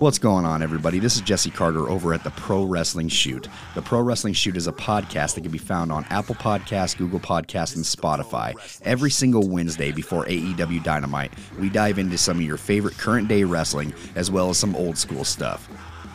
What's 0.00 0.18
going 0.18 0.46
on, 0.46 0.62
everybody? 0.62 0.98
This 0.98 1.16
is 1.16 1.20
Jesse 1.20 1.50
Carter 1.50 1.90
over 1.90 2.14
at 2.14 2.24
the 2.24 2.30
Pro 2.30 2.64
Wrestling 2.64 3.08
Shoot. 3.08 3.48
The 3.74 3.82
Pro 3.82 4.00
Wrestling 4.00 4.32
Shoot 4.32 4.56
is 4.56 4.66
a 4.66 4.72
podcast 4.72 5.34
that 5.34 5.42
can 5.42 5.50
be 5.50 5.58
found 5.58 5.92
on 5.92 6.06
Apple 6.08 6.36
Podcasts, 6.36 6.96
Google 6.96 7.20
Podcasts, 7.20 7.76
and 7.76 7.84
Spotify. 7.84 8.54
Every 8.82 9.10
single 9.10 9.46
Wednesday 9.46 9.92
before 9.92 10.24
AEW 10.24 10.82
Dynamite, 10.82 11.34
we 11.58 11.68
dive 11.68 11.98
into 11.98 12.16
some 12.16 12.38
of 12.38 12.42
your 12.42 12.56
favorite 12.56 12.96
current 12.96 13.28
day 13.28 13.44
wrestling 13.44 13.92
as 14.14 14.30
well 14.30 14.48
as 14.48 14.56
some 14.56 14.74
old 14.74 14.96
school 14.96 15.22
stuff. 15.22 15.68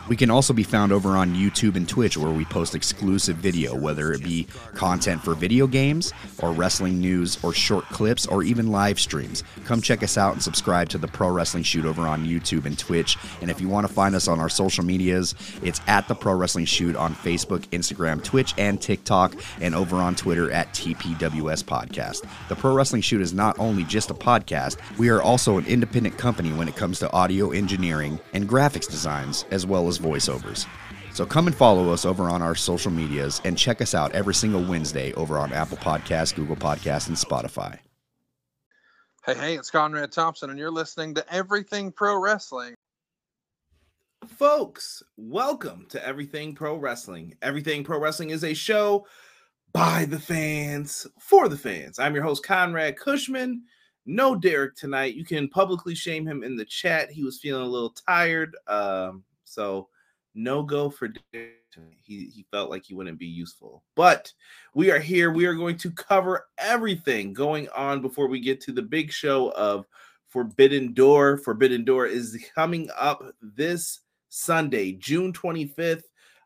We 0.08 0.16
can 0.16 0.30
also 0.30 0.52
be 0.52 0.62
found 0.62 0.92
over 0.92 1.16
on 1.16 1.34
YouTube 1.34 1.74
and 1.74 1.88
Twitch 1.88 2.16
where 2.16 2.30
we 2.30 2.44
post 2.44 2.74
exclusive 2.74 3.36
video, 3.36 3.74
whether 3.74 4.12
it 4.12 4.22
be 4.22 4.46
content 4.74 5.22
for 5.22 5.34
video 5.34 5.66
games 5.66 6.12
or 6.38 6.52
wrestling 6.52 7.00
news 7.00 7.42
or 7.42 7.52
short 7.52 7.84
clips 7.86 8.26
or 8.26 8.44
even 8.44 8.70
live 8.70 9.00
streams. 9.00 9.42
Come 9.64 9.80
check 9.80 10.02
us 10.04 10.16
out 10.16 10.34
and 10.34 10.42
subscribe 10.42 10.88
to 10.90 10.98
the 10.98 11.08
Pro 11.08 11.30
Wrestling 11.30 11.64
Shoot 11.64 11.84
over 11.84 12.02
on 12.02 12.24
YouTube 12.24 12.66
and 12.66 12.78
Twitch. 12.78 13.16
And 13.40 13.50
if 13.50 13.60
you 13.60 13.68
want 13.68 13.86
to 13.86 13.92
find 13.92 14.14
us 14.14 14.28
on 14.28 14.38
our 14.38 14.48
social 14.48 14.84
medias, 14.84 15.34
it's 15.62 15.80
at 15.88 16.06
the 16.06 16.14
Pro 16.14 16.34
Wrestling 16.34 16.66
Shoot 16.66 16.94
on 16.94 17.14
Facebook, 17.14 17.66
Instagram, 17.70 18.22
Twitch, 18.22 18.54
and 18.58 18.80
TikTok, 18.80 19.34
and 19.60 19.74
over 19.74 19.96
on 19.96 20.14
Twitter 20.14 20.52
at 20.52 20.72
TPWS 20.72 21.64
Podcast. 21.64 22.28
The 22.48 22.56
Pro 22.56 22.74
Wrestling 22.74 23.02
Shoot 23.02 23.20
is 23.20 23.32
not 23.32 23.58
only 23.58 23.82
just 23.84 24.10
a 24.10 24.14
podcast, 24.14 24.76
we 24.98 25.08
are 25.08 25.20
also 25.20 25.58
an 25.58 25.66
independent 25.66 26.16
company 26.16 26.50
when 26.52 26.68
it 26.68 26.76
comes 26.76 27.00
to 27.00 27.12
audio 27.12 27.50
engineering 27.50 28.20
and 28.32 28.48
graphics 28.48 28.88
designs, 28.88 29.44
as 29.50 29.66
well 29.66 29.88
as 29.88 29.95
voiceovers. 29.98 30.66
So 31.12 31.24
come 31.24 31.46
and 31.46 31.56
follow 31.56 31.92
us 31.92 32.04
over 32.04 32.28
on 32.28 32.42
our 32.42 32.54
social 32.54 32.90
medias 32.90 33.40
and 33.44 33.56
check 33.56 33.80
us 33.80 33.94
out 33.94 34.12
every 34.12 34.34
single 34.34 34.62
Wednesday 34.62 35.12
over 35.14 35.38
on 35.38 35.52
Apple 35.52 35.78
Podcasts, 35.78 36.34
Google 36.34 36.56
Podcasts, 36.56 37.08
and 37.08 37.16
Spotify. 37.16 37.78
Hey, 39.24 39.34
hey, 39.34 39.54
it's 39.56 39.70
Conrad 39.70 40.12
Thompson, 40.12 40.50
and 40.50 40.58
you're 40.58 40.70
listening 40.70 41.14
to 41.14 41.34
Everything 41.34 41.90
Pro 41.90 42.20
Wrestling. 42.20 42.74
Folks, 44.26 45.02
welcome 45.16 45.86
to 45.88 46.06
Everything 46.06 46.54
Pro 46.54 46.76
Wrestling. 46.76 47.34
Everything 47.42 47.82
Pro 47.82 47.98
Wrestling 47.98 48.30
is 48.30 48.44
a 48.44 48.54
show 48.54 49.06
by 49.72 50.04
the 50.04 50.18
fans, 50.18 51.06
for 51.18 51.48
the 51.48 51.56
fans. 51.56 51.98
I'm 51.98 52.14
your 52.14 52.24
host, 52.24 52.44
Conrad 52.44 52.96
Cushman. 52.96 53.62
No 54.04 54.36
Derek 54.36 54.76
tonight. 54.76 55.14
You 55.14 55.24
can 55.24 55.48
publicly 55.48 55.94
shame 55.94 56.26
him 56.26 56.44
in 56.44 56.56
the 56.56 56.64
chat. 56.64 57.10
He 57.10 57.24
was 57.24 57.40
feeling 57.40 57.62
a 57.62 57.68
little 57.68 57.96
tired. 58.06 58.56
Um, 58.68 59.24
so 59.56 59.88
no 60.34 60.62
go 60.62 60.90
for. 60.90 61.08
He 61.32 62.26
he 62.26 62.46
felt 62.50 62.70
like 62.70 62.84
he 62.84 62.94
wouldn't 62.94 63.18
be 63.18 63.26
useful. 63.26 63.82
But 63.96 64.32
we 64.74 64.90
are 64.90 64.98
here. 64.98 65.32
We 65.32 65.46
are 65.46 65.54
going 65.54 65.78
to 65.78 65.90
cover 65.90 66.46
everything 66.58 67.32
going 67.32 67.68
on 67.70 68.02
before 68.02 68.28
we 68.28 68.40
get 68.40 68.60
to 68.62 68.72
the 68.72 68.82
big 68.82 69.10
show 69.10 69.50
of 69.52 69.86
Forbidden 70.28 70.92
Door. 70.92 71.38
Forbidden 71.38 71.84
Door 71.84 72.06
is 72.06 72.38
coming 72.54 72.88
up 72.96 73.24
this 73.40 74.00
Sunday, 74.28 74.92
June 74.92 75.32
25th. 75.32 76.04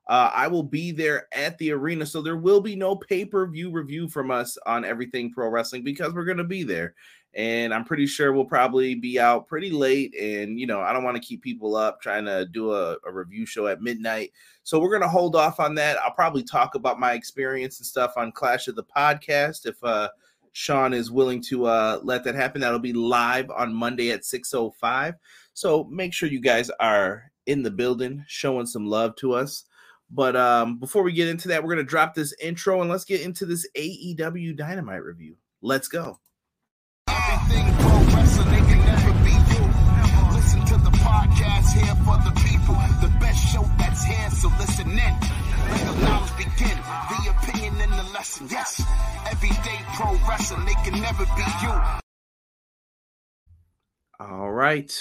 Uh, 0.08 0.30
I 0.34 0.48
will 0.48 0.64
be 0.64 0.90
there 0.90 1.28
at 1.32 1.56
the 1.58 1.70
arena, 1.70 2.04
so 2.04 2.20
there 2.20 2.36
will 2.36 2.60
be 2.60 2.74
no 2.74 2.96
pay 2.96 3.24
per 3.24 3.46
view 3.46 3.70
review 3.70 4.08
from 4.08 4.30
us 4.30 4.56
on 4.66 4.84
everything 4.84 5.32
pro 5.32 5.48
wrestling 5.48 5.84
because 5.84 6.12
we're 6.12 6.24
going 6.24 6.38
to 6.38 6.44
be 6.44 6.64
there 6.64 6.94
and 7.34 7.72
I'm 7.72 7.84
pretty 7.84 8.06
sure 8.06 8.32
we'll 8.32 8.44
probably 8.44 8.94
be 8.94 9.20
out 9.20 9.46
pretty 9.46 9.70
late. 9.70 10.14
And 10.20 10.58
you 10.58 10.66
know, 10.66 10.80
I 10.80 10.92
don't 10.92 11.04
want 11.04 11.16
to 11.16 11.26
keep 11.26 11.42
people 11.42 11.76
up 11.76 12.00
trying 12.00 12.24
to 12.24 12.46
do 12.46 12.72
a, 12.72 12.96
a 13.06 13.12
review 13.12 13.46
show 13.46 13.68
at 13.68 13.82
midnight. 13.82 14.32
So 14.64 14.80
we're 14.80 14.92
gonna 14.92 15.08
hold 15.08 15.36
off 15.36 15.60
on 15.60 15.74
that. 15.76 15.98
I'll 15.98 16.10
probably 16.10 16.42
talk 16.42 16.74
about 16.74 16.98
my 16.98 17.12
experience 17.12 17.78
and 17.78 17.86
stuff 17.86 18.14
on 18.16 18.32
Clash 18.32 18.68
of 18.68 18.76
the 18.76 18.84
Podcast 18.84 19.66
if 19.66 19.82
uh 19.84 20.08
Sean 20.52 20.92
is 20.92 21.12
willing 21.12 21.40
to 21.42 21.66
uh 21.66 22.00
let 22.02 22.24
that 22.24 22.34
happen. 22.34 22.60
That'll 22.60 22.80
be 22.80 22.92
live 22.92 23.50
on 23.50 23.72
Monday 23.72 24.10
at 24.10 24.24
605. 24.24 25.14
So 25.54 25.84
make 25.84 26.12
sure 26.12 26.28
you 26.28 26.40
guys 26.40 26.70
are 26.80 27.30
in 27.46 27.62
the 27.62 27.70
building 27.70 28.24
showing 28.26 28.66
some 28.66 28.86
love 28.86 29.14
to 29.16 29.34
us. 29.34 29.66
But 30.10 30.34
um 30.34 30.78
before 30.78 31.04
we 31.04 31.12
get 31.12 31.28
into 31.28 31.46
that, 31.48 31.62
we're 31.62 31.70
gonna 31.70 31.84
drop 31.84 32.14
this 32.14 32.34
intro 32.42 32.80
and 32.80 32.90
let's 32.90 33.04
get 33.04 33.20
into 33.20 33.46
this 33.46 33.68
AEW 33.76 34.56
Dynamite 34.56 35.04
review. 35.04 35.36
Let's 35.62 35.86
go. 35.86 36.18
Everything 37.50 37.74
pro 37.78 37.98
wrestling, 38.14 38.64
can 38.66 38.78
never 38.86 39.12
be 39.24 39.34
you. 39.50 39.62
Listen 40.34 40.64
to 40.66 40.76
the 40.84 40.90
podcast 40.98 41.72
here 41.72 41.96
for 42.04 42.16
the 42.22 42.32
people. 42.46 42.74
The 43.00 43.12
best 43.18 43.52
show 43.52 43.64
that's 43.76 44.04
here, 44.04 44.30
so 44.30 44.48
listen 44.58 44.90
in. 44.90 44.96
Let 44.96 45.80
the 45.80 46.00
knowledge 46.04 46.36
begin. 46.36 46.78
The 47.10 47.34
opinion 47.36 47.74
and 47.80 47.92
the 47.92 48.12
lesson. 48.12 48.46
Yes, 48.50 48.82
everyday 49.28 49.80
pro 49.94 50.12
wrestling, 50.28 50.64
they 50.64 50.74
can 50.84 51.00
never 51.00 51.24
be 51.24 51.44
you. 51.62 51.74
All 54.20 54.52
right. 54.52 54.92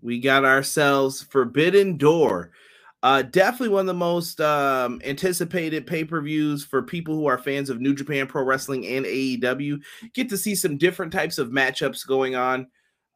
We 0.00 0.20
got 0.20 0.46
ourselves 0.46 1.22
Forbidden 1.22 1.98
Door. 1.98 2.52
Uh, 3.02 3.22
definitely 3.22 3.68
one 3.68 3.80
of 3.80 3.86
the 3.86 3.94
most 3.94 4.40
um, 4.42 5.00
anticipated 5.04 5.86
pay 5.86 6.04
per 6.04 6.20
views 6.20 6.64
for 6.64 6.82
people 6.82 7.14
who 7.14 7.26
are 7.26 7.38
fans 7.38 7.70
of 7.70 7.80
New 7.80 7.94
Japan 7.94 8.26
Pro 8.26 8.42
Wrestling 8.42 8.86
and 8.86 9.06
AEW. 9.06 9.80
Get 10.12 10.28
to 10.28 10.36
see 10.36 10.54
some 10.54 10.76
different 10.76 11.12
types 11.12 11.38
of 11.38 11.48
matchups 11.48 12.06
going 12.06 12.34
on. 12.34 12.66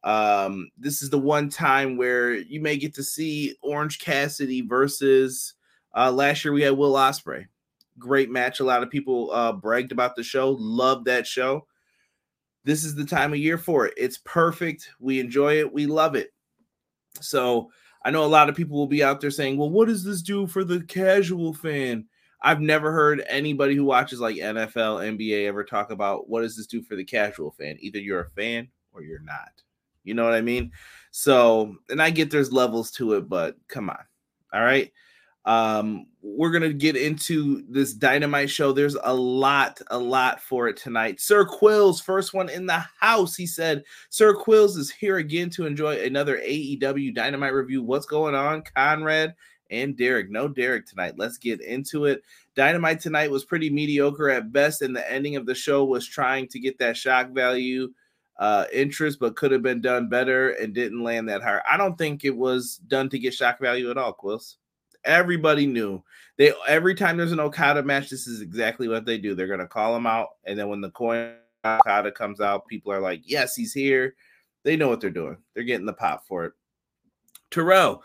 Um, 0.02 0.70
this 0.78 1.02
is 1.02 1.10
the 1.10 1.18
one 1.18 1.48
time 1.48 1.96
where 1.96 2.34
you 2.34 2.60
may 2.60 2.76
get 2.76 2.94
to 2.94 3.02
see 3.02 3.56
Orange 3.62 3.98
Cassidy 3.98 4.62
versus 4.62 5.54
uh, 5.94 6.10
last 6.10 6.44
year 6.44 6.52
we 6.52 6.62
had 6.62 6.76
Will 6.76 6.94
Ospreay. 6.94 7.46
Great 7.98 8.30
match. 8.30 8.60
A 8.60 8.64
lot 8.64 8.82
of 8.82 8.90
people 8.90 9.30
uh, 9.32 9.52
bragged 9.52 9.92
about 9.92 10.16
the 10.16 10.22
show, 10.22 10.56
loved 10.58 11.06
that 11.06 11.26
show. 11.26 11.66
This 12.64 12.84
is 12.84 12.94
the 12.94 13.04
time 13.04 13.32
of 13.32 13.38
year 13.38 13.58
for 13.58 13.86
it. 13.86 13.94
It's 13.96 14.18
perfect. 14.24 14.88
We 14.98 15.20
enjoy 15.20 15.58
it. 15.58 15.72
We 15.72 15.86
love 15.86 16.14
it. 16.14 16.32
So, 17.20 17.70
I 18.04 18.10
know 18.10 18.24
a 18.24 18.26
lot 18.26 18.48
of 18.48 18.54
people 18.54 18.76
will 18.76 18.86
be 18.86 19.02
out 19.02 19.20
there 19.20 19.30
saying, 19.30 19.56
well, 19.56 19.70
what 19.70 19.88
does 19.88 20.04
this 20.04 20.22
do 20.22 20.46
for 20.46 20.62
the 20.62 20.82
casual 20.82 21.54
fan? 21.54 22.06
I've 22.42 22.60
never 22.60 22.92
heard 22.92 23.24
anybody 23.26 23.74
who 23.74 23.84
watches 23.84 24.20
like 24.20 24.36
NFL, 24.36 25.16
NBA 25.16 25.46
ever 25.46 25.64
talk 25.64 25.90
about 25.90 26.28
what 26.28 26.42
does 26.42 26.56
this 26.56 26.66
do 26.66 26.82
for 26.82 26.94
the 26.94 27.04
casual 27.04 27.52
fan? 27.52 27.78
Either 27.80 27.98
you're 27.98 28.20
a 28.20 28.30
fan 28.30 28.68
or 28.92 29.02
you're 29.02 29.22
not. 29.22 29.62
You 30.04 30.12
know 30.12 30.24
what 30.24 30.34
I 30.34 30.42
mean? 30.42 30.70
So, 31.10 31.76
and 31.88 32.02
I 32.02 32.10
get 32.10 32.30
there's 32.30 32.52
levels 32.52 32.90
to 32.92 33.14
it, 33.14 33.28
but 33.28 33.56
come 33.68 33.88
on. 33.88 34.04
All 34.52 34.62
right. 34.62 34.92
Um, 35.44 36.06
we're 36.22 36.50
gonna 36.50 36.72
get 36.72 36.96
into 36.96 37.64
this 37.68 37.92
dynamite 37.92 38.48
show. 38.48 38.72
There's 38.72 38.96
a 39.02 39.12
lot, 39.12 39.80
a 39.90 39.98
lot 39.98 40.40
for 40.40 40.68
it 40.68 40.76
tonight. 40.76 41.20
Sir 41.20 41.44
Quills, 41.44 42.02
first 42.02 42.32
one 42.32 42.48
in 42.48 42.66
the 42.66 42.82
house. 42.98 43.36
He 43.36 43.46
said, 43.46 43.84
Sir 44.08 44.34
Quills 44.34 44.76
is 44.76 44.90
here 44.90 45.18
again 45.18 45.50
to 45.50 45.66
enjoy 45.66 46.02
another 46.02 46.38
AEW 46.38 47.14
dynamite 47.14 47.52
review. 47.52 47.82
What's 47.82 48.06
going 48.06 48.34
on, 48.34 48.62
Conrad 48.74 49.34
and 49.70 49.96
Derek? 49.96 50.30
No 50.30 50.48
Derek 50.48 50.86
tonight. 50.86 51.14
Let's 51.18 51.36
get 51.36 51.60
into 51.60 52.06
it. 52.06 52.22
Dynamite 52.56 53.00
tonight 53.00 53.30
was 53.30 53.44
pretty 53.44 53.68
mediocre 53.68 54.30
at 54.30 54.50
best, 54.50 54.80
and 54.80 54.96
the 54.96 55.10
ending 55.12 55.36
of 55.36 55.44
the 55.44 55.54
show 55.54 55.84
was 55.84 56.06
trying 56.06 56.48
to 56.48 56.58
get 56.58 56.78
that 56.78 56.96
shock 56.96 57.30
value 57.30 57.92
uh 58.38 58.64
interest, 58.72 59.20
but 59.20 59.36
could 59.36 59.52
have 59.52 59.62
been 59.62 59.80
done 59.80 60.08
better 60.08 60.50
and 60.52 60.74
didn't 60.74 61.04
land 61.04 61.28
that 61.28 61.42
hard. 61.42 61.60
I 61.70 61.76
don't 61.76 61.96
think 61.96 62.24
it 62.24 62.34
was 62.34 62.80
done 62.88 63.08
to 63.10 63.18
get 63.18 63.34
shock 63.34 63.60
value 63.60 63.90
at 63.90 63.98
all, 63.98 64.14
Quills 64.14 64.56
everybody 65.04 65.66
knew 65.66 66.02
they 66.36 66.52
every 66.66 66.94
time 66.94 67.16
there's 67.16 67.32
an 67.32 67.40
Okada 67.40 67.82
match, 67.82 68.10
this 68.10 68.26
is 68.26 68.40
exactly 68.40 68.88
what 68.88 69.06
they 69.06 69.18
do. 69.18 69.34
They're 69.34 69.46
gonna 69.46 69.66
call 69.66 69.96
him 69.96 70.06
out, 70.06 70.30
and 70.44 70.58
then 70.58 70.68
when 70.68 70.80
the 70.80 70.90
coin 70.90 71.34
Okada 71.64 72.12
comes 72.12 72.40
out, 72.40 72.66
people 72.66 72.92
are 72.92 73.00
like, 73.00 73.22
"Yes, 73.24 73.54
he's 73.54 73.72
here." 73.72 74.14
They 74.64 74.76
know 74.76 74.88
what 74.88 75.00
they're 75.00 75.10
doing. 75.10 75.36
They're 75.54 75.64
getting 75.64 75.86
the 75.86 75.92
pop 75.92 76.26
for 76.26 76.46
it. 76.46 76.52
Terrell, 77.50 78.02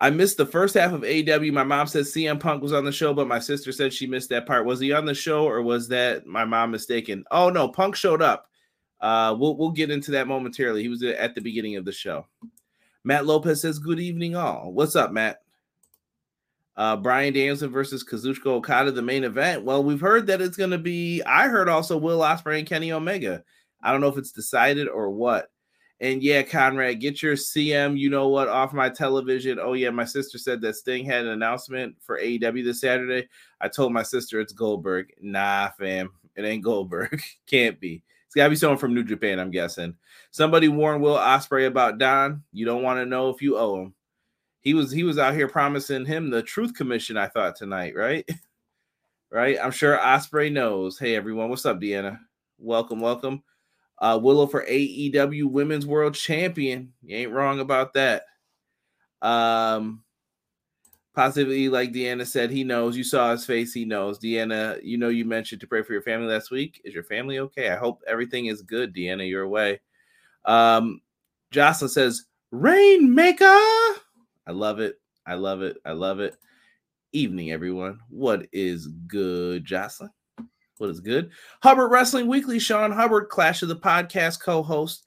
I 0.00 0.10
missed 0.10 0.36
the 0.36 0.46
first 0.46 0.74
half 0.74 0.92
of 0.92 1.02
AW. 1.02 1.52
My 1.52 1.64
mom 1.64 1.86
said 1.88 2.04
CM 2.04 2.38
Punk 2.38 2.62
was 2.62 2.72
on 2.72 2.84
the 2.84 2.92
show, 2.92 3.12
but 3.12 3.26
my 3.26 3.40
sister 3.40 3.72
said 3.72 3.92
she 3.92 4.06
missed 4.06 4.28
that 4.28 4.46
part. 4.46 4.64
Was 4.64 4.78
he 4.78 4.92
on 4.92 5.06
the 5.06 5.14
show, 5.14 5.44
or 5.44 5.62
was 5.62 5.88
that 5.88 6.26
my 6.26 6.44
mom 6.44 6.70
mistaken? 6.70 7.24
Oh 7.30 7.50
no, 7.50 7.68
Punk 7.68 7.96
showed 7.96 8.22
up. 8.22 8.48
Uh, 9.00 9.34
we'll 9.38 9.56
we'll 9.56 9.72
get 9.72 9.90
into 9.90 10.12
that 10.12 10.28
momentarily. 10.28 10.82
He 10.82 10.88
was 10.88 11.02
at 11.02 11.34
the 11.34 11.40
beginning 11.40 11.76
of 11.76 11.84
the 11.84 11.92
show. 11.92 12.26
Matt 13.02 13.26
Lopez 13.26 13.60
says, 13.60 13.78
"Good 13.78 13.98
evening, 13.98 14.36
all. 14.36 14.72
What's 14.72 14.94
up, 14.94 15.10
Matt?" 15.10 15.42
Uh, 16.78 16.96
Bryan 16.96 17.34
Danielson 17.34 17.72
versus 17.72 18.04
Kazuchika 18.04 18.46
Okada, 18.46 18.92
the 18.92 19.02
main 19.02 19.24
event. 19.24 19.64
Well, 19.64 19.82
we've 19.82 20.00
heard 20.00 20.28
that 20.28 20.40
it's 20.40 20.56
going 20.56 20.70
to 20.70 20.78
be. 20.78 21.20
I 21.24 21.48
heard 21.48 21.68
also 21.68 21.98
Will 21.98 22.20
Ospreay 22.20 22.60
and 22.60 22.68
Kenny 22.68 22.92
Omega. 22.92 23.42
I 23.82 23.90
don't 23.90 24.00
know 24.00 24.06
if 24.06 24.16
it's 24.16 24.30
decided 24.30 24.88
or 24.88 25.10
what. 25.10 25.50
And 26.00 26.22
yeah, 26.22 26.42
Conrad, 26.42 27.00
get 27.00 27.20
your 27.20 27.34
CM, 27.34 27.98
you 27.98 28.10
know 28.10 28.28
what, 28.28 28.46
off 28.46 28.72
my 28.72 28.88
television. 28.88 29.58
Oh 29.60 29.72
yeah, 29.72 29.90
my 29.90 30.04
sister 30.04 30.38
said 30.38 30.60
that 30.60 30.76
Sting 30.76 31.04
had 31.04 31.24
an 31.24 31.32
announcement 31.32 31.96
for 32.00 32.20
AEW 32.20 32.64
this 32.64 32.80
Saturday. 32.80 33.28
I 33.60 33.66
told 33.66 33.92
my 33.92 34.04
sister 34.04 34.38
it's 34.38 34.52
Goldberg. 34.52 35.12
Nah, 35.20 35.70
fam, 35.76 36.10
it 36.36 36.44
ain't 36.44 36.62
Goldberg. 36.62 37.20
Can't 37.48 37.80
be. 37.80 38.04
It's 38.26 38.36
got 38.36 38.44
to 38.44 38.50
be 38.50 38.56
someone 38.56 38.78
from 38.78 38.94
New 38.94 39.02
Japan, 39.02 39.40
I'm 39.40 39.50
guessing. 39.50 39.96
Somebody 40.30 40.68
warned 40.68 41.02
Will 41.02 41.16
Ospreay 41.16 41.66
about 41.66 41.98
Don. 41.98 42.44
You 42.52 42.66
don't 42.66 42.84
want 42.84 43.00
to 43.00 43.06
know 43.06 43.30
if 43.30 43.42
you 43.42 43.58
owe 43.58 43.82
him 43.82 43.94
he 44.60 44.74
was 44.74 44.90
he 44.90 45.04
was 45.04 45.18
out 45.18 45.34
here 45.34 45.48
promising 45.48 46.04
him 46.04 46.30
the 46.30 46.42
truth 46.42 46.74
commission 46.74 47.16
i 47.16 47.26
thought 47.28 47.56
tonight 47.56 47.94
right 47.96 48.28
right 49.30 49.58
i'm 49.62 49.70
sure 49.70 49.98
Ospreay 49.98 50.50
knows 50.50 50.98
hey 50.98 51.14
everyone 51.14 51.48
what's 51.48 51.66
up 51.66 51.80
deanna 51.80 52.18
welcome 52.58 53.00
welcome 53.00 53.42
uh 53.98 54.18
willow 54.20 54.46
for 54.46 54.64
aew 54.64 55.44
women's 55.50 55.86
world 55.86 56.14
champion 56.14 56.92
you 57.02 57.16
ain't 57.16 57.32
wrong 57.32 57.60
about 57.60 57.92
that 57.94 58.22
Um, 59.22 60.02
positively, 61.14 61.68
like 61.68 61.92
Deanna 61.92 62.24
said, 62.24 62.48
he 62.48 62.62
knows. 62.62 62.96
You 62.96 63.02
saw 63.02 63.32
his 63.32 63.44
face, 63.44 63.72
he 63.72 63.84
knows. 63.84 64.20
Deanna, 64.20 64.78
you 64.84 64.96
know, 64.98 65.08
you 65.08 65.24
mentioned 65.24 65.60
to 65.60 65.66
pray 65.66 65.82
for 65.82 65.92
your 65.92 66.02
family 66.02 66.28
last 66.28 66.52
week. 66.52 66.80
Is 66.84 66.94
your 66.94 67.02
family 67.02 67.40
okay? 67.40 67.70
I 67.70 67.76
hope 67.76 68.02
everything 68.06 68.46
is 68.46 68.62
good, 68.62 68.94
Deanna, 68.94 69.28
your 69.28 69.48
way. 69.48 69.80
Um, 70.44 71.00
Jocelyn 71.50 71.88
says, 71.88 72.26
Rainmaker. 72.52 73.58
I 74.48 74.52
love 74.52 74.80
it. 74.80 74.98
I 75.26 75.34
love 75.34 75.60
it. 75.60 75.76
I 75.84 75.92
love 75.92 76.20
it. 76.20 76.34
Evening, 77.12 77.52
everyone. 77.52 78.00
What 78.08 78.46
is 78.50 78.86
good, 78.86 79.66
Jocelyn? 79.66 80.08
What 80.78 80.88
is 80.88 81.00
good? 81.00 81.32
Hubbard 81.62 81.90
Wrestling 81.90 82.28
Weekly, 82.28 82.58
Sean 82.58 82.90
Hubbard, 82.90 83.28
Clash 83.28 83.60
of 83.60 83.68
the 83.68 83.76
Podcast 83.76 84.40
co 84.40 84.62
host 84.62 85.04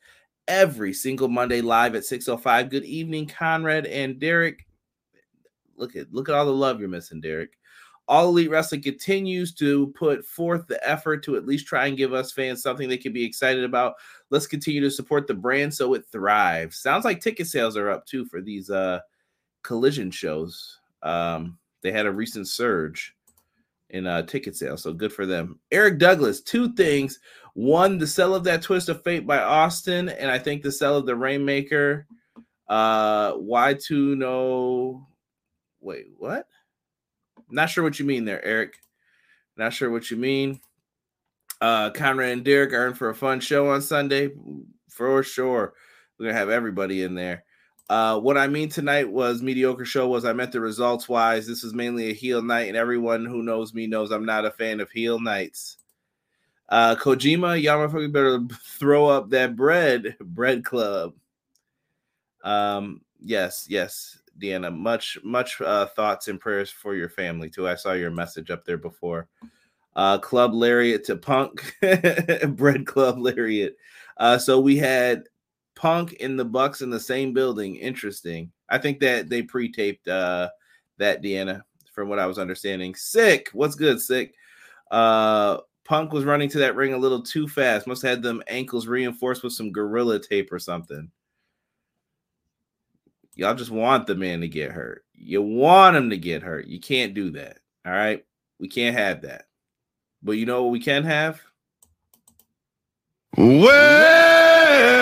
every 0.48 0.94
single 0.94 1.28
Monday 1.28 1.62
live 1.62 1.96
at 1.96 2.04
6.05. 2.04 2.70
Good 2.70 2.84
evening, 2.84 3.26
Conrad 3.26 3.88
and 3.88 4.20
Derek. 4.20 4.68
Look 5.76 5.96
at 5.96 6.14
look 6.14 6.30
at 6.30 6.36
all 6.36 6.46
the 6.46 6.52
love 6.52 6.80
you're 6.80 6.88
missing, 6.88 7.20
Derek. 7.20 7.58
All 8.08 8.28
Elite 8.28 8.52
Wrestling 8.52 8.84
continues 8.84 9.56
to 9.56 9.88
put 9.98 10.24
forth 10.24 10.68
the 10.68 10.88
effort 10.88 11.24
to 11.24 11.36
at 11.36 11.48
least 11.48 11.66
try 11.66 11.88
and 11.88 11.98
give 11.98 12.14
us 12.14 12.32
fans 12.32 12.62
something 12.62 12.88
they 12.88 12.98
can 12.98 13.14
be 13.14 13.24
excited 13.24 13.64
about. 13.64 13.96
Let's 14.30 14.46
continue 14.46 14.82
to 14.82 14.92
support 14.92 15.26
the 15.26 15.34
brand 15.34 15.74
so 15.74 15.96
it 15.96 16.06
thrives. 16.12 16.78
Sounds 16.78 17.06
like 17.06 17.22
ticket 17.22 17.48
sales 17.48 17.76
are 17.76 17.90
up 17.90 18.06
too 18.06 18.26
for 18.26 18.40
these 18.40 18.70
uh 18.70 19.00
collision 19.63 20.12
shows. 20.12 20.80
Um, 21.04 21.58
they 21.81 21.92
had 21.92 22.06
a 22.06 22.12
recent 22.12 22.48
surge 22.48 23.16
in 23.90 24.08
uh, 24.08 24.22
ticket 24.24 24.56
sales, 24.56 24.84
so 24.84 24.94
good 24.94 25.12
for 25.12 25.25
them. 25.25 25.60
Eric 25.72 26.00
Douglas, 26.00 26.42
two 26.42 26.74
things. 26.74 27.19
One, 27.54 27.98
the 27.98 28.08
sell 28.08 28.34
of 28.34 28.44
that 28.46 28.62
Twist 28.62 28.90
of 28.90 29.04
Fate 29.04 29.28
by 29.28 29.40
Austin, 29.40 30.10
and 30.10 30.31
I 30.31 30.40
think 30.40 30.62
the 30.62 30.72
sell 30.72 30.98
of 30.98 31.06
the 31.06 31.16
Rainmaker. 31.16 32.08
Uh, 32.68 33.34
why 33.34 33.74
to 33.88 34.16
know? 34.16 35.06
Wait, 35.81 36.07
what? 36.18 36.48
Not 37.50 37.69
sure 37.69 37.84
what 37.84 38.00
you 38.00 38.06
mean 38.06 38.24
there, 38.24 38.44
Eric. 38.46 38.78
Not 39.57 39.74
sure 39.74 39.90
what 39.90 40.10
you 40.10 40.16
mean. 40.16 40.62
Uh, 41.60 41.90
Conrad 41.90 42.31
and 42.31 42.46
Derek 42.46 42.72
in 42.72 42.94
for 42.94 43.10
a 43.10 43.16
fun 43.16 43.40
show 43.42 43.69
on 43.69 43.81
Sunday, 43.81 44.31
for 44.88 45.22
sure. 45.22 45.74
We're 46.18 46.28
gonna 46.28 46.38
have 46.38 46.50
everybody 46.50 47.04
in 47.04 47.14
there. 47.14 47.44
Uh, 47.92 48.18
what 48.18 48.38
I 48.38 48.48
mean 48.48 48.70
tonight 48.70 49.12
was 49.12 49.42
mediocre 49.42 49.84
show 49.84 50.08
was 50.08 50.24
I 50.24 50.32
meant 50.32 50.54
the 50.54 50.62
results 50.62 51.10
wise. 51.10 51.46
This 51.46 51.62
is 51.62 51.74
mainly 51.74 52.10
a 52.10 52.14
heel 52.14 52.42
night, 52.42 52.70
and 52.70 52.78
everyone 52.78 53.26
who 53.26 53.44
knows 53.44 53.74
me 53.74 53.86
knows 53.86 54.12
I'm 54.12 54.26
not 54.26 54.46
a 54.46 54.52
fan 54.52 54.80
of 54.80 54.90
heel 54.90 55.20
nights. 55.20 55.76
Uh, 56.70 56.96
Kojima, 56.96 57.62
y'all 57.62 57.86
motherfuckers 57.86 58.14
better 58.14 58.40
throw 58.64 59.08
up 59.08 59.30
that 59.32 59.58
bread, 59.58 60.16
bread 60.22 60.64
club. 60.64 61.16
Um, 62.46 63.02
yes, 63.22 63.66
yes, 63.68 64.20
Deanna. 64.42 64.74
Much, 64.74 65.18
much 65.22 65.60
uh, 65.60 65.88
thoughts 65.88 66.30
and 66.30 66.40
prayers 66.40 66.72
for 66.72 66.96
your 66.96 67.10
family 67.10 67.50
too. 67.50 67.68
I 67.68 67.76
saw 67.76 67.92
your 67.92 68.10
message 68.10 68.52
up 68.52 68.64
there 68.64 68.78
before. 68.78 69.28
Uh, 69.98 70.18
Club 70.18 70.54
Lariat 70.54 71.04
to 71.04 71.18
Punk, 71.18 71.76
Bread 72.56 72.86
Club 72.86 73.20
Lariat. 73.20 73.76
Uh, 74.16 74.38
so 74.38 74.62
we 74.62 74.78
had 74.78 75.24
Punk 75.75 76.18
and 76.19 76.39
the 76.39 76.45
Bucks 76.45 76.81
in 76.81 76.89
the 76.89 77.00
same 77.00 77.33
building. 77.33 77.75
Interesting. 77.77 78.51
I 78.69 78.77
think 78.77 79.00
that 79.00 79.29
they 79.29 79.41
pre-taped 79.41 80.07
uh 80.07 80.50
that 80.97 81.21
Deanna, 81.21 81.62
from 81.94 82.09
what 82.09 82.19
I 82.19 82.27
was 82.27 82.38
understanding. 82.38 82.95
Sick. 82.95 83.50
What's 83.53 83.75
good, 83.75 84.00
sick? 84.01 84.33
Uh 84.89 85.57
Punk 85.83 86.13
was 86.13 86.25
running 86.25 86.50
to 86.50 86.59
that 86.59 86.75
ring 86.75 86.94
a 86.94 86.97
little 86.97 87.21
too 87.21 87.47
fast. 87.47 87.88
Must 87.88 88.01
have 88.03 88.12
had 88.12 88.23
them 88.23 88.44
ankles 88.47 88.88
reinforced 88.88 89.44
with 89.44 89.53
some 89.53 89.71
gorilla 89.71 90.19
tape 90.19 90.51
or 90.51 90.59
something. 90.59 91.09
Y'all 93.35 93.56
just 93.56 93.71
want 93.71 94.07
the 94.07 94.15
man 94.15 94.41
to 94.41 94.47
get 94.47 94.71
hurt. 94.71 95.06
You 95.13 95.41
want 95.41 95.95
him 95.95 96.09
to 96.09 96.18
get 96.18 96.44
hurt. 96.44 96.68
You 96.68 96.79
can't 96.79 97.13
do 97.13 97.31
that. 97.31 97.59
All 97.85 97.94
right. 97.94 98.23
We 98.59 98.68
can't 98.68 98.95
have 98.95 99.21
that. 99.23 99.45
But 100.21 100.33
you 100.33 100.45
know 100.45 100.63
what 100.63 100.71
we 100.71 100.79
can 100.79 101.03
have? 101.03 101.41
Well, 103.38 105.00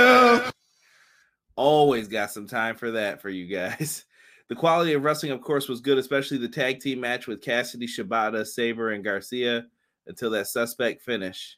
always 1.59 2.07
got 2.07 2.31
some 2.31 2.47
time 2.47 2.77
for 2.77 2.91
that 2.91 3.21
for 3.21 3.29
you 3.29 3.45
guys. 3.45 4.05
The 4.47 4.55
quality 4.55 4.93
of 4.93 5.03
wrestling, 5.03 5.31
of 5.31 5.41
course, 5.41 5.67
was 5.67 5.79
good, 5.79 5.99
especially 5.99 6.39
the 6.39 6.47
tag 6.47 6.79
team 6.79 7.01
match 7.01 7.27
with 7.27 7.39
Cassidy, 7.39 7.85
Shibata, 7.85 8.47
Sabre, 8.47 8.93
and 8.93 9.03
Garcia 9.03 9.67
until 10.07 10.31
that 10.31 10.47
suspect 10.47 11.03
finish. 11.03 11.55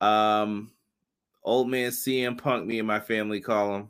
Um, 0.00 0.70
old 1.42 1.68
man 1.68 1.90
CM 1.90 2.38
Punk, 2.38 2.66
me 2.66 2.78
and 2.78 2.86
my 2.86 3.00
family 3.00 3.40
call 3.40 3.74
him. 3.74 3.88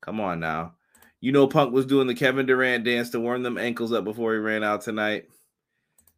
Come 0.00 0.20
on 0.20 0.40
now. 0.40 0.76
You 1.20 1.32
know, 1.32 1.46
Punk 1.46 1.74
was 1.74 1.84
doing 1.84 2.06
the 2.06 2.14
Kevin 2.14 2.46
Durant 2.46 2.84
dance 2.84 3.10
to 3.10 3.20
warm 3.20 3.42
them 3.42 3.58
ankles 3.58 3.92
up 3.92 4.04
before 4.04 4.32
he 4.32 4.38
ran 4.38 4.64
out 4.64 4.80
tonight. 4.80 5.28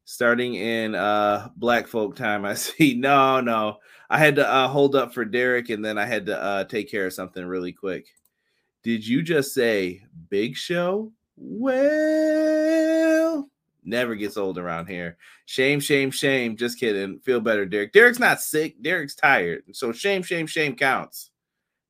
Starting 0.05 0.55
in 0.55 0.95
uh 0.95 1.49
black 1.57 1.89
folk 1.89 2.15
time, 2.15 2.45
I 2.45 2.55
see. 2.55 2.95
No, 2.95 3.41
no. 3.41 3.79
I 4.11 4.19
had 4.19 4.37
to 4.37 4.49
uh, 4.49 4.69
hold 4.69 4.95
up 4.95 5.13
for 5.13 5.25
Derek 5.25 5.69
and 5.71 5.85
then 5.85 5.99
I 5.99 6.07
had 6.07 6.27
to 6.27 6.41
uh, 6.41 6.65
take 6.65 6.91
care 6.91 7.07
of 7.07 7.13
something 7.13 7.45
really 7.45 7.73
quick. 7.73 8.07
Did 8.83 9.07
you 9.07 9.23
just 9.23 9.53
say 9.53 10.03
Big 10.31 10.57
Show? 10.57 11.13
Well, 11.37 12.49
never 13.85 14.15
gets 14.15 14.37
old 14.37 14.59
around 14.59 14.87
here. 14.87 15.19
Shame, 15.47 15.81
shame, 15.81 16.11
shame. 16.11 16.57
Just 16.57 16.81
kidding. 16.81 17.21
Feel 17.21 17.41
better, 17.41 17.67
Derek. 17.67 17.93
Derek's 17.93 18.19
not 18.19 18.41
sick. 18.41 18.83
Derek's 18.83 19.15
tired. 19.15 19.65
So 19.73 19.93
shame, 19.93 20.23
shame, 20.23 20.47
shame 20.47 20.75
counts. 20.75 21.31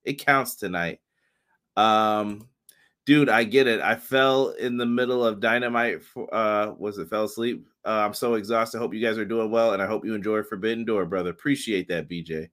It 0.04 0.24
counts 0.24 0.56
tonight. 0.56 1.00
Um, 1.76 2.48
dude, 3.08 3.30
I 3.30 3.42
get 3.42 3.66
it. 3.66 3.80
I 3.80 3.94
fell 3.94 4.50
in 4.50 4.76
the 4.76 4.84
middle 4.84 5.24
of 5.24 5.40
dynamite. 5.40 6.04
For, 6.04 6.32
uh, 6.32 6.74
was 6.76 6.98
it 6.98 7.08
fell 7.08 7.24
asleep? 7.24 7.66
Uh, 7.82 8.02
I'm 8.04 8.12
so 8.12 8.34
exhausted. 8.34 8.80
Hope 8.80 8.92
you 8.92 9.00
guys 9.00 9.16
are 9.16 9.24
doing 9.24 9.50
well, 9.50 9.72
and 9.72 9.80
I 9.80 9.86
hope 9.86 10.04
you 10.04 10.14
enjoy 10.14 10.42
Forbidden 10.42 10.84
Door, 10.84 11.06
brother. 11.06 11.30
Appreciate 11.30 11.88
that, 11.88 12.06
BJ. 12.06 12.50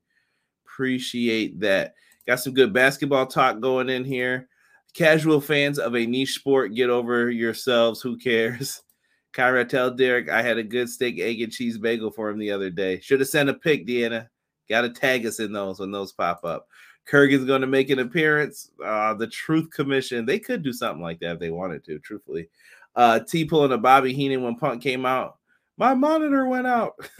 Appreciate 0.66 1.60
that. 1.60 1.96
Got 2.26 2.40
some 2.40 2.54
good 2.54 2.72
basketball 2.72 3.28
talk 3.28 3.60
going 3.60 3.90
in 3.90 4.06
here. 4.06 4.48
Casual 4.94 5.42
fans 5.42 5.78
of 5.78 5.94
a 5.94 6.06
niche 6.06 6.36
sport, 6.36 6.74
get 6.74 6.90
over 6.90 7.30
yourselves. 7.30 8.02
Who 8.02 8.16
cares? 8.16 8.82
Kyra, 9.34 9.68
tell 9.68 9.92
Derek 9.92 10.30
I 10.30 10.42
had 10.42 10.58
a 10.58 10.64
good 10.64 10.88
steak, 10.88 11.20
egg, 11.20 11.42
and 11.42 11.52
cheese 11.52 11.78
bagel 11.78 12.12
for 12.12 12.30
him 12.30 12.40
the 12.40 12.52
other 12.52 12.70
day. 12.70 13.02
Should 13.02 13.20
have 13.20 13.28
sent 13.28 13.50
a 13.50 13.56
pic, 13.56 13.86
Deanna. 13.86 14.30
Got 14.70 14.82
to 14.84 14.90
tag 14.90 15.26
us 15.26 15.42
in 15.42 15.52
those 15.52 15.82
when 15.82 15.92
those 15.92 16.14
pop 16.14 16.46
up. 16.46 16.66
Kurgan's 17.06 17.46
going 17.46 17.62
to 17.62 17.68
make 17.68 17.90
an 17.90 18.00
appearance. 18.00 18.72
Uh, 18.84 19.14
the 19.14 19.28
Truth 19.28 19.72
Commission, 19.72 20.26
they 20.26 20.40
could 20.40 20.64
do 20.64 20.74
something 20.74 21.02
like 21.02 21.20
that 21.20 21.34
if 21.34 21.40
they 21.40 21.52
wanted 21.52 21.84
to, 21.86 22.00
truthfully. 22.00 22.50
Uh, 22.96 23.20
T 23.20 23.46
pulling 23.46 23.72
a 23.72 23.78
Bobby 23.78 24.14
Heenan 24.14 24.44
when 24.44 24.56
Punk 24.56 24.82
came 24.82 25.06
out. 25.06 25.38
My 25.78 25.94
monitor 25.94 26.46
went 26.46 26.68
out. 26.68 26.94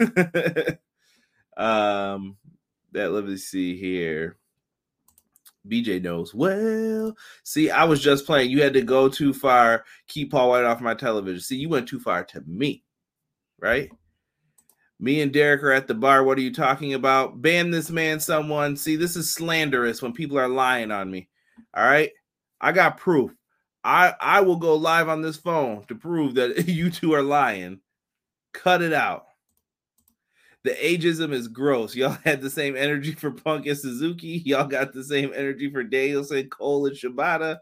um, 1.56 2.36
that 2.92 3.10
let 3.10 3.24
me 3.24 3.36
see 3.36 3.76
here. 3.76 4.38
BJ 5.68 6.00
knows. 6.00 6.34
Well, 6.34 7.16
see, 7.42 7.70
I 7.70 7.84
was 7.84 8.00
just 8.00 8.24
playing. 8.24 8.50
You 8.50 8.62
had 8.62 8.72
to 8.74 8.82
go 8.82 9.08
too 9.08 9.34
far. 9.34 9.84
Keep 10.06 10.30
Paul 10.30 10.50
White 10.50 10.64
off 10.64 10.80
my 10.80 10.94
television. 10.94 11.40
See, 11.40 11.56
you 11.56 11.68
went 11.68 11.88
too 11.88 12.00
far 12.00 12.24
to 12.24 12.40
me, 12.46 12.84
right? 13.58 13.90
Me 14.98 15.20
and 15.20 15.32
Derek 15.32 15.62
are 15.62 15.72
at 15.72 15.86
the 15.86 15.94
bar. 15.94 16.24
What 16.24 16.38
are 16.38 16.42
you 16.42 16.52
talking 16.52 16.94
about? 16.94 17.42
Ban 17.42 17.70
this 17.70 17.90
man, 17.90 18.18
someone. 18.18 18.76
See, 18.76 18.96
this 18.96 19.16
is 19.16 19.32
slanderous 19.32 20.00
when 20.00 20.12
people 20.12 20.38
are 20.38 20.48
lying 20.48 20.90
on 20.90 21.10
me. 21.10 21.28
All 21.74 21.84
right. 21.84 22.10
I 22.60 22.72
got 22.72 22.96
proof. 22.96 23.32
I 23.84 24.14
I 24.20 24.40
will 24.40 24.56
go 24.56 24.74
live 24.74 25.08
on 25.08 25.22
this 25.22 25.36
phone 25.36 25.84
to 25.86 25.94
prove 25.94 26.34
that 26.34 26.66
you 26.68 26.90
two 26.90 27.14
are 27.14 27.22
lying. 27.22 27.80
Cut 28.52 28.82
it 28.82 28.92
out. 28.92 29.26
The 30.64 30.72
ageism 30.72 31.32
is 31.32 31.46
gross. 31.46 31.94
Y'all 31.96 32.16
had 32.24 32.40
the 32.40 32.50
same 32.50 32.76
energy 32.76 33.12
for 33.12 33.30
Punk 33.30 33.66
and 33.66 33.78
Suzuki. 33.78 34.42
Y'all 34.44 34.66
got 34.66 34.92
the 34.92 35.04
same 35.04 35.32
energy 35.34 35.70
for 35.70 35.84
Danielson, 35.84 36.48
Cole, 36.48 36.86
and 36.86 36.96
Shibata. 36.96 37.58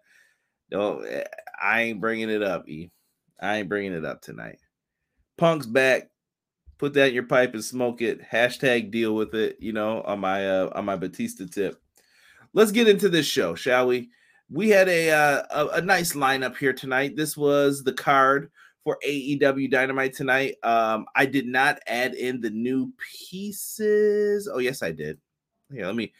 No, 0.70 1.00
eh, 1.00 1.24
I 1.60 1.82
ain't 1.82 2.00
bringing 2.00 2.30
it 2.30 2.42
up, 2.42 2.68
E. 2.68 2.90
I 3.40 3.56
ain't 3.56 3.68
bringing 3.68 3.92
it 3.92 4.04
up 4.04 4.22
tonight. 4.22 4.58
Punk's 5.36 5.66
back 5.66 6.08
put 6.78 6.94
that 6.94 7.08
in 7.08 7.14
your 7.14 7.24
pipe 7.24 7.54
and 7.54 7.64
smoke 7.64 8.02
it. 8.02 8.20
Hashtag 8.22 8.90
deal 8.90 9.14
with 9.14 9.34
it. 9.34 9.56
You 9.60 9.72
know, 9.72 10.02
on 10.02 10.20
my 10.20 10.48
uh, 10.48 10.70
on 10.74 10.84
my 10.84 10.96
Batista 10.96 11.46
tip. 11.46 11.80
Let's 12.52 12.72
get 12.72 12.88
into 12.88 13.08
this 13.08 13.26
show, 13.26 13.54
shall 13.54 13.88
we? 13.88 14.10
We 14.50 14.68
had 14.68 14.88
a, 14.88 15.10
uh, 15.10 15.42
a 15.50 15.66
a 15.78 15.80
nice 15.80 16.12
lineup 16.12 16.56
here 16.56 16.72
tonight. 16.72 17.16
This 17.16 17.36
was 17.36 17.82
the 17.82 17.92
card 17.92 18.50
for 18.84 18.98
AEW 19.04 19.70
Dynamite 19.70 20.12
tonight. 20.12 20.56
Um, 20.62 21.06
I 21.16 21.26
did 21.26 21.46
not 21.46 21.80
add 21.86 22.14
in 22.14 22.40
the 22.40 22.50
new 22.50 22.92
pieces. 22.98 24.48
Oh, 24.52 24.58
yes, 24.58 24.82
I 24.82 24.92
did. 24.92 25.18
Yeah, 25.70 25.86
let 25.86 25.96
me. 25.96 26.12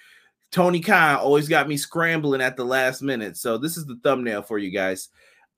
Tony 0.50 0.80
Khan 0.80 1.16
always 1.16 1.48
got 1.48 1.68
me 1.68 1.76
scrambling 1.76 2.40
at 2.40 2.56
the 2.56 2.64
last 2.64 3.02
minute. 3.02 3.36
So 3.36 3.58
this 3.58 3.76
is 3.76 3.86
the 3.86 3.98
thumbnail 4.02 4.42
for 4.42 4.56
you 4.58 4.70
guys. 4.70 5.08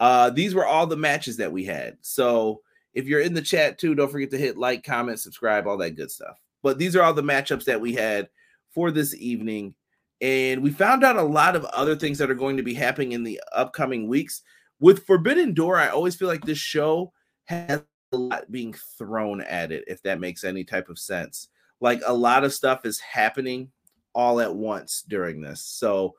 Uh, 0.01 0.31
these 0.31 0.55
were 0.55 0.67
all 0.67 0.87
the 0.87 0.97
matches 0.97 1.37
that 1.37 1.53
we 1.53 1.65
had. 1.65 1.99
So 2.01 2.63
if 2.97 3.07
you're 3.07 3.21
in 3.21 3.35
the 3.35 3.43
chat 3.43 3.79
too, 3.79 3.95
don't 3.95 4.11
forget 4.11 4.31
to 4.31 4.39
hit 4.39 4.57
like, 4.57 4.83
comment, 4.83 5.21
subscribe, 5.21 5.67
all 5.67 5.77
that 5.77 5.97
good 5.97 6.11
stuff. 6.11 6.41
But 6.63 6.79
these 6.79 6.97
are 6.97 7.03
all 7.03 7.13
the 7.13 7.23
matchups 7.23 7.67
that 7.67 7.81
we 7.81 7.93
had 7.93 8.31
for 8.71 8.91
this 8.91 9.15
evening. 9.15 9.75
And 10.23 10.63
we 10.63 10.71
found 10.71 11.05
out 11.05 11.17
a 11.17 11.23
lot 11.23 11.57
of 11.57 11.67
other 11.67 11.95
things 11.95 12.17
that 12.19 12.31
are 12.31 12.35
going 12.35 12.57
to 12.57 12.63
be 12.63 12.73
happening 12.73 13.13
in 13.13 13.23
the 13.23 13.39
upcoming 13.55 14.09
weeks. 14.09 14.41
With 14.81 15.05
Forbidden 15.05 15.53
Door, 15.53 15.77
I 15.77 15.89
always 15.89 16.17
feel 16.17 16.27
like 16.27 16.47
this 16.47 16.57
show 16.57 17.13
has 17.45 17.83
a 18.13 18.17
lot 18.17 18.51
being 18.51 18.75
thrown 18.97 19.43
at 19.43 19.73
it, 19.73 19.85
if 19.87 20.03
that 20.05 20.19
makes 20.19 20.43
any 20.43 20.65
type 20.65 20.89
of 20.89 20.99
sense. 20.99 21.49
Like 21.83 22.01
a 22.07 22.15
lot 22.15 22.45
of 22.45 22.55
stuff 22.55 22.87
is 22.87 22.99
happening 22.99 23.73
all 24.15 24.41
at 24.41 24.55
once 24.55 25.05
during 25.07 25.43
this. 25.43 25.61
So 25.61 26.15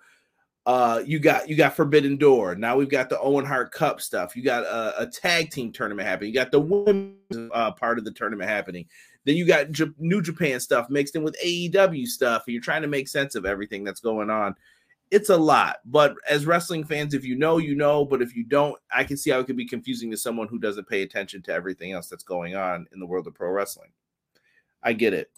uh, 0.68 1.02
you 1.06 1.18
got 1.18 1.48
you 1.48 1.56
got 1.56 1.78
Forbidden 1.78 2.18
Door. 2.18 2.56
Now 2.56 2.76
we've 2.76 2.90
got 2.90 3.08
the 3.08 3.18
Owen 3.22 3.46
Hart 3.46 3.72
Cup 3.72 4.02
stuff. 4.02 4.36
You 4.36 4.44
got 4.44 4.64
a, 4.64 5.04
a 5.04 5.08
tag 5.08 5.50
team 5.50 5.72
tournament 5.72 6.06
happening. 6.06 6.28
You 6.28 6.34
got 6.34 6.52
the 6.52 6.60
women's 6.60 7.52
uh, 7.54 7.72
part 7.72 7.98
of 7.98 8.04
the 8.04 8.12
tournament 8.12 8.50
happening. 8.50 8.86
Then 9.24 9.38
you 9.38 9.48
got 9.48 9.72
J- 9.72 9.94
New 9.98 10.22
Japan 10.22 10.60
stuff 10.60 10.90
mixed 10.90 11.16
in 11.16 11.24
with 11.24 11.38
AEW 11.42 12.06
stuff. 12.06 12.44
And 12.46 12.54
you're 12.54 12.62
trying 12.62 12.82
to 12.82 12.90
make 12.90 13.08
sense 13.08 13.36
of 13.36 13.46
everything 13.46 13.86
that's 13.86 14.02
going 14.02 14.30
on. 14.30 14.56
It's 15.10 15.30
a 15.30 15.38
lot, 15.38 15.78
but 15.86 16.16
as 16.30 16.46
wrestling 16.46 16.84
fans, 16.84 17.14
if 17.14 17.24
you 17.24 17.38
know, 17.38 17.60
you 17.60 17.74
know. 17.74 18.04
But 18.04 18.22
if 18.22 18.36
you 18.36 18.44
don't, 18.44 18.78
I 18.94 19.06
can 19.06 19.16
see 19.16 19.30
how 19.30 19.40
it 19.40 19.48
could 19.48 19.56
be 19.56 19.66
confusing 19.66 20.12
to 20.12 20.18
someone 20.18 20.50
who 20.50 20.60
doesn't 20.60 20.90
pay 20.90 21.02
attention 21.02 21.42
to 21.44 21.54
everything 21.54 21.94
else 21.94 22.10
that's 22.10 22.26
going 22.26 22.58
on 22.58 22.88
in 22.92 23.00
the 23.00 23.06
world 23.06 23.26
of 23.26 23.36
pro 23.36 23.50
wrestling. 23.52 23.92
I 24.84 24.92
get 24.92 25.14
it. 25.14 25.32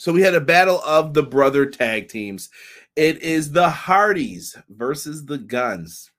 So 0.00 0.14
we 0.14 0.22
had 0.22 0.34
a 0.34 0.40
battle 0.40 0.80
of 0.80 1.12
the 1.12 1.22
brother 1.22 1.66
tag 1.66 2.08
teams. 2.08 2.48
It 2.96 3.22
is 3.22 3.52
the 3.52 3.70
Hardys 3.70 4.56
versus 4.68 5.24
the 5.24 5.38
Gunns. 5.38 6.10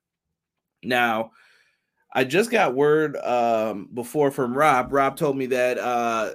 Now, 0.84 1.32
I 2.13 2.24
just 2.24 2.51
got 2.51 2.75
word 2.75 3.18
um, 3.18 3.90
before 3.94 4.32
from 4.32 4.58
Rob. 4.58 4.92
Rob 4.92 5.16
told 5.16 5.38
me 5.38 5.46
that 5.48 5.78
uh, 5.78 6.32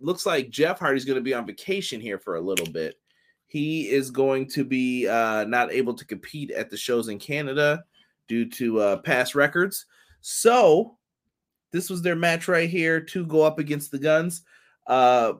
looks 0.00 0.26
like 0.26 0.50
Jeff 0.50 0.78
Hardy's 0.78 1.04
going 1.04 1.16
to 1.16 1.22
be 1.22 1.34
on 1.34 1.46
vacation 1.46 2.00
here 2.00 2.18
for 2.18 2.36
a 2.36 2.40
little 2.40 2.70
bit. 2.70 2.96
He 3.46 3.90
is 3.90 4.10
going 4.10 4.48
to 4.50 4.64
be 4.64 5.06
uh, 5.06 5.44
not 5.44 5.72
able 5.72 5.94
to 5.94 6.06
compete 6.06 6.50
at 6.50 6.70
the 6.70 6.76
shows 6.76 7.08
in 7.08 7.18
Canada 7.18 7.84
due 8.28 8.48
to 8.50 8.80
uh, 8.80 8.96
past 8.98 9.34
records. 9.34 9.86
So 10.20 10.96
this 11.70 11.90
was 11.90 12.02
their 12.02 12.16
match 12.16 12.48
right 12.48 12.68
here 12.68 13.00
to 13.00 13.26
go 13.26 13.42
up 13.42 13.58
against 13.58 13.90
the 13.90 13.98
Gunns. 13.98 14.42
Uh, 14.86 15.34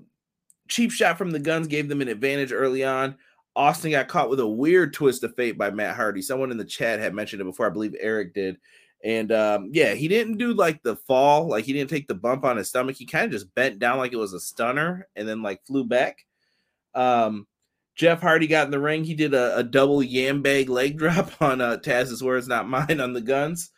cheap 0.69 0.91
shot 0.91 1.19
from 1.19 1.31
the 1.31 1.39
gunns 1.39 1.67
gave 1.67 1.89
them 1.89 2.01
an 2.01 2.09
advantage 2.09 2.53
early 2.53 2.85
on. 2.85 3.17
Austin 3.57 3.93
got 3.93 4.09
caught 4.09 4.31
with 4.31 4.41
a 4.41 4.47
weird 4.47 4.93
twist 4.93 5.23
of 5.23 5.35
fate 5.37 5.57
by 5.57 5.71
Matt 5.71 5.97
Hardy. 5.97 6.23
Someone 6.23 6.51
in 6.51 6.57
the 6.57 6.65
chat 6.65 6.99
had 6.99 7.15
mentioned 7.15 7.41
it 7.41 7.45
before. 7.45 7.67
I 7.67 7.71
believe 7.71 7.95
Eric 8.01 8.35
did. 8.35 8.59
And 9.05 9.31
um, 9.33 9.69
yeah, 9.73 9.95
he 9.95 10.09
didn't 10.09 10.39
do 10.39 10.55
like 10.55 10.83
the 10.83 10.97
fall, 10.97 11.47
like 11.47 11.65
he 11.65 11.75
didn't 11.75 11.91
take 11.91 12.09
the 12.09 12.15
bump 12.15 12.45
on 12.45 12.57
his 12.57 12.71
stomach. 12.71 12.97
He 12.97 13.05
kind 13.05 13.27
of 13.27 13.31
just 13.31 13.55
bent 13.55 13.79
down 13.79 13.99
like 13.99 14.13
it 14.13 14.19
was 14.19 14.33
a 14.33 14.41
stunner 14.41 15.07
and 15.15 15.29
then 15.29 15.43
like 15.43 15.65
flew 15.67 15.85
back. 15.85 16.25
Um, 16.95 17.47
Jeff 17.95 18.23
Hardy 18.23 18.47
got 18.47 18.65
in 18.65 18.71
the 18.71 18.81
ring. 18.81 19.05
He 19.05 19.15
did 19.15 19.35
a, 19.35 19.59
a 19.59 19.63
double 19.63 20.03
yam 20.03 20.43
bag 20.43 20.69
leg 20.69 20.99
drop 20.99 21.31
on 21.41 21.61
uh, 21.61 21.77
Taz's 21.77 22.25
words, 22.25 22.49
not 22.49 22.69
mine, 22.69 23.01
on 23.01 23.13
the 23.13 23.21
gunns. 23.21 23.71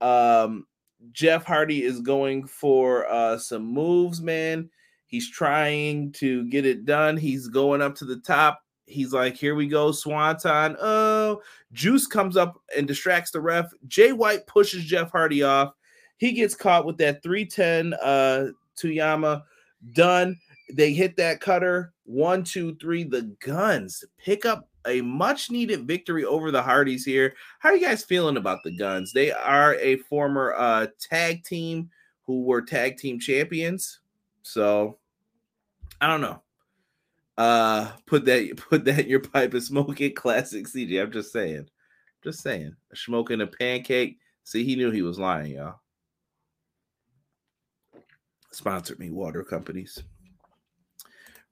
Um, 0.00 0.66
Jeff 1.12 1.44
Hardy 1.44 1.82
is 1.82 2.00
going 2.00 2.46
for 2.46 3.10
uh, 3.10 3.38
some 3.38 3.64
moves, 3.64 4.20
man. 4.20 4.70
He's 5.06 5.30
trying 5.30 6.12
to 6.12 6.44
get 6.50 6.66
it 6.66 6.84
done. 6.84 7.16
He's 7.16 7.48
going 7.48 7.80
up 7.80 7.94
to 7.96 8.04
the 8.04 8.20
top. 8.20 8.60
He's 8.86 9.12
like, 9.12 9.36
here 9.36 9.54
we 9.54 9.66
go, 9.66 9.90
Swanton. 9.90 10.76
Oh, 10.80 11.42
Juice 11.72 12.06
comes 12.06 12.36
up 12.36 12.60
and 12.76 12.86
distracts 12.86 13.32
the 13.32 13.40
ref. 13.40 13.70
Jay 13.88 14.12
White 14.12 14.46
pushes 14.46 14.84
Jeff 14.84 15.10
Hardy 15.10 15.42
off. 15.42 15.74
He 16.18 16.32
gets 16.32 16.54
caught 16.54 16.86
with 16.86 16.96
that 16.98 17.22
310 17.22 17.94
uh 17.94 18.48
to 18.76 18.88
Yuma. 18.88 19.44
Done. 19.92 20.38
They 20.72 20.92
hit 20.92 21.16
that 21.16 21.40
cutter. 21.40 21.92
One, 22.04 22.44
two, 22.44 22.76
three. 22.76 23.04
The 23.04 23.34
gunns 23.40 24.04
pick 24.18 24.46
up 24.46 24.68
a 24.86 25.00
much 25.00 25.50
needed 25.50 25.86
victory 25.86 26.24
over 26.24 26.50
the 26.50 26.62
Hardys 26.62 27.04
here. 27.04 27.34
How 27.58 27.70
are 27.70 27.76
you 27.76 27.84
guys 27.86 28.04
feeling 28.04 28.36
about 28.36 28.62
the 28.62 28.76
gunns? 28.76 29.12
They 29.12 29.32
are 29.32 29.74
a 29.76 29.96
former 29.96 30.54
uh 30.56 30.86
tag 31.00 31.44
team 31.44 31.90
who 32.22 32.44
were 32.44 32.62
tag 32.62 32.96
team 32.96 33.18
champions. 33.18 34.00
So 34.42 34.98
I 36.00 36.06
don't 36.06 36.20
know. 36.20 36.42
Uh 37.36 37.92
put 38.06 38.24
that 38.24 38.56
put 38.70 38.84
that 38.84 39.00
in 39.00 39.08
your 39.08 39.20
pipe 39.20 39.52
and 39.52 39.62
smoke 39.62 40.00
it 40.00 40.16
classic 40.16 40.66
CJ. 40.66 41.02
I'm 41.02 41.12
just 41.12 41.32
saying. 41.32 41.68
Just 42.24 42.42
saying. 42.42 42.74
Smoking 42.94 43.40
a 43.40 43.46
pancake. 43.46 44.18
See, 44.44 44.64
he 44.64 44.76
knew 44.76 44.90
he 44.90 45.02
was 45.02 45.18
lying, 45.18 45.52
y'all. 45.52 45.80
Sponsored 48.52 48.98
me, 48.98 49.10
water 49.10 49.44
companies. 49.44 50.02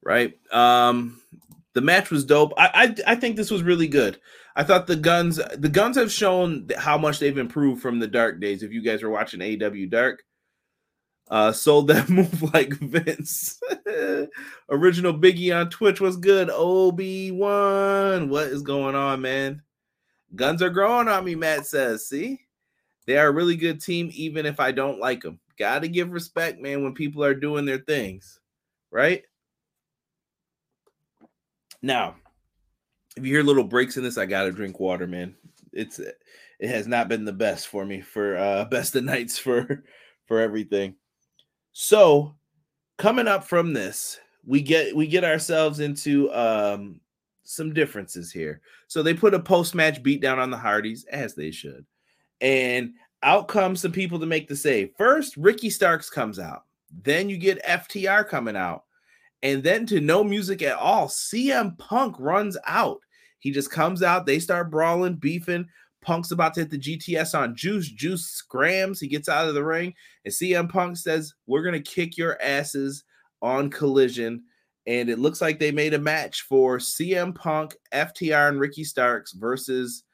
Right. 0.02 0.38
Um, 0.52 1.20
the 1.74 1.80
match 1.80 2.10
was 2.10 2.24
dope. 2.24 2.52
I, 2.56 2.94
I 3.06 3.12
I 3.12 3.14
think 3.16 3.36
this 3.36 3.50
was 3.50 3.62
really 3.62 3.88
good. 3.88 4.20
I 4.56 4.62
thought 4.62 4.86
the 4.86 4.96
gunns 4.96 5.40
the 5.56 5.68
gunns 5.68 5.96
have 5.96 6.12
shown 6.12 6.68
how 6.78 6.96
much 6.96 7.18
they've 7.18 7.36
improved 7.36 7.82
from 7.82 7.98
the 7.98 8.06
dark 8.06 8.40
days. 8.40 8.62
If 8.62 8.72
you 8.72 8.82
guys 8.82 9.02
were 9.02 9.10
watching 9.10 9.42
AW 9.42 9.86
Dark, 9.88 10.22
uh, 11.30 11.52
sold 11.52 11.88
that 11.88 12.08
move 12.10 12.54
like 12.54 12.74
Vince. 12.74 13.60
Original 14.68 15.14
Biggie 15.14 15.58
on 15.58 15.70
Twitch 15.70 16.00
was 16.00 16.16
good. 16.16 16.48
OB1, 16.48 18.28
what 18.28 18.46
is 18.46 18.62
going 18.62 18.94
on, 18.94 19.20
man? 19.20 19.62
Gunns 20.34 20.62
are 20.62 20.70
growing 20.70 21.08
on 21.08 21.24
me, 21.24 21.34
Matt 21.34 21.66
says. 21.66 22.06
See, 22.06 22.40
they 23.06 23.16
are 23.18 23.28
a 23.28 23.32
really 23.32 23.56
good 23.56 23.80
team, 23.80 24.10
even 24.12 24.46
if 24.46 24.60
I 24.60 24.72
don't 24.72 25.00
like 25.00 25.22
them. 25.22 25.38
Got 25.58 25.82
to 25.82 25.88
give 25.88 26.10
respect, 26.10 26.60
man, 26.60 26.82
when 26.82 26.94
people 26.94 27.22
are 27.22 27.34
doing 27.34 27.64
their 27.64 27.78
things, 27.78 28.40
right? 28.90 29.22
Now, 31.80 32.16
if 33.16 33.24
you 33.24 33.32
hear 33.32 33.42
little 33.42 33.64
breaks 33.64 33.96
in 33.96 34.02
this, 34.02 34.18
I 34.18 34.26
gotta 34.26 34.50
drink 34.50 34.80
water, 34.80 35.06
man. 35.06 35.36
It's 35.72 35.98
it 35.98 36.68
has 36.68 36.86
not 36.86 37.08
been 37.08 37.24
the 37.24 37.32
best 37.32 37.68
for 37.68 37.84
me 37.84 38.00
for 38.00 38.36
uh 38.36 38.64
best 38.70 38.96
of 38.96 39.04
nights 39.04 39.38
for 39.38 39.84
for 40.26 40.40
everything. 40.40 40.96
So, 41.74 42.36
coming 42.98 43.26
up 43.26 43.44
from 43.44 43.72
this, 43.72 44.18
we 44.46 44.62
get 44.62 44.94
we 44.94 45.08
get 45.08 45.24
ourselves 45.24 45.80
into 45.80 46.32
um 46.32 47.00
some 47.42 47.74
differences 47.74 48.32
here. 48.32 48.60
So 48.86 49.02
they 49.02 49.12
put 49.12 49.34
a 49.34 49.40
post-match 49.40 50.02
beatdown 50.02 50.38
on 50.38 50.50
the 50.50 50.56
Hardys, 50.56 51.04
as 51.10 51.34
they 51.34 51.50
should. 51.50 51.84
And 52.40 52.94
out 53.22 53.48
comes 53.48 53.80
some 53.80 53.92
people 53.92 54.18
to 54.20 54.26
make 54.26 54.48
the 54.48 54.56
save. 54.56 54.92
First, 54.96 55.36
Ricky 55.36 55.68
Starks 55.68 56.08
comes 56.08 56.38
out. 56.38 56.62
Then 57.02 57.28
you 57.28 57.36
get 57.36 57.64
FTR 57.64 58.26
coming 58.28 58.56
out. 58.56 58.84
And 59.42 59.62
then 59.62 59.84
to 59.86 60.00
no 60.00 60.24
music 60.24 60.62
at 60.62 60.76
all, 60.76 61.08
CM 61.08 61.76
Punk 61.76 62.16
runs 62.18 62.56
out. 62.66 63.00
He 63.40 63.50
just 63.50 63.70
comes 63.70 64.02
out. 64.02 64.24
They 64.24 64.38
start 64.38 64.70
brawling, 64.70 65.16
beefing. 65.16 65.66
Punk's 66.04 66.30
about 66.30 66.54
to 66.54 66.60
hit 66.60 66.70
the 66.70 66.78
GTS 66.78 67.36
on 67.36 67.56
Juice. 67.56 67.88
Juice 67.88 68.26
scrams. 68.26 69.00
He 69.00 69.08
gets 69.08 69.28
out 69.28 69.48
of 69.48 69.54
the 69.54 69.64
ring. 69.64 69.94
And 70.24 70.32
CM 70.32 70.68
Punk 70.68 70.96
says, 70.96 71.34
We're 71.46 71.62
going 71.62 71.82
to 71.82 71.90
kick 71.90 72.16
your 72.16 72.40
asses 72.40 73.04
on 73.42 73.70
collision. 73.70 74.44
And 74.86 75.08
it 75.08 75.18
looks 75.18 75.40
like 75.40 75.58
they 75.58 75.72
made 75.72 75.94
a 75.94 75.98
match 75.98 76.42
for 76.42 76.78
CM 76.78 77.34
Punk, 77.34 77.74
FTR, 77.92 78.50
and 78.50 78.60
Ricky 78.60 78.84
Starks 78.84 79.32
versus. 79.32 80.04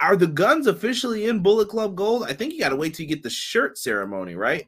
Are 0.00 0.16
the 0.16 0.26
gunns 0.26 0.68
officially 0.68 1.26
in 1.26 1.42
Bullet 1.42 1.68
Club 1.68 1.96
Gold? 1.96 2.24
I 2.24 2.32
think 2.32 2.54
you 2.54 2.60
got 2.60 2.70
to 2.70 2.76
wait 2.76 2.94
till 2.94 3.04
you 3.04 3.14
get 3.14 3.22
the 3.22 3.28
shirt 3.28 3.76
ceremony, 3.76 4.34
right? 4.34 4.66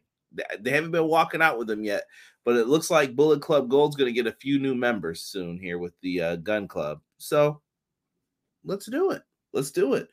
They 0.61 0.71
haven't 0.71 0.91
been 0.91 1.07
walking 1.07 1.41
out 1.41 1.57
with 1.57 1.67
them 1.67 1.83
yet, 1.83 2.05
but 2.45 2.57
it 2.57 2.67
looks 2.67 2.91
like 2.91 3.17
Bullet 3.17 3.41
Club 3.41 3.71
Gold's 3.71 3.97
going 3.97 4.13
to 4.13 4.23
get 4.23 4.31
a 4.31 4.37
few 4.37 4.59
new 4.59 4.75
members 4.75 5.23
soon 5.23 5.59
here 5.59 5.79
with 5.79 5.95
the 6.03 6.21
uh, 6.21 6.37
Gunn 6.37 6.69
Club. 6.69 7.01
So 7.17 7.63
let's 8.65 8.85
do 8.85 9.11
it. 9.13 9.23
Let's 9.53 9.71
do 9.71 9.95
it. 9.95 10.09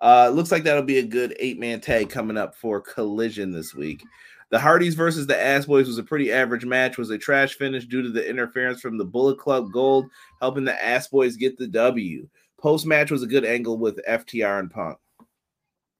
Uh, 0.00 0.28
looks 0.28 0.52
like 0.52 0.62
that'll 0.62 0.82
be 0.82 0.98
a 0.98 1.06
good 1.06 1.34
eight 1.40 1.58
man 1.58 1.80
tag 1.80 2.08
coming 2.08 2.36
up 2.36 2.54
for 2.54 2.80
Collision 2.80 3.50
this 3.50 3.74
week. 3.74 4.02
The 4.50 4.58
Hardys 4.58 4.94
versus 4.94 5.26
the 5.26 5.38
Ass 5.38 5.66
Boys 5.66 5.88
was 5.88 5.98
a 5.98 6.02
pretty 6.02 6.32
average 6.32 6.64
match. 6.64 6.96
Was 6.96 7.10
a 7.10 7.18
trash 7.18 7.54
finish 7.54 7.84
due 7.86 8.02
to 8.02 8.10
the 8.10 8.28
interference 8.28 8.80
from 8.80 8.96
the 8.96 9.04
Bullet 9.04 9.38
Club 9.38 9.72
Gold, 9.72 10.06
helping 10.40 10.64
the 10.64 10.84
Ass 10.84 11.08
Boys 11.08 11.36
get 11.36 11.58
the 11.58 11.66
W. 11.66 12.28
Post 12.58 12.86
match 12.86 13.10
was 13.10 13.22
a 13.22 13.26
good 13.26 13.44
angle 13.44 13.76
with 13.78 14.00
FTR 14.08 14.58
and 14.58 14.70
Punk. 14.70 14.98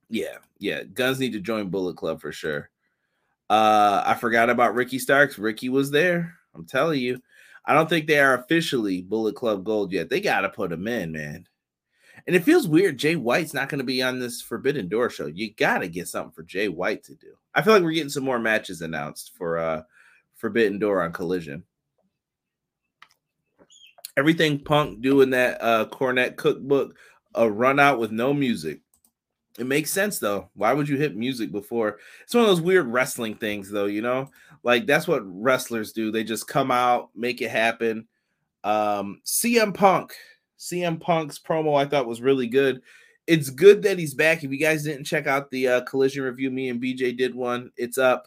Yeah, 0.09 0.39
yeah. 0.59 0.83
Gunns 0.85 1.21
need 1.21 1.33
to 1.35 1.41
join 1.41 1.69
Bullet 1.69 1.97
Club 1.97 2.21
for 2.21 2.33
sure. 2.33 2.71
Uh, 3.51 4.03
I 4.05 4.15
forgot 4.15 4.51
about 4.51 4.75
Ricky 4.75 4.99
Starks. 4.99 5.39
Ricky 5.39 5.69
was 5.69 5.91
there. 5.91 6.35
I'm 6.55 6.65
telling 6.65 7.01
you. 7.01 7.21
I 7.65 7.75
don't 7.75 7.89
think 7.89 8.07
they 8.07 8.19
are 8.19 8.35
officially 8.35 9.03
Bullet 9.03 9.37
Club 9.37 9.63
Gold 9.63 9.93
yet. 9.93 10.09
They 10.09 10.21
got 10.21 10.41
to 10.41 10.49
put 10.49 10.71
them 10.71 10.89
in, 10.89 11.13
man. 11.13 11.47
And 12.29 12.37
it 12.37 12.45
feels 12.45 12.69
weird. 12.69 12.99
Jay 12.99 13.17
White's 13.17 13.55
not 13.55 13.71
going 13.71 13.79
to 13.79 13.85
be 13.85 14.03
on 14.03 14.21
this 14.21 14.43
Forbidden 14.43 14.87
Door 14.87 15.09
show. 15.09 15.27
You 15.27 15.55
got 15.55 15.79
to 15.79 15.89
get 15.89 16.09
something 16.09 16.31
for 16.31 16.43
Jay 16.43 16.69
White 16.69 17.03
to 17.05 17.15
do. 17.15 17.29
I 17.55 17.63
feel 17.63 17.73
like 17.73 17.83
we're 17.83 17.93
getting 17.93 18.11
some 18.11 18.23
more 18.23 18.39
matches 18.39 18.83
announced 18.83 19.33
for 19.35 19.57
uh 19.57 19.83
Forbidden 20.37 20.79
Door 20.79 21.05
on 21.05 21.13
Collision. 21.13 21.63
Everything 24.19 24.63
Punk 24.63 25.01
doing 25.01 25.31
that 25.31 25.57
uh 25.63 25.87
Cornette 25.87 26.37
cookbook, 26.37 26.95
a 27.35 27.51
run 27.51 27.81
out 27.81 27.99
with 27.99 28.13
no 28.13 28.35
music. 28.35 28.83
It 29.59 29.67
makes 29.67 29.91
sense 29.91 30.19
though. 30.19 30.51
Why 30.53 30.75
would 30.75 30.87
you 30.87 30.99
hit 30.99 31.17
music 31.17 31.51
before? 31.51 31.99
It's 32.25 32.35
one 32.35 32.45
of 32.45 32.51
those 32.51 32.61
weird 32.61 32.89
wrestling 32.89 33.37
things 33.37 33.71
though, 33.71 33.87
you 33.87 34.03
know? 34.03 34.31
Like 34.63 34.85
that's 34.85 35.09
what 35.09 35.23
wrestlers 35.25 35.93
do. 35.93 36.13
They 36.13 36.25
just 36.25 36.47
come 36.47 36.71
out, 36.71 37.09
make 37.17 37.41
it 37.41 37.51
happen. 37.51 38.07
Um 38.65 39.23
CM 39.25 39.73
Punk 39.73 40.15
CM 40.59 41.01
Punk's 41.01 41.39
promo 41.39 41.77
I 41.79 41.87
thought 41.87 42.07
was 42.07 42.21
really 42.21 42.47
good. 42.47 42.83
It's 43.27 43.51
good 43.51 43.83
that 43.83 43.99
he's 43.99 44.15
back. 44.15 44.43
If 44.43 44.51
you 44.51 44.59
guys 44.59 44.85
didn't 44.85 45.05
check 45.05 45.27
out 45.27 45.51
the 45.51 45.69
uh, 45.69 45.81
collision 45.83 46.25
review, 46.25 46.51
me 46.51 46.71
and 46.71 46.83
BJ 46.83 47.17
did 47.17 47.35
one. 47.35 47.71
It's 47.77 47.99
up. 47.99 48.27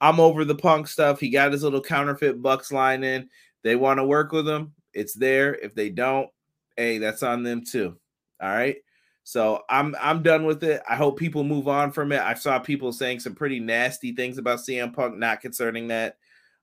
I'm 0.00 0.18
over 0.18 0.44
the 0.44 0.54
Punk 0.54 0.88
stuff. 0.88 1.20
He 1.20 1.28
got 1.28 1.52
his 1.52 1.62
little 1.62 1.82
counterfeit 1.82 2.40
Bucks 2.40 2.72
line 2.72 3.04
in. 3.04 3.28
They 3.62 3.76
want 3.76 3.98
to 3.98 4.04
work 4.04 4.32
with 4.32 4.48
him. 4.48 4.72
It's 4.94 5.12
there. 5.12 5.54
If 5.54 5.74
they 5.74 5.90
don't, 5.90 6.28
hey, 6.76 6.98
that's 6.98 7.22
on 7.22 7.42
them 7.42 7.62
too. 7.64 7.98
All 8.40 8.48
right. 8.48 8.76
So 9.24 9.62
I'm 9.68 9.94
I'm 10.00 10.22
done 10.22 10.44
with 10.44 10.64
it. 10.64 10.82
I 10.88 10.96
hope 10.96 11.18
people 11.18 11.44
move 11.44 11.68
on 11.68 11.92
from 11.92 12.10
it. 12.10 12.20
I 12.20 12.34
saw 12.34 12.58
people 12.58 12.92
saying 12.92 13.20
some 13.20 13.34
pretty 13.34 13.60
nasty 13.60 14.12
things 14.12 14.38
about 14.38 14.60
CM 14.60 14.94
Punk, 14.94 15.18
not 15.18 15.40
concerning 15.40 15.88
that, 15.88 16.16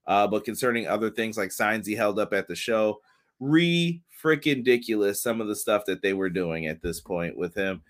uh, 0.07 0.27
but 0.27 0.43
concerning 0.43 0.87
other 0.87 1.11
things 1.11 1.37
like 1.37 1.51
signs 1.51 1.85
he 1.85 1.95
held 1.95 2.19
up 2.19 2.33
at 2.33 2.47
the 2.47 2.55
show. 2.55 2.99
Re 3.39 4.01
freaking 4.21 4.57
ridiculous 4.57 5.21
some 5.21 5.41
of 5.41 5.47
the 5.47 5.55
stuff 5.55 5.85
that 5.85 6.01
they 6.01 6.13
were 6.13 6.29
doing 6.29 6.67
at 6.67 6.81
this 6.81 6.99
point 6.99 7.37
with 7.37 7.55
him. 7.55 7.81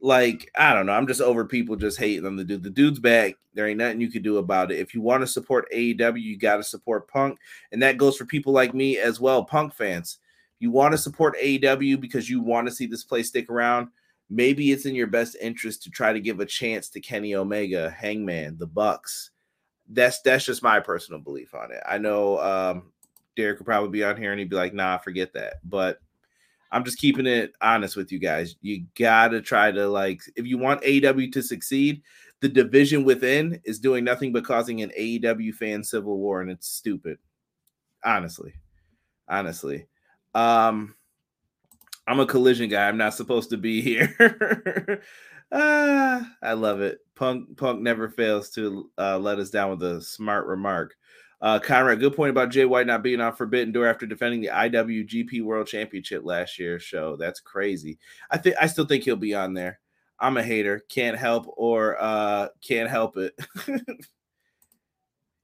Like, 0.00 0.50
I 0.56 0.74
don't 0.74 0.86
know. 0.86 0.92
I'm 0.92 1.06
just 1.06 1.20
over 1.20 1.44
people 1.44 1.76
just 1.76 1.98
hating 1.98 2.26
on 2.26 2.36
the 2.36 2.44
dude. 2.44 2.62
The 2.62 2.70
dude's 2.70 2.98
back. 2.98 3.36
There 3.54 3.66
ain't 3.66 3.78
nothing 3.78 4.00
you 4.00 4.10
can 4.10 4.22
do 4.22 4.38
about 4.38 4.70
it. 4.70 4.78
If 4.78 4.94
you 4.94 5.00
want 5.00 5.22
to 5.22 5.26
support 5.26 5.70
AEW, 5.72 6.20
you 6.20 6.36
got 6.36 6.56
to 6.56 6.62
support 6.62 7.08
Punk. 7.08 7.38
And 7.72 7.82
that 7.82 7.96
goes 7.96 8.16
for 8.16 8.26
people 8.26 8.52
like 8.52 8.74
me 8.74 8.98
as 8.98 9.20
well, 9.20 9.44
Punk 9.44 9.72
fans. 9.72 10.18
You 10.58 10.70
want 10.70 10.92
to 10.92 10.98
support 10.98 11.36
AEW 11.42 12.00
because 12.00 12.28
you 12.28 12.40
want 12.40 12.66
to 12.68 12.74
see 12.74 12.86
this 12.86 13.04
place 13.04 13.28
stick 13.28 13.48
around 13.50 13.88
maybe 14.30 14.72
it's 14.72 14.86
in 14.86 14.94
your 14.94 15.06
best 15.06 15.36
interest 15.40 15.82
to 15.82 15.90
try 15.90 16.12
to 16.12 16.20
give 16.20 16.40
a 16.40 16.46
chance 16.46 16.88
to 16.90 17.00
Kenny 17.00 17.34
Omega, 17.34 17.90
Hangman, 17.90 18.56
the 18.58 18.66
Bucks. 18.66 19.30
That's 19.88 20.20
that's 20.22 20.46
just 20.46 20.62
my 20.62 20.80
personal 20.80 21.20
belief 21.20 21.54
on 21.54 21.70
it. 21.70 21.80
I 21.86 21.98
know 21.98 22.38
um, 22.38 22.92
Derek 23.36 23.58
would 23.58 23.66
probably 23.66 23.90
be 23.90 24.04
on 24.04 24.16
here 24.16 24.30
and 24.30 24.38
he'd 24.38 24.50
be 24.50 24.56
like, 24.56 24.74
"Nah, 24.74 24.98
forget 24.98 25.32
that." 25.34 25.54
But 25.64 26.00
I'm 26.74 26.84
just 26.84 26.98
keeping 26.98 27.26
it 27.26 27.52
honest 27.60 27.96
with 27.96 28.10
you 28.10 28.18
guys. 28.18 28.56
You 28.60 28.84
gotta 28.98 29.40
try 29.40 29.70
to 29.70 29.88
like, 29.88 30.22
if 30.34 30.44
you 30.46 30.58
want 30.58 30.82
AEW 30.82 31.32
to 31.32 31.42
succeed, 31.42 32.02
the 32.40 32.48
division 32.48 33.04
within 33.04 33.60
is 33.64 33.78
doing 33.78 34.04
nothing 34.04 34.32
but 34.32 34.44
causing 34.44 34.82
an 34.82 34.90
AEW 34.98 35.54
fan 35.54 35.84
civil 35.84 36.18
war, 36.18 36.40
and 36.40 36.50
it's 36.50 36.68
stupid. 36.68 37.18
Honestly, 38.04 38.52
honestly. 39.28 39.86
Um, 40.34 40.96
I'm 42.06 42.20
a 42.20 42.26
collision 42.26 42.68
guy. 42.68 42.88
I'm 42.88 42.98
not 42.98 43.14
supposed 43.14 43.50
to 43.50 43.56
be 43.56 43.80
here. 43.80 45.00
ah, 45.52 46.28
I 46.42 46.52
love 46.52 46.80
it. 46.80 46.98
Punk 47.14 47.56
Punk 47.56 47.80
never 47.80 48.08
fails 48.08 48.50
to 48.50 48.90
uh, 48.98 49.18
let 49.18 49.38
us 49.38 49.50
down 49.50 49.70
with 49.70 49.82
a 49.82 50.02
smart 50.02 50.46
remark. 50.46 50.96
Uh, 51.44 51.58
Conrad, 51.58 52.00
good 52.00 52.16
point 52.16 52.30
about 52.30 52.48
Jay 52.48 52.64
White 52.64 52.86
not 52.86 53.02
being 53.02 53.20
on 53.20 53.36
Forbidden 53.36 53.70
Door 53.70 53.88
after 53.88 54.06
defending 54.06 54.40
the 54.40 54.48
IWGP 54.48 55.42
World 55.42 55.66
Championship 55.66 56.24
last 56.24 56.58
year. 56.58 56.80
show. 56.80 57.16
That's 57.16 57.38
crazy. 57.38 57.98
I 58.30 58.38
think 58.38 58.56
I 58.58 58.66
still 58.66 58.86
think 58.86 59.04
he'll 59.04 59.16
be 59.16 59.34
on 59.34 59.52
there. 59.52 59.78
I'm 60.18 60.38
a 60.38 60.42
hater. 60.42 60.80
Can't 60.88 61.18
help 61.18 61.44
or 61.58 62.02
uh, 62.02 62.48
can't 62.66 62.88
help 62.88 63.18
it. 63.18 63.34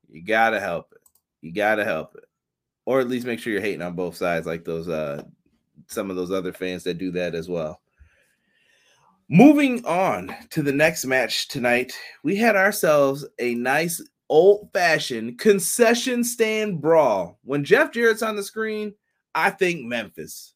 you 0.08 0.24
gotta 0.24 0.58
help 0.58 0.90
it. 0.92 1.02
You 1.42 1.52
gotta 1.52 1.84
help 1.84 2.14
it, 2.14 2.24
or 2.86 3.00
at 3.00 3.08
least 3.08 3.26
make 3.26 3.38
sure 3.38 3.52
you're 3.52 3.60
hating 3.60 3.82
on 3.82 3.92
both 3.92 4.16
sides, 4.16 4.46
like 4.46 4.64
those 4.64 4.88
uh, 4.88 5.22
some 5.86 6.08
of 6.08 6.16
those 6.16 6.30
other 6.30 6.54
fans 6.54 6.82
that 6.84 6.96
do 6.96 7.10
that 7.10 7.34
as 7.34 7.46
well. 7.46 7.78
Moving 9.28 9.84
on 9.84 10.34
to 10.48 10.62
the 10.62 10.72
next 10.72 11.04
match 11.04 11.48
tonight, 11.48 11.92
we 12.22 12.36
had 12.36 12.56
ourselves 12.56 13.26
a 13.38 13.54
nice 13.54 14.02
old 14.30 14.70
fashioned 14.72 15.38
concession 15.38 16.22
stand 16.24 16.80
brawl. 16.80 17.38
When 17.42 17.64
Jeff 17.64 17.92
Jarrett's 17.92 18.22
on 18.22 18.36
the 18.36 18.42
screen, 18.42 18.94
I 19.34 19.50
think 19.50 19.84
Memphis. 19.84 20.54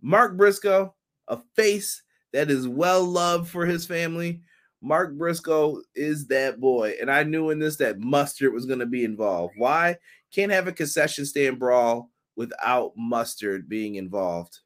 Mark 0.00 0.36
Briscoe, 0.36 0.94
a 1.26 1.38
face 1.56 2.02
that 2.32 2.50
is 2.50 2.68
well 2.68 3.04
loved 3.04 3.50
for 3.50 3.66
his 3.66 3.84
family. 3.84 4.40
Mark 4.80 5.14
Briscoe 5.14 5.82
is 5.96 6.28
that 6.28 6.60
boy. 6.60 6.94
And 7.00 7.10
I 7.10 7.24
knew 7.24 7.50
in 7.50 7.58
this 7.58 7.76
that 7.76 7.98
mustard 7.98 8.54
was 8.54 8.64
going 8.64 8.78
to 8.78 8.86
be 8.86 9.04
involved. 9.04 9.54
Why? 9.56 9.96
Can't 10.32 10.52
have 10.52 10.68
a 10.68 10.72
concession 10.72 11.26
stand 11.26 11.58
brawl 11.58 12.10
without 12.36 12.92
mustard 12.96 13.68
being 13.68 13.96
involved. 13.96 14.60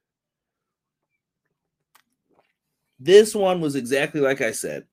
This 3.01 3.35
one 3.35 3.61
was 3.63 3.75
exactly 3.75 4.21
like 4.21 4.43
I 4.43 4.53
said. 4.53 4.85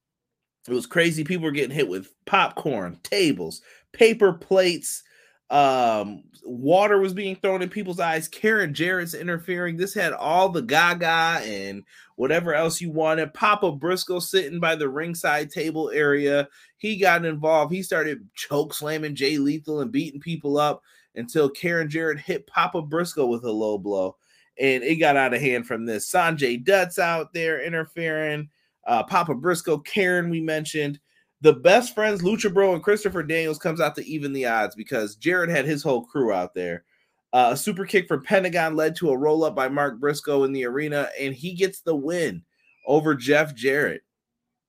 It 0.67 0.73
was 0.73 0.85
crazy. 0.85 1.23
People 1.23 1.45
were 1.45 1.51
getting 1.51 1.75
hit 1.75 1.87
with 1.87 2.13
popcorn, 2.25 2.99
tables, 3.03 3.61
paper 3.93 4.33
plates. 4.33 5.03
Um, 5.49 6.23
water 6.43 6.99
was 6.99 7.13
being 7.13 7.35
thrown 7.35 7.61
in 7.61 7.69
people's 7.69 7.99
eyes. 7.99 8.27
Karen 8.27 8.73
Jarrett's 8.73 9.13
interfering. 9.13 9.77
This 9.77 9.93
had 9.93 10.13
all 10.13 10.49
the 10.49 10.61
gaga 10.61 11.41
and 11.43 11.83
whatever 12.17 12.53
else 12.53 12.81
you 12.81 12.91
wanted. 12.91 13.33
Papa 13.33 13.71
Briscoe 13.71 14.19
sitting 14.19 14.59
by 14.59 14.75
the 14.75 14.89
ringside 14.89 15.49
table 15.49 15.89
area. 15.91 16.47
He 16.77 16.97
got 16.97 17.25
involved. 17.25 17.73
He 17.73 17.81
started 17.81 18.27
choke 18.35 18.73
slamming 18.73 19.15
Jay 19.15 19.37
Lethal 19.37 19.81
and 19.81 19.91
beating 19.91 20.19
people 20.19 20.57
up 20.57 20.83
until 21.15 21.49
Karen 21.49 21.89
Jarrett 21.89 22.19
hit 22.19 22.45
Papa 22.45 22.81
Briscoe 22.81 23.25
with 23.25 23.43
a 23.43 23.51
low 23.51 23.77
blow 23.77 24.15
and 24.59 24.83
it 24.83 24.95
got 24.95 25.15
out 25.15 25.33
of 25.33 25.41
hand 25.41 25.65
from 25.65 25.85
this. 25.85 26.11
Sanjay 26.11 26.63
Dutt's 26.63 26.99
out 26.99 27.33
there 27.33 27.63
interfering. 27.63 28.49
Uh, 28.87 29.03
Papa 29.03 29.35
Briscoe, 29.35 29.79
Karen, 29.79 30.29
we 30.29 30.41
mentioned. 30.41 30.99
The 31.41 31.53
best 31.53 31.95
friends, 31.95 32.21
Lucha 32.21 32.53
Bro 32.53 32.73
and 32.73 32.83
Christopher 32.83 33.23
Daniels, 33.23 33.59
comes 33.59 33.79
out 33.79 33.95
to 33.95 34.05
even 34.05 34.33
the 34.33 34.45
odds 34.45 34.75
because 34.75 35.15
Jarrett 35.15 35.49
had 35.49 35.65
his 35.65 35.81
whole 35.81 36.03
crew 36.03 36.33
out 36.33 36.53
there. 36.53 36.83
Uh, 37.31 37.49
a 37.53 37.57
super 37.57 37.85
kick 37.85 38.07
from 38.07 38.23
Pentagon 38.23 38.75
led 38.75 38.95
to 38.97 39.11
a 39.11 39.17
roll 39.17 39.43
up 39.43 39.55
by 39.55 39.69
Mark 39.69 39.99
Briscoe 39.99 40.43
in 40.43 40.51
the 40.51 40.65
arena, 40.65 41.09
and 41.19 41.33
he 41.33 41.53
gets 41.53 41.81
the 41.81 41.95
win 41.95 42.43
over 42.85 43.15
Jeff 43.15 43.55
Jarrett. 43.55 44.01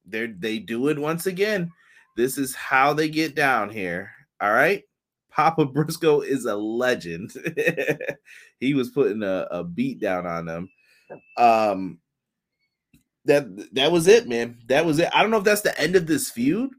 They 0.07 0.27
they 0.27 0.59
do 0.59 0.89
it 0.89 0.99
once 0.99 1.27
again. 1.27 1.73
This 2.17 2.37
is 2.37 2.55
how 2.55 2.93
they 2.93 3.09
get 3.09 3.35
down 3.35 3.71
here. 3.71 4.11
All 4.41 4.53
right. 4.53 4.83
Papa 5.31 5.65
Briscoe 5.67 6.21
is 6.21 6.45
a 6.45 6.57
legend. 6.57 7.33
he 8.61 8.75
was 8.75 8.91
putting 8.91 9.23
a, 9.23 9.47
a 9.51 9.65
beat 9.65 10.01
down 10.01 10.27
on 10.27 10.45
them. 10.45 10.71
Um, 11.37 11.99
that 13.25 13.75
that 13.75 13.93
was 13.93 14.07
it, 14.07 14.29
man. 14.29 14.59
That 14.67 14.85
was 14.85 14.99
it. 14.99 15.09
I 15.15 15.23
don't 15.23 15.31
know 15.31 15.39
if 15.39 15.45
that's 15.45 15.61
the 15.61 15.79
end 15.79 15.97
of 15.97 16.07
this 16.07 16.31
feud. 16.31 16.71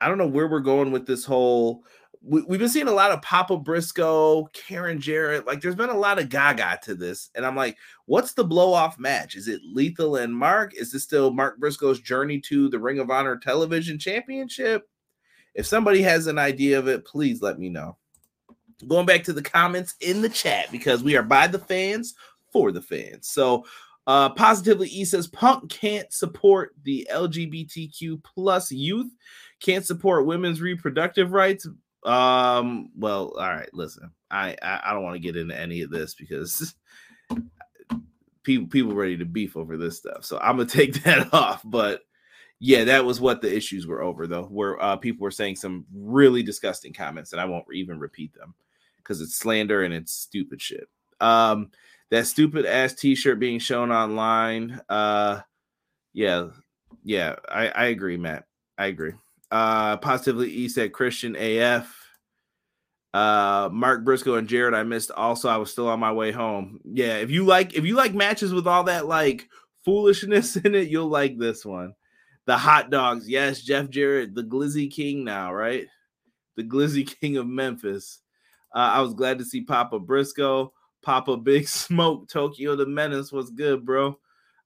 I 0.00 0.08
don't 0.08 0.18
know 0.18 0.26
where 0.26 0.48
we're 0.48 0.60
going 0.60 0.92
with 0.92 1.06
this 1.06 1.24
whole. 1.24 1.84
We, 2.22 2.40
have 2.40 2.58
been 2.58 2.68
seeing 2.68 2.88
a 2.88 2.92
lot 2.92 3.12
of 3.12 3.22
Papa 3.22 3.56
Briscoe, 3.56 4.44
Karen 4.52 5.00
Jarrett. 5.00 5.46
Like, 5.46 5.62
there's 5.62 5.74
been 5.74 5.88
a 5.88 5.98
lot 5.98 6.18
of 6.18 6.28
Gaga 6.28 6.80
to 6.82 6.94
this, 6.94 7.30
and 7.34 7.46
I'm 7.46 7.56
like, 7.56 7.78
what's 8.04 8.34
the 8.34 8.44
blow 8.44 8.74
off 8.74 8.98
match? 8.98 9.36
Is 9.36 9.48
it 9.48 9.62
Lethal 9.64 10.16
and 10.16 10.34
Mark? 10.34 10.74
Is 10.74 10.92
this 10.92 11.02
still 11.02 11.32
Mark 11.32 11.58
Briscoe's 11.58 12.00
journey 12.00 12.38
to 12.40 12.68
the 12.68 12.78
Ring 12.78 12.98
of 12.98 13.10
Honor 13.10 13.38
Television 13.38 13.98
Championship? 13.98 14.86
If 15.54 15.66
somebody 15.66 16.02
has 16.02 16.26
an 16.26 16.38
idea 16.38 16.78
of 16.78 16.88
it, 16.88 17.06
please 17.06 17.40
let 17.40 17.58
me 17.58 17.70
know. 17.70 17.96
Going 18.86 19.06
back 19.06 19.24
to 19.24 19.32
the 19.32 19.42
comments 19.42 19.94
in 20.00 20.20
the 20.20 20.28
chat 20.28 20.70
because 20.70 21.02
we 21.02 21.16
are 21.16 21.22
by 21.22 21.46
the 21.46 21.58
fans 21.58 22.14
for 22.52 22.70
the 22.70 22.82
fans. 22.82 23.28
So, 23.28 23.64
uh, 24.10 24.28
positively, 24.30 24.88
E 24.88 25.04
says 25.04 25.28
Punk 25.28 25.70
can't 25.70 26.12
support 26.12 26.74
the 26.82 27.06
LGBTQ 27.12 28.20
plus 28.24 28.72
youth, 28.72 29.06
can't 29.60 29.86
support 29.86 30.26
women's 30.26 30.60
reproductive 30.60 31.30
rights. 31.30 31.68
Um, 32.04 32.90
well, 32.96 33.32
all 33.38 33.48
right, 33.48 33.72
listen, 33.72 34.10
I 34.28 34.56
I, 34.60 34.80
I 34.86 34.92
don't 34.92 35.04
want 35.04 35.14
to 35.14 35.20
get 35.20 35.36
into 35.36 35.56
any 35.56 35.82
of 35.82 35.90
this 35.90 36.14
because 36.14 36.74
people 38.42 38.66
people 38.66 38.96
ready 38.96 39.16
to 39.16 39.24
beef 39.24 39.56
over 39.56 39.76
this 39.76 39.98
stuff. 39.98 40.24
So 40.24 40.40
I'm 40.40 40.56
gonna 40.56 40.68
take 40.68 40.92
that 41.04 41.32
off. 41.32 41.62
But 41.64 42.00
yeah, 42.58 42.82
that 42.82 43.04
was 43.04 43.20
what 43.20 43.40
the 43.40 43.56
issues 43.56 43.86
were 43.86 44.02
over, 44.02 44.26
though, 44.26 44.46
where 44.46 44.82
uh, 44.82 44.96
people 44.96 45.22
were 45.22 45.30
saying 45.30 45.54
some 45.54 45.86
really 45.94 46.42
disgusting 46.42 46.92
comments, 46.92 47.30
and 47.30 47.40
I 47.40 47.44
won't 47.44 47.66
even 47.72 48.00
repeat 48.00 48.34
them 48.34 48.56
because 48.96 49.20
it's 49.20 49.36
slander 49.36 49.84
and 49.84 49.94
it's 49.94 50.12
stupid 50.12 50.60
shit. 50.60 50.88
Um, 51.20 51.70
that 52.10 52.26
stupid 52.26 52.66
ass 52.66 52.94
T-shirt 52.94 53.38
being 53.38 53.58
shown 53.58 53.90
online. 53.90 54.80
Uh, 54.88 55.40
yeah, 56.12 56.48
yeah, 57.04 57.36
I, 57.48 57.68
I 57.68 57.84
agree, 57.86 58.16
Matt. 58.16 58.44
I 58.76 58.86
agree. 58.86 59.12
Uh, 59.50 59.96
positively, 59.96 60.50
E 60.50 60.68
said 60.68 60.92
Christian 60.92 61.36
AF. 61.36 61.96
Uh, 63.12 63.68
Mark 63.72 64.04
Briscoe 64.04 64.36
and 64.36 64.48
Jarrett 64.48 64.74
I 64.74 64.84
missed. 64.84 65.10
Also, 65.10 65.48
I 65.48 65.56
was 65.56 65.70
still 65.70 65.88
on 65.88 65.98
my 65.98 66.12
way 66.12 66.30
home. 66.30 66.80
Yeah, 66.84 67.16
if 67.16 67.30
you 67.30 67.44
like, 67.44 67.74
if 67.74 67.84
you 67.84 67.94
like 67.96 68.14
matches 68.14 68.52
with 68.52 68.66
all 68.66 68.84
that 68.84 69.06
like 69.06 69.48
foolishness 69.84 70.56
in 70.64 70.74
it, 70.74 70.88
you'll 70.88 71.08
like 71.08 71.38
this 71.38 71.64
one. 71.64 71.94
The 72.46 72.56
hot 72.56 72.90
dogs. 72.90 73.28
Yes, 73.28 73.62
Jeff 73.62 73.90
Jarrett, 73.90 74.34
the 74.34 74.44
Glizzy 74.44 74.90
King 74.90 75.24
now, 75.24 75.52
right? 75.52 75.86
The 76.56 76.64
Glizzy 76.64 77.06
King 77.20 77.36
of 77.36 77.46
Memphis. 77.46 78.20
Uh, 78.74 78.78
I 78.94 79.00
was 79.00 79.14
glad 79.14 79.38
to 79.38 79.44
see 79.44 79.62
Papa 79.62 79.98
Briscoe, 79.98 80.72
Papa 81.02 81.36
Big 81.36 81.68
Smoke, 81.68 82.28
Tokyo 82.28 82.76
the 82.76 82.86
Menace 82.86 83.32
was 83.32 83.50
good, 83.50 83.84
bro. 83.84 84.18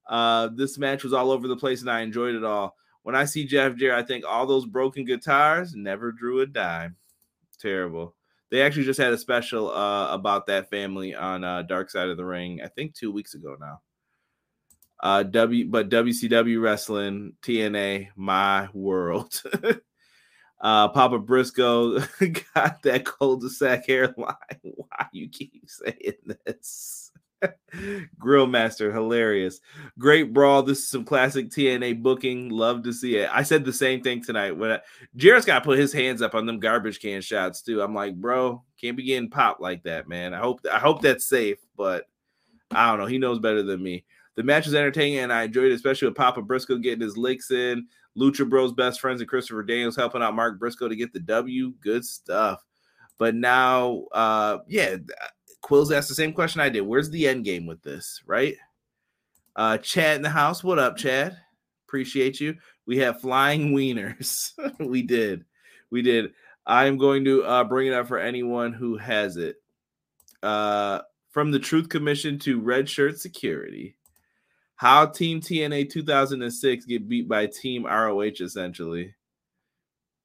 Uh, 0.07 0.49
this 0.55 0.79
match 0.79 1.03
was 1.03 1.12
all 1.12 1.31
over 1.31 1.49
the 1.49 1.57
place 1.57 1.81
and 1.81 1.90
I 1.90 2.01
enjoyed 2.01 2.35
it 2.35 2.44
all. 2.44 2.77
When 3.03 3.14
I 3.14 3.25
see 3.25 3.47
Jeff 3.47 3.77
Jarrett, 3.77 4.03
I 4.03 4.07
think 4.07 4.25
all 4.27 4.47
those 4.47 4.66
broken 4.66 5.05
guitars 5.05 5.75
never 5.75 6.11
drew 6.12 6.40
a 6.40 6.47
dime. 6.47 6.97
Terrible. 7.59 8.14
They 8.51 8.62
actually 8.62 8.85
just 8.85 9.01
had 9.01 9.12
a 9.12 9.18
special 9.18 9.70
uh, 9.70 10.09
about 10.12 10.47
that 10.47 10.70
family 10.70 11.14
on 11.14 11.44
uh, 11.44 11.62
Dark 11.62 11.90
Side 11.90 12.09
of 12.09 12.16
the 12.16 12.25
Ring, 12.25 12.61
I 12.62 12.68
think 12.68 12.94
two 12.94 13.12
weeks 13.12 13.35
ago 13.35 13.57
now. 13.59 13.81
Uh, 15.01 15.23
W, 15.23 15.66
but 15.68 15.90
WCW 15.90 16.62
wrestling, 16.62 17.35
TNA, 17.42 18.09
my 18.16 18.68
world. 18.73 19.42
uh, 20.64 20.88
Papa 20.88 21.18
Briscoe 21.18 22.00
got 22.55 22.83
that 22.83 23.05
cul-de-sac 23.05 23.87
hairline. 23.87 24.35
Why 24.62 25.07
you 25.12 25.29
keep 25.29 25.68
saying 25.68 26.14
this? 26.46 27.12
Grill 28.18 28.46
Master, 28.46 28.90
hilarious. 28.90 29.61
Great 29.98 30.33
brawl. 30.33 30.62
This 30.62 30.79
is 30.79 30.88
some 30.88 31.05
classic 31.05 31.50
TNA 31.50 32.03
booking. 32.03 32.48
Love 32.48 32.83
to 32.85 32.94
see 32.94 33.16
it. 33.16 33.29
I 33.31 33.42
said 33.42 33.66
the 33.66 33.74
same 33.74 34.03
thing 34.03 34.24
tonight. 34.24 34.53
When 34.53 34.70
I, 34.70 34.81
Jarrett's 35.16 35.44
got 35.44 35.59
to 35.59 35.64
put 35.66 35.79
his 35.79 35.92
hands 35.92 36.22
up 36.22 36.35
on 36.35 36.46
them 36.46 36.61
garbage 36.61 36.98
can 36.98 37.20
shots 37.20 37.61
too. 37.61 37.83
I'm 37.83 37.94
like, 37.94 38.14
bro, 38.14 38.64
can't 38.81 38.96
be 38.96 39.05
getting 39.05 39.29
popped 39.29 39.61
like 39.61 39.83
that, 39.83 40.09
man. 40.09 40.33
I 40.33 40.38
hope 40.38 40.61
I 40.72 40.79
hope 40.79 41.03
that's 41.03 41.29
safe, 41.29 41.59
but 41.77 42.09
I 42.70 42.88
don't 42.88 43.00
know. 43.00 43.07
He 43.07 43.18
knows 43.18 43.38
better 43.38 43.62
than 43.62 43.83
me. 43.83 44.07
The 44.37 44.42
match 44.42 44.64
was 44.64 44.74
entertaining, 44.74 45.18
and 45.18 45.33
I 45.33 45.42
enjoyed 45.42 45.70
it, 45.70 45.74
especially 45.74 46.09
with 46.09 46.16
Papa 46.16 46.40
Briscoe 46.40 46.79
getting 46.79 47.03
his 47.03 47.18
licks 47.18 47.50
in. 47.50 47.87
Lucha 48.18 48.48
Bros 48.48 48.72
best 48.72 49.00
friends 49.00 49.20
and 49.20 49.29
Christopher 49.29 49.62
Daniels 49.62 49.96
helping 49.96 50.22
out 50.22 50.35
Mark 50.35 50.59
Briscoe 50.59 50.88
to 50.88 50.96
get 50.96 51.12
the 51.12 51.20
W. 51.20 51.72
Good 51.81 52.05
stuff. 52.05 52.64
But 53.18 53.35
now, 53.35 54.05
uh, 54.12 54.59
yeah, 54.68 54.96
Quills 55.62 55.90
asked 55.92 56.09
the 56.09 56.14
same 56.14 56.33
question 56.33 56.61
I 56.61 56.68
did. 56.68 56.83
Where's 56.83 57.11
the 57.11 57.27
end 57.27 57.44
game 57.44 57.66
with 57.66 57.83
this, 57.83 58.22
right? 58.27 58.57
Uh, 59.57 59.79
Chad 59.79 60.16
in 60.16 60.22
the 60.22 60.31
house. 60.31 60.64
What 60.64 60.79
up, 60.79 60.96
Chad? 60.96 61.37
Appreciate 61.87 62.40
you. 62.40 62.57
We 62.87 62.98
have 62.98 63.20
flying 63.20 63.72
wieners. 63.72 64.53
we 64.79 65.03
did. 65.03 65.44
We 65.90 66.03
did. 66.03 66.33
I'm 66.66 66.98
going 66.98 67.24
to 67.24 67.44
uh, 67.44 67.64
bring 67.64 67.88
it 67.88 67.94
up 67.94 68.09
for 68.09 68.18
anyone 68.18 68.72
who 68.72 68.96
has 68.96 69.37
it. 69.37 69.57
Uh, 70.42 71.00
from 71.31 71.50
the 71.50 71.59
Truth 71.59 71.88
Commission 71.88 72.38
to 72.40 72.61
Red 72.61 72.88
Shirt 72.88 73.18
Security. 73.18 73.96
How 74.76 75.06
Team 75.06 75.40
TNA 75.40 75.90
2006 75.90 76.84
get 76.87 77.08
beat 77.08 77.28
by 77.28 77.46
Team 77.46 77.84
ROH 77.84 78.40
essentially. 78.40 79.14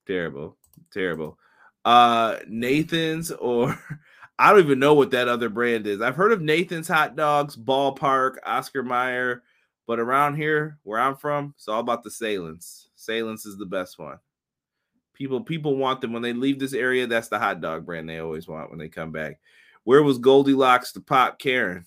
Terrible. 0.08 0.58
Terrible. 0.92 1.38
Uh 1.86 2.38
Nathan's 2.48 3.32
or 3.32 3.78
I 4.40 4.52
don't 4.52 4.64
even 4.64 4.80
know 4.80 4.94
what 4.94 5.12
that 5.12 5.28
other 5.28 5.50
brand 5.50 5.86
is. 5.86 6.02
I've 6.02 6.16
heard 6.16 6.32
of 6.32 6.42
Nathan's 6.42 6.88
hot 6.88 7.18
dogs, 7.18 7.58
ballpark, 7.58 8.36
Oscar 8.46 8.84
Mayer, 8.84 9.44
but 9.86 10.00
around 10.00 10.36
here 10.36 10.80
where 10.84 11.00
I'm 11.00 11.16
from, 11.18 11.54
it's 11.58 11.68
all 11.68 11.82
about 11.82 12.04
the 12.04 12.10
Sahlen's. 12.10 12.90
Sahlen's 12.96 13.46
is 13.46 13.58
the 13.58 13.66
best 13.66 14.00
one. 14.00 14.18
People 15.14 15.42
people 15.42 15.76
want 15.76 16.00
them 16.00 16.14
when 16.14 16.22
they 16.22 16.34
leave 16.34 16.58
this 16.58 16.74
area. 16.74 17.06
That's 17.06 17.28
the 17.28 17.38
hot 17.38 17.60
dog 17.60 17.86
brand 17.86 18.08
they 18.08 18.20
always 18.20 18.48
want 18.48 18.70
when 18.70 18.80
they 18.80 18.88
come 18.88 19.12
back. 19.12 19.40
Where 19.84 20.04
was 20.04 20.18
Goldilocks 20.18 20.94
to 20.94 21.02
pop 21.02 21.40
Karen? 21.40 21.86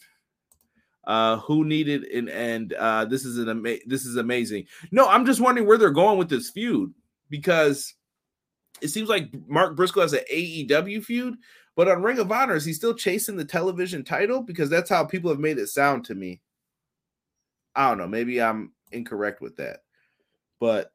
Uh 1.05 1.39
who 1.39 1.65
needed 1.65 2.05
an 2.05 2.29
end 2.29 2.75
uh 2.75 3.05
this 3.05 3.25
is 3.25 3.39
an 3.39 3.49
ama- 3.49 3.79
this 3.87 4.07
is 4.07 4.17
amazing. 4.17 4.65
No 4.93 5.09
i'm 5.09 5.27
just 5.27 5.41
wondering 5.41 5.67
where 5.67 5.79
they're 5.79 5.91
going 5.91 6.17
with 6.17 6.29
this 6.29 6.51
feud 6.51 6.95
because 7.29 7.95
it 8.81 8.89
seems 8.89 9.09
like 9.09 9.31
mark 9.49 9.75
briscoe 9.75 10.03
has 10.03 10.13
an 10.13 10.21
aew 10.33 11.05
feud 11.05 11.37
but 11.75 11.89
on 11.89 12.03
ring 12.03 12.19
of 12.19 12.31
honor 12.31 12.55
is 12.55 12.65
he 12.65 12.73
still 12.73 12.95
chasing 12.95 13.37
the 13.37 13.45
television 13.45 14.05
title? 14.05 14.43
Because 14.43 14.69
that's 14.69 14.91
how 14.91 15.05
people 15.05 15.31
have 15.31 15.41
made 15.41 15.59
it 15.59 15.69
sound 15.69 16.05
to 16.05 16.15
me. 16.15 16.41
I 17.75 17.89
don't 17.89 17.99
know 17.99 18.07
maybe 18.07 18.41
i'm 18.41 18.73
incorrect 18.93 19.41
with 19.41 19.57
that 19.57 19.81
but 20.61 20.93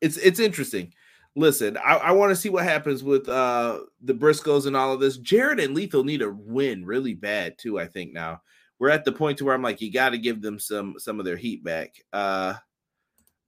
it's 0.00 0.16
it's 0.16 0.40
interesting. 0.40 0.92
Listen 1.36 1.76
i, 1.76 1.96
I 1.96 2.12
want 2.12 2.30
to 2.30 2.36
see 2.36 2.48
what 2.48 2.64
happens 2.64 3.04
with 3.04 3.28
uh 3.28 3.80
the 4.00 4.14
briscoes 4.14 4.66
and 4.66 4.74
all 4.76 4.92
of 4.92 5.00
this. 5.00 5.18
Jarrett 5.18 5.60
and 5.60 5.74
lethal 5.74 6.04
need 6.04 6.22
a 6.22 6.30
win 6.30 6.86
really 6.86 7.14
bad 7.14 7.58
too 7.58 7.78
i 7.78 7.86
think 7.86 8.12
now 8.12 8.40
we're 8.78 8.90
at 8.90 9.04
the 9.04 9.12
point 9.12 9.38
to 9.38 9.44
where 9.44 9.54
I'm 9.54 9.62
like, 9.62 9.80
you 9.80 9.92
got 9.92 10.10
to 10.10 10.18
give 10.18 10.40
them 10.40 10.58
some 10.58 10.94
some 10.98 11.18
of 11.18 11.24
their 11.24 11.36
heat 11.36 11.64
back. 11.64 11.94
Uh, 12.12 12.54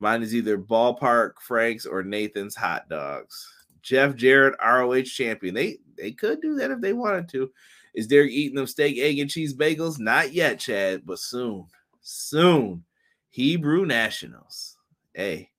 mine 0.00 0.22
is 0.22 0.34
either 0.34 0.58
ballpark 0.58 1.32
Franks 1.40 1.86
or 1.86 2.02
Nathan's 2.02 2.56
hot 2.56 2.88
dogs. 2.88 3.46
Jeff 3.82 4.14
Jarrett, 4.14 4.58
ROH 4.62 5.02
champion. 5.02 5.54
They 5.54 5.78
they 5.96 6.12
could 6.12 6.40
do 6.40 6.56
that 6.56 6.70
if 6.70 6.80
they 6.80 6.92
wanted 6.92 7.28
to. 7.30 7.50
Is 7.94 8.06
Derek 8.06 8.30
eating 8.30 8.56
them 8.56 8.66
steak, 8.66 8.98
egg, 8.98 9.18
and 9.18 9.30
cheese 9.30 9.54
bagels? 9.54 9.98
Not 9.98 10.32
yet, 10.32 10.60
Chad, 10.60 11.02
but 11.04 11.18
soon. 11.18 11.66
Soon. 12.02 12.84
Hebrew 13.30 13.84
Nationals. 13.86 14.76
Hey, 15.14 15.50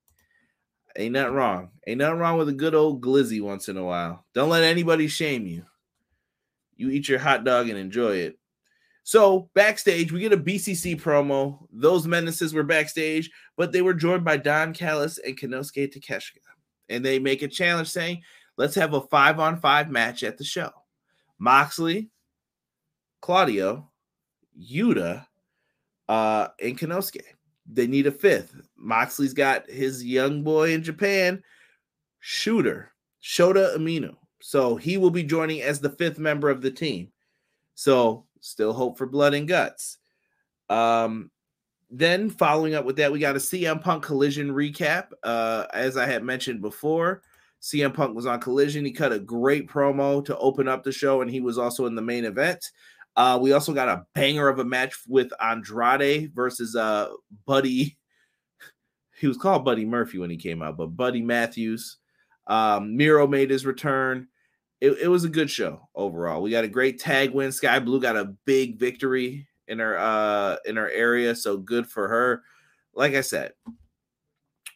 ain't 0.97 1.13
nothing 1.13 1.33
wrong. 1.33 1.71
Ain't 1.87 1.99
nothing 1.99 2.19
wrong 2.19 2.37
with 2.37 2.49
a 2.49 2.53
good 2.53 2.75
old 2.75 3.01
glizzy 3.01 3.41
once 3.41 3.69
in 3.69 3.77
a 3.77 3.83
while. 3.83 4.25
Don't 4.33 4.49
let 4.49 4.63
anybody 4.63 5.07
shame 5.07 5.45
you. 5.45 5.65
You 6.75 6.89
eat 6.89 7.09
your 7.09 7.19
hot 7.19 7.43
dog 7.43 7.69
and 7.69 7.77
enjoy 7.77 8.17
it. 8.17 8.39
So 9.03 9.49
backstage, 9.55 10.11
we 10.11 10.19
get 10.19 10.33
a 10.33 10.37
BCC 10.37 10.99
promo. 10.99 11.65
Those 11.71 12.07
menaces 12.07 12.53
were 12.53 12.63
backstage, 12.63 13.31
but 13.57 13.71
they 13.71 13.81
were 13.81 13.93
joined 13.93 14.23
by 14.23 14.37
Don 14.37 14.73
Callis 14.73 15.17
and 15.17 15.37
Konosuke 15.37 15.93
Takeshita. 15.93 16.37
And 16.89 17.03
they 17.03 17.19
make 17.19 17.41
a 17.41 17.47
challenge 17.47 17.89
saying, 17.89 18.21
let's 18.57 18.75
have 18.75 18.93
a 18.93 19.01
five 19.01 19.39
on 19.39 19.59
five 19.59 19.89
match 19.89 20.23
at 20.23 20.37
the 20.37 20.43
show. 20.43 20.69
Moxley, 21.39 22.09
Claudio, 23.21 23.89
Yuta, 24.59 25.25
uh, 26.07 26.49
and 26.61 26.77
Konosuke. 26.77 27.21
They 27.65 27.87
need 27.87 28.07
a 28.07 28.11
fifth. 28.11 28.53
Moxley's 28.75 29.33
got 29.33 29.69
his 29.69 30.03
young 30.03 30.43
boy 30.43 30.73
in 30.73 30.83
Japan, 30.83 31.41
Shooter, 32.19 32.91
Shota 33.23 33.75
Umino. 33.77 34.15
So 34.41 34.75
he 34.75 34.97
will 34.97 35.11
be 35.11 35.23
joining 35.23 35.61
as 35.61 35.79
the 35.79 35.89
fifth 35.89 36.19
member 36.19 36.49
of 36.49 36.61
the 36.61 36.71
team. 36.71 37.11
So 37.75 38.25
Still 38.41 38.73
hope 38.73 38.97
for 38.97 39.05
blood 39.05 39.33
and 39.33 39.47
guts. 39.47 39.97
Um, 40.69 41.31
then 41.89 42.29
following 42.29 42.73
up 42.73 42.85
with 42.85 42.95
that, 42.97 43.11
we 43.11 43.19
got 43.19 43.35
a 43.35 43.39
CM 43.39 43.81
Punk 43.81 44.03
collision 44.03 44.49
recap. 44.49 45.07
Uh, 45.23 45.65
as 45.73 45.97
I 45.97 46.05
had 46.05 46.23
mentioned 46.23 46.61
before, 46.61 47.21
CM 47.61 47.93
Punk 47.93 48.15
was 48.15 48.25
on 48.25 48.39
collision. 48.39 48.85
He 48.85 48.91
cut 48.91 49.11
a 49.11 49.19
great 49.19 49.69
promo 49.69 50.23
to 50.25 50.37
open 50.37 50.67
up 50.67 50.83
the 50.83 50.91
show, 50.91 51.21
and 51.21 51.29
he 51.29 51.41
was 51.41 51.57
also 51.57 51.85
in 51.85 51.95
the 51.95 52.01
main 52.01 52.25
event. 52.25 52.71
Uh, 53.15 53.37
we 53.41 53.51
also 53.51 53.73
got 53.73 53.89
a 53.89 54.05
banger 54.15 54.47
of 54.47 54.59
a 54.59 54.65
match 54.65 54.95
with 55.07 55.31
Andrade 55.41 56.33
versus 56.33 56.75
uh 56.75 57.09
Buddy. 57.45 57.97
He 59.19 59.27
was 59.27 59.37
called 59.37 59.63
Buddy 59.63 59.85
Murphy 59.85 60.17
when 60.17 60.31
he 60.31 60.37
came 60.37 60.63
out, 60.63 60.77
but 60.77 60.97
Buddy 60.97 61.21
Matthews. 61.21 61.97
Um, 62.47 62.97
Miro 62.97 63.27
made 63.27 63.51
his 63.51 63.67
return 63.67 64.27
it, 64.81 64.97
it 65.03 65.07
was 65.07 65.23
a 65.23 65.29
good 65.29 65.49
show 65.49 65.87
overall. 65.95 66.41
We 66.41 66.49
got 66.49 66.63
a 66.63 66.69
great 66.69 66.99
tag 66.99 67.31
win. 67.31 67.51
Skye 67.51 67.79
Blue 67.79 68.01
got 68.01 68.17
a 68.17 68.35
big 68.45 68.77
victory 68.77 69.47
in 69.67 69.79
her 69.79 69.97
uh 69.97 70.57
in 70.65 70.75
her 70.75 70.89
area, 70.89 71.35
so 71.35 71.57
good 71.57 71.87
for 71.87 72.07
her. 72.07 72.43
Like 72.93 73.13
I 73.13 73.21
said, 73.21 73.53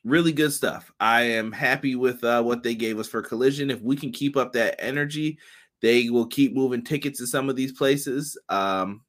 really 0.05 0.31
good 0.31 0.53
stuff. 0.53 0.91
I 0.99 1.23
am 1.23 1.51
happy 1.51 1.95
with 1.95 2.23
uh, 2.23 2.41
what 2.43 2.63
they 2.63 2.75
gave 2.75 2.99
us 2.99 3.07
for 3.09 3.21
Collision. 3.21 3.71
If 3.71 3.81
we 3.81 3.97
can 3.97 4.11
keep 4.11 4.37
up 4.37 4.53
that 4.53 4.75
energy, 4.79 5.37
they 5.81 6.09
will 6.09 6.27
keep 6.27 6.53
moving 6.53 6.83
tickets 6.83 7.19
to 7.19 7.27
some 7.27 7.49
of 7.49 7.57
these 7.57 7.73
places. 7.73 8.37
Um, 8.47 9.01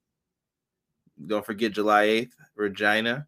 don't 1.26 1.46
forget 1.46 1.72
July 1.72 2.06
8th, 2.06 2.32
Regina. 2.56 3.26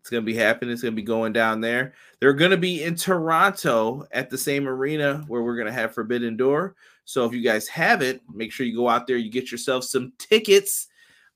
It's 0.00 0.10
going 0.10 0.22
to 0.22 0.26
be 0.26 0.34
happening. 0.34 0.72
It's 0.72 0.82
going 0.82 0.94
to 0.94 1.00
be 1.00 1.02
going 1.02 1.32
down 1.32 1.60
there. 1.60 1.92
They're 2.18 2.32
going 2.32 2.50
to 2.50 2.56
be 2.56 2.82
in 2.82 2.96
Toronto 2.96 4.06
at 4.12 4.30
the 4.30 4.38
same 4.38 4.66
arena 4.66 5.24
where 5.28 5.42
we're 5.42 5.56
going 5.56 5.66
to 5.66 5.72
have 5.72 5.94
Forbidden 5.94 6.36
Door. 6.36 6.74
So 7.04 7.26
if 7.26 7.32
you 7.32 7.42
guys 7.42 7.68
have 7.68 8.02
it, 8.02 8.22
make 8.32 8.50
sure 8.50 8.66
you 8.66 8.74
go 8.74 8.88
out 8.88 9.06
there, 9.06 9.18
you 9.18 9.30
get 9.30 9.52
yourself 9.52 9.84
some 9.84 10.12
tickets. 10.18 10.88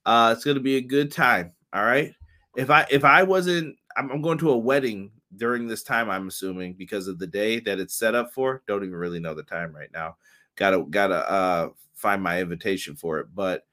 Uh, 0.07 0.33
it's 0.35 0.45
going 0.45 0.57
to 0.57 0.63
be 0.63 0.77
a 0.77 0.81
good 0.81 1.13
time. 1.13 1.53
All 1.73 1.85
right. 1.85 2.15
If 2.57 2.71
I 2.71 2.87
if 2.91 3.05
I 3.05 3.23
wasn't, 3.23 3.77
I'm, 3.97 4.11
I'm 4.11 4.23
going 4.23 4.39
to 4.39 4.51
a 4.51 4.57
wedding 4.57 5.11
during 5.37 5.67
this 5.67 5.83
time. 5.83 6.09
I'm 6.09 6.29
assuming 6.29 6.75
because 6.75 7.09
of 7.09 7.19
the 7.19 7.27
day 7.27 7.61
that 7.61 7.81
it's 7.81 7.95
set 7.95 8.15
up 8.15 8.33
for. 8.33 8.63
Don't 8.67 8.85
even 8.85 8.95
really 8.95 9.21
know 9.21 9.35
the 9.35 9.43
time 9.43 9.75
right 9.75 9.91
now. 9.93 10.17
Gotta 10.57 10.85
gotta 10.89 11.31
uh, 11.31 11.69
find 11.95 12.23
my 12.23 12.41
invitation 12.41 12.95
for 12.95 13.19
it, 13.19 13.27
but 13.35 13.65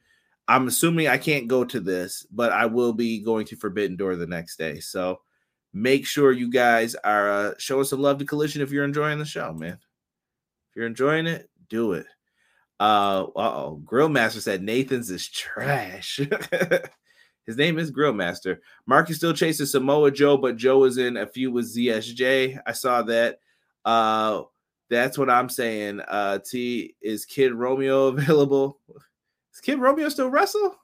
I'm 0.51 0.67
assuming 0.67 1.07
I 1.07 1.17
can't 1.17 1.47
go 1.47 1.63
to 1.63 1.79
this, 1.79 2.25
but 2.29 2.51
I 2.51 2.65
will 2.65 2.91
be 2.91 3.19
going 3.19 3.45
to 3.47 3.55
Forbidden 3.55 3.95
Door 3.95 4.17
the 4.17 4.27
next 4.27 4.57
day. 4.57 4.81
So 4.81 5.21
make 5.73 6.05
sure 6.05 6.33
you 6.33 6.51
guys 6.51 6.93
are 6.95 7.31
uh, 7.31 7.53
showing 7.57 7.85
some 7.85 8.01
love 8.01 8.17
to 8.17 8.25
Collision 8.25 8.61
if 8.61 8.69
you're 8.69 8.83
enjoying 8.83 9.17
the 9.17 9.23
show, 9.23 9.53
man. 9.53 9.79
If 10.69 10.75
you're 10.75 10.87
enjoying 10.87 11.25
it, 11.25 11.49
do 11.69 11.93
it. 11.93 12.05
Uh 12.81 13.27
oh, 13.33 13.81
Grillmaster 13.85 14.41
said 14.41 14.61
Nathan's 14.61 15.09
is 15.09 15.29
trash. 15.29 16.19
His 17.45 17.55
name 17.55 17.79
is 17.79 17.91
Grillmaster. 17.91 18.57
Is 19.07 19.17
still 19.17 19.33
chasing 19.33 19.67
Samoa 19.67 20.11
Joe, 20.11 20.35
but 20.35 20.57
Joe 20.57 20.83
is 20.83 20.97
in 20.97 21.15
a 21.15 21.27
few 21.27 21.51
with 21.51 21.73
ZSJ. 21.73 22.59
I 22.65 22.71
saw 22.73 23.03
that. 23.03 23.39
Uh 23.85 24.41
that's 24.89 25.17
what 25.17 25.29
I'm 25.29 25.47
saying. 25.47 26.01
Uh 26.01 26.39
T 26.39 26.95
is 27.01 27.25
Kid 27.25 27.53
Romeo 27.53 28.07
available? 28.07 28.79
Is 29.53 29.59
Kid 29.61 29.79
Romeo 29.79 30.09
still 30.09 30.29
wrestle? 30.29 30.75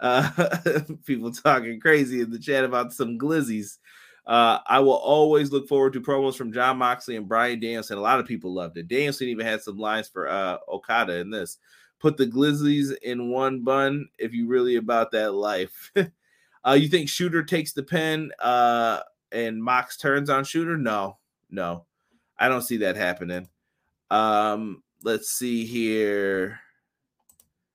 Uh, 0.00 0.30
people 1.06 1.32
talking 1.32 1.80
crazy 1.80 2.20
in 2.20 2.30
the 2.30 2.38
chat 2.38 2.64
about 2.64 2.92
some 2.92 3.18
glizzies. 3.18 3.78
Uh, 4.26 4.58
I 4.66 4.80
will 4.80 4.92
always 4.92 5.50
look 5.50 5.66
forward 5.66 5.94
to 5.94 6.02
promos 6.02 6.36
from 6.36 6.52
Jon 6.52 6.76
Moxley 6.76 7.16
and 7.16 7.26
Bryan 7.26 7.60
Danielson. 7.60 7.96
A 7.96 8.02
lot 8.02 8.20
of 8.20 8.26
people 8.26 8.52
loved 8.52 8.76
it. 8.76 8.86
Danielson 8.86 9.28
even 9.28 9.46
had 9.46 9.62
some 9.62 9.78
lines 9.78 10.08
for 10.08 10.28
uh, 10.28 10.58
Okada 10.68 11.16
in 11.16 11.30
this. 11.30 11.56
Put 11.98 12.18
the 12.18 12.26
glizzies 12.26 12.94
in 13.02 13.30
one 13.30 13.64
bun 13.64 14.08
if 14.18 14.34
you 14.34 14.46
really 14.46 14.76
about 14.76 15.10
that 15.12 15.32
life. 15.32 15.92
Uh, 16.64 16.72
you 16.72 16.88
think 16.88 17.08
Shooter 17.08 17.44
takes 17.44 17.72
the 17.72 17.84
pen 17.84 18.30
uh, 18.40 19.00
and 19.32 19.62
Mox 19.62 19.96
turns 19.96 20.28
on 20.28 20.44
Shooter? 20.44 20.76
No, 20.76 21.16
no, 21.50 21.86
I 22.36 22.48
don't 22.48 22.62
see 22.62 22.78
that 22.78 22.96
happening. 22.96 23.48
Um, 24.10 24.82
let's 25.02 25.30
see 25.30 25.64
here. 25.64 26.58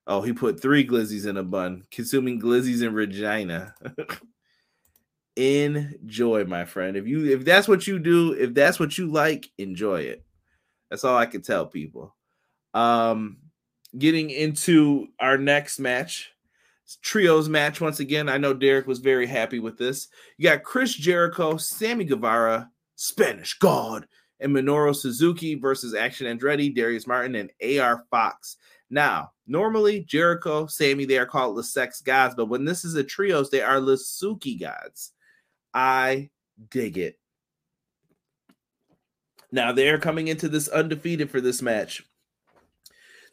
Oh, 0.05 0.21
he 0.21 0.33
put 0.33 0.61
three 0.61 0.85
glizzies 0.85 1.25
in 1.25 1.37
a 1.37 1.43
bun, 1.43 1.85
consuming 1.89 2.41
glizzies 2.41 2.85
in 2.85 2.93
Regina. 2.93 3.73
enjoy, 5.35 6.45
my 6.45 6.65
friend. 6.65 6.97
If 6.97 7.07
you 7.07 7.31
if 7.31 7.45
that's 7.45 7.67
what 7.67 7.87
you 7.87 7.99
do, 7.99 8.33
if 8.33 8.53
that's 8.53 8.79
what 8.79 8.97
you 8.97 9.11
like, 9.11 9.49
enjoy 9.57 10.01
it. 10.01 10.25
That's 10.89 11.03
all 11.03 11.17
I 11.17 11.25
can 11.25 11.41
tell 11.41 11.65
people. 11.65 12.15
Um, 12.73 13.37
getting 13.97 14.29
into 14.29 15.07
our 15.19 15.37
next 15.37 15.79
match, 15.79 16.31
trios 17.01 17.49
match 17.49 17.81
once 17.81 17.99
again. 17.99 18.29
I 18.29 18.37
know 18.37 18.53
Derek 18.53 18.87
was 18.87 18.99
very 18.99 19.25
happy 19.25 19.59
with 19.59 19.77
this. 19.77 20.09
You 20.37 20.49
got 20.49 20.63
Chris 20.63 20.93
Jericho, 20.93 21.57
Sammy 21.57 22.05
Guevara, 22.05 22.69
Spanish 22.95 23.57
God, 23.57 24.07
and 24.39 24.55
Minoru 24.55 24.95
Suzuki 24.95 25.55
versus 25.55 25.95
Action 25.95 26.27
Andretti, 26.27 26.73
Darius 26.73 27.07
Martin, 27.07 27.35
and 27.35 27.79
AR 27.79 28.05
Fox. 28.11 28.57
Now, 28.93 29.31
normally 29.47 30.01
Jericho, 30.01 30.67
Sammy, 30.67 31.05
they 31.05 31.17
are 31.17 31.25
called 31.25 31.57
the 31.57 31.63
Sex 31.63 31.99
Gods, 31.99 32.35
but 32.35 32.45
when 32.45 32.63
this 32.63 32.85
is 32.85 32.93
a 32.93 33.03
trios, 33.03 33.49
they 33.49 33.61
are 33.61 33.81
the 33.81 33.95
Suki 33.95 34.59
Gods. 34.59 35.13
I 35.73 36.29
dig 36.69 36.99
it. 36.99 37.17
Now 39.51 39.71
they're 39.71 39.97
coming 39.97 40.27
into 40.27 40.47
this 40.47 40.67
undefeated 40.67 41.31
for 41.31 41.41
this 41.41 41.59
match. 41.59 42.03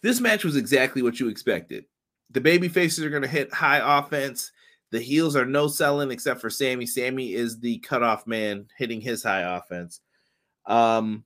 This 0.00 0.18
match 0.18 0.44
was 0.44 0.56
exactly 0.56 1.02
what 1.02 1.20
you 1.20 1.28
expected. 1.28 1.84
The 2.30 2.40
baby 2.40 2.68
faces 2.68 3.04
are 3.04 3.10
going 3.10 3.20
to 3.20 3.28
hit 3.28 3.52
high 3.52 3.98
offense. 3.98 4.52
The 4.92 5.00
heels 5.00 5.36
are 5.36 5.44
no 5.44 5.68
selling 5.68 6.10
except 6.10 6.40
for 6.40 6.48
Sammy. 6.48 6.86
Sammy 6.86 7.34
is 7.34 7.60
the 7.60 7.80
cutoff 7.80 8.26
man 8.26 8.66
hitting 8.78 9.02
his 9.02 9.22
high 9.22 9.58
offense. 9.58 10.00
Um, 10.64 11.24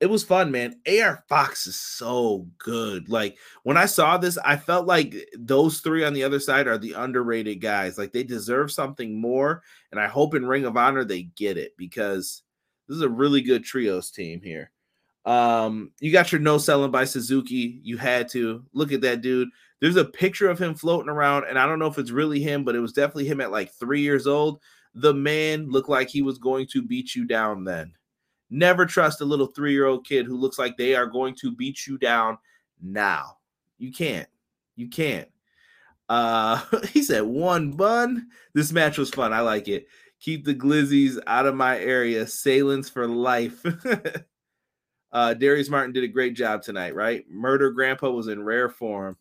it 0.00 0.06
was 0.06 0.24
fun, 0.24 0.50
man. 0.50 0.78
AR 0.86 1.24
Fox 1.28 1.66
is 1.66 1.78
so 1.80 2.46
good. 2.58 3.08
Like 3.08 3.38
when 3.62 3.76
I 3.76 3.86
saw 3.86 4.18
this, 4.18 4.36
I 4.44 4.56
felt 4.56 4.86
like 4.86 5.14
those 5.38 5.80
three 5.80 6.04
on 6.04 6.12
the 6.12 6.24
other 6.24 6.38
side 6.38 6.66
are 6.66 6.76
the 6.76 6.92
underrated 6.92 7.60
guys. 7.60 7.96
Like 7.96 8.12
they 8.12 8.22
deserve 8.22 8.70
something 8.70 9.18
more. 9.18 9.62
And 9.90 10.00
I 10.00 10.06
hope 10.06 10.34
in 10.34 10.46
Ring 10.46 10.66
of 10.66 10.76
Honor 10.76 11.04
they 11.04 11.22
get 11.22 11.56
it 11.56 11.72
because 11.78 12.42
this 12.88 12.96
is 12.96 13.02
a 13.02 13.08
really 13.08 13.40
good 13.40 13.64
trios 13.64 14.10
team 14.10 14.42
here. 14.42 14.70
Um, 15.24 15.90
you 16.00 16.12
got 16.12 16.30
your 16.30 16.40
no 16.40 16.58
selling 16.58 16.90
by 16.90 17.04
Suzuki. 17.04 17.80
You 17.82 17.96
had 17.96 18.28
to 18.30 18.64
look 18.74 18.92
at 18.92 19.00
that 19.00 19.22
dude. 19.22 19.48
There's 19.80 19.96
a 19.96 20.04
picture 20.04 20.48
of 20.48 20.58
him 20.58 20.74
floating 20.74 21.10
around, 21.10 21.44
and 21.48 21.58
I 21.58 21.66
don't 21.66 21.78
know 21.78 21.88
if 21.88 21.98
it's 21.98 22.12
really 22.12 22.40
him, 22.40 22.64
but 22.64 22.76
it 22.76 22.80
was 22.80 22.92
definitely 22.92 23.26
him 23.26 23.40
at 23.40 23.50
like 23.50 23.72
three 23.72 24.02
years 24.02 24.26
old. 24.26 24.60
The 24.94 25.12
man 25.12 25.68
looked 25.68 25.88
like 25.88 26.08
he 26.08 26.22
was 26.22 26.38
going 26.38 26.68
to 26.68 26.82
beat 26.82 27.14
you 27.14 27.24
down 27.24 27.64
then. 27.64 27.92
Never 28.50 28.86
trust 28.86 29.20
a 29.20 29.24
little 29.24 29.46
three 29.46 29.72
year 29.72 29.86
old 29.86 30.06
kid 30.06 30.26
who 30.26 30.36
looks 30.36 30.58
like 30.58 30.76
they 30.76 30.94
are 30.94 31.06
going 31.06 31.34
to 31.36 31.54
beat 31.54 31.86
you 31.86 31.98
down 31.98 32.38
now. 32.80 33.38
You 33.78 33.92
can't. 33.92 34.28
You 34.76 34.88
can't. 34.88 35.28
Uh, 36.08 36.62
he 36.92 37.02
said 37.02 37.24
one 37.24 37.72
bun. 37.72 38.28
This 38.54 38.72
match 38.72 38.98
was 38.98 39.10
fun. 39.10 39.32
I 39.32 39.40
like 39.40 39.68
it. 39.68 39.88
Keep 40.20 40.44
the 40.44 40.54
glizzies 40.54 41.18
out 41.26 41.46
of 41.46 41.54
my 41.54 41.78
area. 41.78 42.24
Sahlen's 42.24 42.88
for 42.88 43.06
life. 43.06 43.64
uh, 45.12 45.34
Darius 45.34 45.68
Martin 45.68 45.92
did 45.92 46.04
a 46.04 46.08
great 46.08 46.34
job 46.34 46.62
tonight, 46.62 46.94
right? 46.94 47.24
Murder 47.28 47.70
Grandpa 47.70 48.10
was 48.10 48.28
in 48.28 48.42
rare 48.42 48.68
form. 48.68 49.16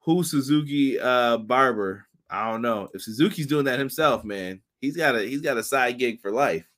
Who 0.00 0.22
Suzuki 0.22 0.98
uh 0.98 1.38
Barber? 1.38 2.06
I 2.28 2.50
don't 2.50 2.62
know. 2.62 2.88
If 2.92 3.02
Suzuki's 3.02 3.46
doing 3.46 3.64
that 3.66 3.78
himself, 3.78 4.24
man, 4.24 4.60
he's 4.80 4.96
got 4.96 5.16
a 5.16 5.22
he's 5.22 5.40
got 5.40 5.58
a 5.58 5.62
side 5.62 5.98
gig 5.98 6.20
for 6.20 6.30
life 6.30 6.71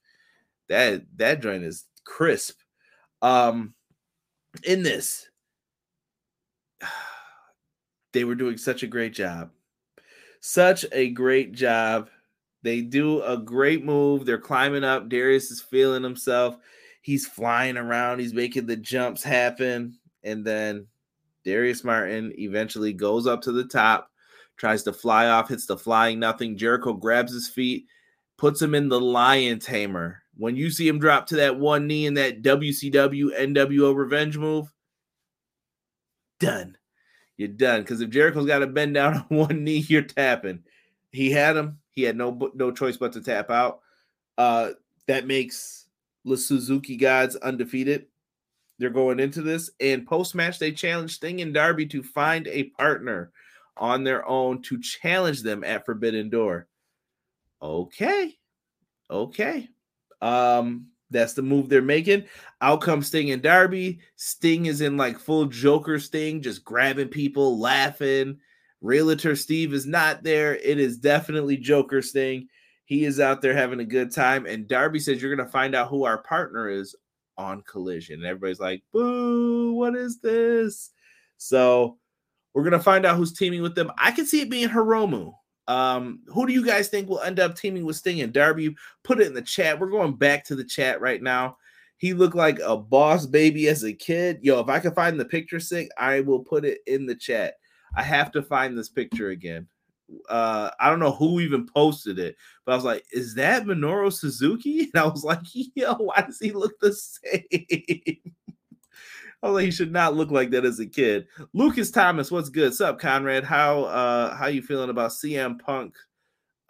that 0.68 1.03
that 1.16 1.42
joint 1.42 1.64
is 1.64 1.85
crisp. 2.05 2.59
Um, 3.22 3.74
in 4.62 4.83
this, 4.83 5.29
they 8.12 8.24
were 8.24 8.35
doing 8.35 8.57
such 8.57 8.83
a 8.83 8.88
great 8.88 9.14
job, 9.14 9.50
such 10.40 10.85
a 10.92 11.11
great 11.11 11.53
job. 11.53 12.11
They 12.62 12.81
do 12.81 13.22
a 13.22 13.37
great 13.37 13.85
move. 13.85 14.24
They're 14.24 14.38
climbing 14.38 14.85
up. 14.85 15.09
Darius 15.09 15.50
is 15.50 15.61
feeling 15.61 16.03
himself. 16.03 16.57
He's 17.03 17.27
flying 17.27 17.77
around. 17.77 18.20
He's 18.20 18.33
making 18.33 18.66
the 18.66 18.77
jumps 18.77 19.22
happen, 19.22 19.98
and 20.22 20.44
then 20.44 20.87
Darius 21.44 21.85
Martin 21.85 22.33
eventually 22.38 22.94
goes 22.94 23.27
up 23.27 23.42
to 23.42 23.53
the 23.53 23.64
top, 23.64 24.11
tries 24.57 24.83
to 24.85 24.94
fly 24.94 25.29
off, 25.29 25.50
hits 25.50 25.66
the 25.66 25.77
flying 25.77 26.18
nothing. 26.18 26.57
Jericho 26.57 26.94
grabs 26.94 27.35
his 27.35 27.48
feet, 27.48 27.87
puts 28.38 28.62
him 28.62 28.74
in 28.74 28.88
the 28.88 29.00
lion 29.00 29.59
tamer 29.59 30.24
when 30.37 30.57
you 30.57 30.70
see 30.70 30.88
him 30.88 30.99
drop 30.99 31.27
to 31.29 31.37
that 31.37 31.59
one 31.59 31.87
knee 31.87 32.07
in 32.07 32.14
that 32.14 32.42
WCW 32.42 33.38
NWO 33.38 33.94
revenge 33.94 34.37
move, 34.37 34.73
done. 36.40 36.77
You're 37.37 37.49
done. 37.49 37.83
Because 37.83 38.01
if 38.01 38.11
Jericho's 38.11 38.47
got 38.47 38.61
to 38.61 38.66
bend 38.66 38.94
down 38.94 39.14
on 39.31 39.37
one 39.37 39.64
knee, 39.64 39.85
you're 39.88 40.03
tapping. 40.03 40.62
He 41.11 41.31
had 41.31 41.57
him. 41.57 41.79
He 41.90 42.03
had 42.03 42.16
no 42.16 42.51
no 42.55 42.73
choice 42.73 42.97
but 42.97 43.12
to 43.12 43.20
tap 43.20 43.51
out. 43.51 43.81
Uh, 44.37 44.70
that 45.07 45.27
makes 45.27 45.87
the 46.25 46.37
Suzuki 46.37 46.97
gods 46.97 47.37
undefeated. 47.37 48.07
They're 48.79 48.90
going 48.90 49.20
into 49.20 49.40
this, 49.40 49.70
and 49.81 50.05
post 50.05 50.35
match 50.35 50.59
they 50.59 50.73
challenge 50.73 51.14
Sting 51.14 51.40
and 51.40 51.55
Darby 51.55 51.87
to 51.87 52.03
find 52.03 52.49
a 52.49 52.64
partner 52.70 53.31
on 53.77 54.03
their 54.03 54.27
own 54.29 54.62
to 54.62 54.81
challenge 54.81 55.42
them 55.42 55.62
at 55.62 55.87
Forbidden 55.87 56.31
Door. 56.31 56.66
Okay, 57.62 58.35
okay. 59.09 59.68
Um, 60.25 60.87
that's 61.11 61.35
the 61.35 61.43
move 61.43 61.69
they're 61.69 61.83
making. 61.83 62.25
Out 62.61 62.81
comes 62.81 63.09
Sting 63.09 63.31
and 63.31 63.43
Darby. 63.43 64.01
Sting 64.17 64.67
is 64.67 64.81
in 64.81 64.97
like 64.97 65.19
full 65.19 65.47
Joker 65.47 65.99
Sting, 65.99 66.43
just 66.43 66.65
grabbing 66.65 67.09
people, 67.09 67.59
laughing. 67.59 68.39
Realtor 68.81 69.37
Steve 69.37 69.73
is 69.75 69.87
not 69.87 70.23
there. 70.23 70.57
It 70.57 70.81
is 70.81 70.99
definitely 70.99 71.59
Joker 71.59 72.03
Sting. 72.03 72.49
He 72.87 73.05
is 73.05 73.21
out 73.21 73.43
there 73.43 73.55
having 73.55 73.81
a 73.81 73.85
good 73.85 74.13
time. 74.13 74.47
And 74.47 74.67
Darby 74.67 74.99
says, 74.99 75.21
You're 75.21 75.35
going 75.35 75.47
to 75.47 75.53
find 75.53 75.75
out 75.75 75.89
who 75.89 76.05
our 76.05 76.19
partner 76.19 76.69
is 76.69 76.97
on 77.37 77.63
Collision. 77.63 78.21
And 78.21 78.27
everybody's 78.27 78.61
like, 78.61 78.83
Boo, 78.93 79.75
what 79.75 79.95
is 79.95 80.21
this? 80.21 80.91
So 81.37 81.99
we're 82.55 82.63
going 82.63 82.73
to 82.73 82.81
find 82.81 83.05
out 83.05 83.17
who's 83.17 83.33
teaming 83.33 83.63
with 83.63 83.75
them. 83.75 83.91
I 83.99 84.11
can 84.11 84.27
see 84.27 84.41
it 84.41 84.51
being 84.51 84.69
Hiromu. 84.69 85.35
Um, 85.66 86.20
who 86.27 86.46
do 86.46 86.53
you 86.53 86.64
guys 86.64 86.88
think 86.88 87.09
will 87.09 87.20
end 87.20 87.40
up 87.40 87.57
teaming 87.57 87.85
with 87.85 87.96
Sting 87.96 88.20
and 88.20 88.33
Darby? 88.33 88.74
Put 89.03 89.20
it 89.20 89.27
in 89.27 89.35
the 89.35 89.42
chat. 89.42 89.79
We're 89.79 89.90
going 89.90 90.14
back 90.14 90.44
to 90.46 90.55
the 90.55 90.64
chat 90.64 91.00
right 91.00 91.22
now. 91.22 91.57
He 91.96 92.12
looked 92.12 92.35
like 92.35 92.59
a 92.61 92.77
boss 92.77 93.24
baby 93.24 93.68
as 93.68 93.85
a 93.85 93.92
kid. 93.92 94.40
Yo, 94.42 94.61
if 94.61 94.68
I 94.68 94.79
can 94.79 94.94
find 94.94 95.18
the 95.18 95.24
picture 95.24 95.61
sick, 95.61 95.88
I 95.96 96.20
will 96.20 96.40
put 96.40 96.64
it 96.64 96.81
in 96.87 97.07
the 97.07 97.14
chat. 97.14 97.55
I 97.96 98.03
have 98.03 98.33
to 98.33 98.42
find 98.42 98.77
this 98.77 98.88
picture 98.88 99.31
again. 99.31 99.68
Uh, 100.29 100.70
I 100.79 100.90
don't 100.90 100.98
know 100.98 101.12
who 101.12 101.40
even 101.40 101.66
posted 101.66 102.18
it, 102.18 102.37
but 102.66 102.72
I 102.72 102.74
was 102.74 102.85
like, 102.85 103.05
"Is 103.12 103.35
that 103.37 103.64
Minoru 103.64 104.12
Suzuki?" 104.12 104.81
And 104.94 105.03
I 105.03 105.07
was 105.07 105.24
like, 105.24 105.40
"Yo, 105.53 105.94
why 105.94 106.20
does 106.20 106.38
he 106.38 106.53
look 106.53 106.79
the 106.81 106.92
same?" 106.92 108.35
Although 109.44 109.59
he 109.59 109.70
should 109.70 109.92
not 109.92 110.16
look 110.16 110.30
like 110.30 110.48
that 110.52 110.64
as 110.64 110.80
a 110.80 110.87
kid. 110.87 111.26
Lucas 111.52 111.90
Thomas, 111.90 112.30
what's 112.30 112.48
good? 112.48 112.70
What's 112.70 112.80
up, 112.80 112.98
Conrad? 112.98 113.44
How 113.44 113.85
uh 113.85 114.35
how 114.35 114.46
you 114.46 114.62
feeling 114.62 114.88
about 114.88 115.11
CM 115.11 115.61
Punk 115.61 115.96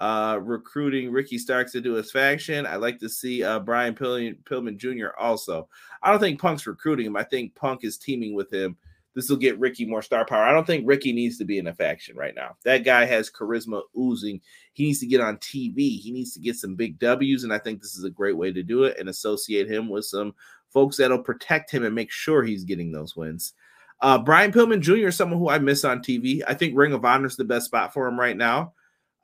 uh 0.01 0.41
recruiting 0.43 1.13
Ricky 1.13 1.39
Starks 1.39 1.71
to 1.71 1.81
do 1.81 1.93
his 1.93 2.11
faction? 2.11 2.67
I'd 2.67 2.79
like 2.79 2.99
to 2.99 3.09
see 3.09 3.45
uh 3.45 3.61
Brian 3.61 3.95
Pillman, 3.95 4.43
Pillman 4.43 4.77
Jr. 4.77 5.17
also. 5.17 5.69
I 6.03 6.11
don't 6.11 6.19
think 6.19 6.41
Punk's 6.41 6.67
recruiting 6.67 7.07
him. 7.07 7.17
I 7.17 7.23
think 7.23 7.55
Punk 7.55 7.85
is 7.85 7.97
teaming 7.97 8.35
with 8.35 8.53
him. 8.53 8.77
This 9.15 9.29
will 9.29 9.37
get 9.37 9.61
Ricky 9.61 9.87
more 9.87 10.03
star 10.03 10.25
power. 10.25 10.43
I 10.43 10.51
don't 10.51 10.67
think 10.67 10.85
Ricky 10.85 11.13
needs 11.13 11.39
to 11.39 11.45
be 11.45 11.59
in 11.59 11.69
a 11.69 11.75
faction 11.75 12.17
right 12.17 12.35
now. 12.35 12.57
That 12.65 12.79
guy 12.79 13.05
has 13.05 13.31
charisma 13.31 13.83
oozing. 13.97 14.41
He 14.73 14.87
needs 14.87 14.99
to 14.99 15.07
get 15.07 15.21
on 15.21 15.37
TV. 15.37 16.01
He 16.01 16.11
needs 16.11 16.35
to 16.35 16.41
get 16.41 16.57
some 16.57 16.75
big 16.75 16.99
W's, 16.99 17.45
and 17.45 17.53
I 17.53 17.59
think 17.59 17.81
this 17.81 17.95
is 17.95 18.03
a 18.03 18.11
great 18.11 18.37
way 18.37 18.51
to 18.51 18.65
do 18.65 18.83
it 18.83 18.99
and 18.99 19.09
associate 19.09 19.71
him 19.71 19.89
with 19.89 20.07
some 20.07 20.35
folks 20.75 20.97
that'll 20.99 21.23
protect 21.23 21.71
him 21.71 21.85
and 21.85 21.95
make 21.95 22.11
sure 22.11 22.43
he's 22.43 22.65
getting 22.65 22.93
those 22.93 23.17
wins. 23.17 23.55
Uh, 24.01 24.19
Brian 24.19 24.53
Pillman 24.53 24.81
Jr. 24.81 25.07
is 25.07 25.17
someone 25.17 25.39
who 25.39 25.49
I 25.49 25.59
miss 25.59 25.85
on 25.85 26.01
TV. 26.01 26.43
I 26.47 26.53
think 26.53 26.77
Ring 26.77 26.93
of 26.93 27.05
Honor 27.05 27.27
is 27.27 27.37
the 27.37 27.45
best 27.45 27.67
spot 27.67 27.95
for 27.95 28.07
him 28.07 28.21
right 28.21 28.37
now. 28.37 28.75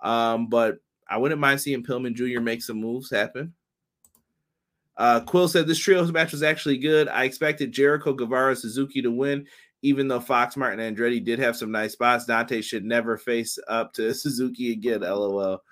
Um, 0.01 0.47
but 0.47 0.79
I 1.07 1.19
wouldn't 1.19 1.41
mind 1.41 1.61
seeing 1.61 1.83
Pillman 1.83 2.15
Jr. 2.15 2.41
make 2.41 2.63
some 2.63 2.81
moves 2.81 3.11
happen. 3.11 3.53
Uh, 4.97 5.21
Quill 5.21 5.49
said 5.49 5.67
this 5.67 5.79
trios 5.79 6.13
match 6.13 6.33
was 6.33 6.43
actually 6.43 6.79
good. 6.79 7.09
I 7.09 7.25
expected 7.25 7.73
Jericho, 7.73 8.13
Guevara, 8.13 8.55
Suzuki 8.55 9.03
to 9.03 9.11
win, 9.11 9.47
even 9.83 10.09
though 10.09 10.21
Fox, 10.21 10.57
Martin, 10.57 10.79
and 10.79 10.97
Andretti 10.97 11.23
did 11.23 11.39
have 11.41 11.57
some 11.57 11.73
nice 11.73 11.93
spots. 11.93 12.27
Dante 12.27 12.61
should 12.61 12.85
never 12.85 13.17
face 13.17 13.59
up 13.67 13.93
to 13.95 14.15
Suzuki 14.15 14.73
again. 14.73 15.01
LOL. 15.01 15.63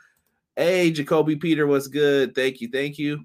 Hey, 0.56 0.90
Jacoby 0.90 1.36
Peter, 1.36 1.66
what's 1.66 1.88
good? 1.88 2.34
Thank 2.34 2.60
you. 2.60 2.68
Thank 2.68 2.98
you 2.98 3.24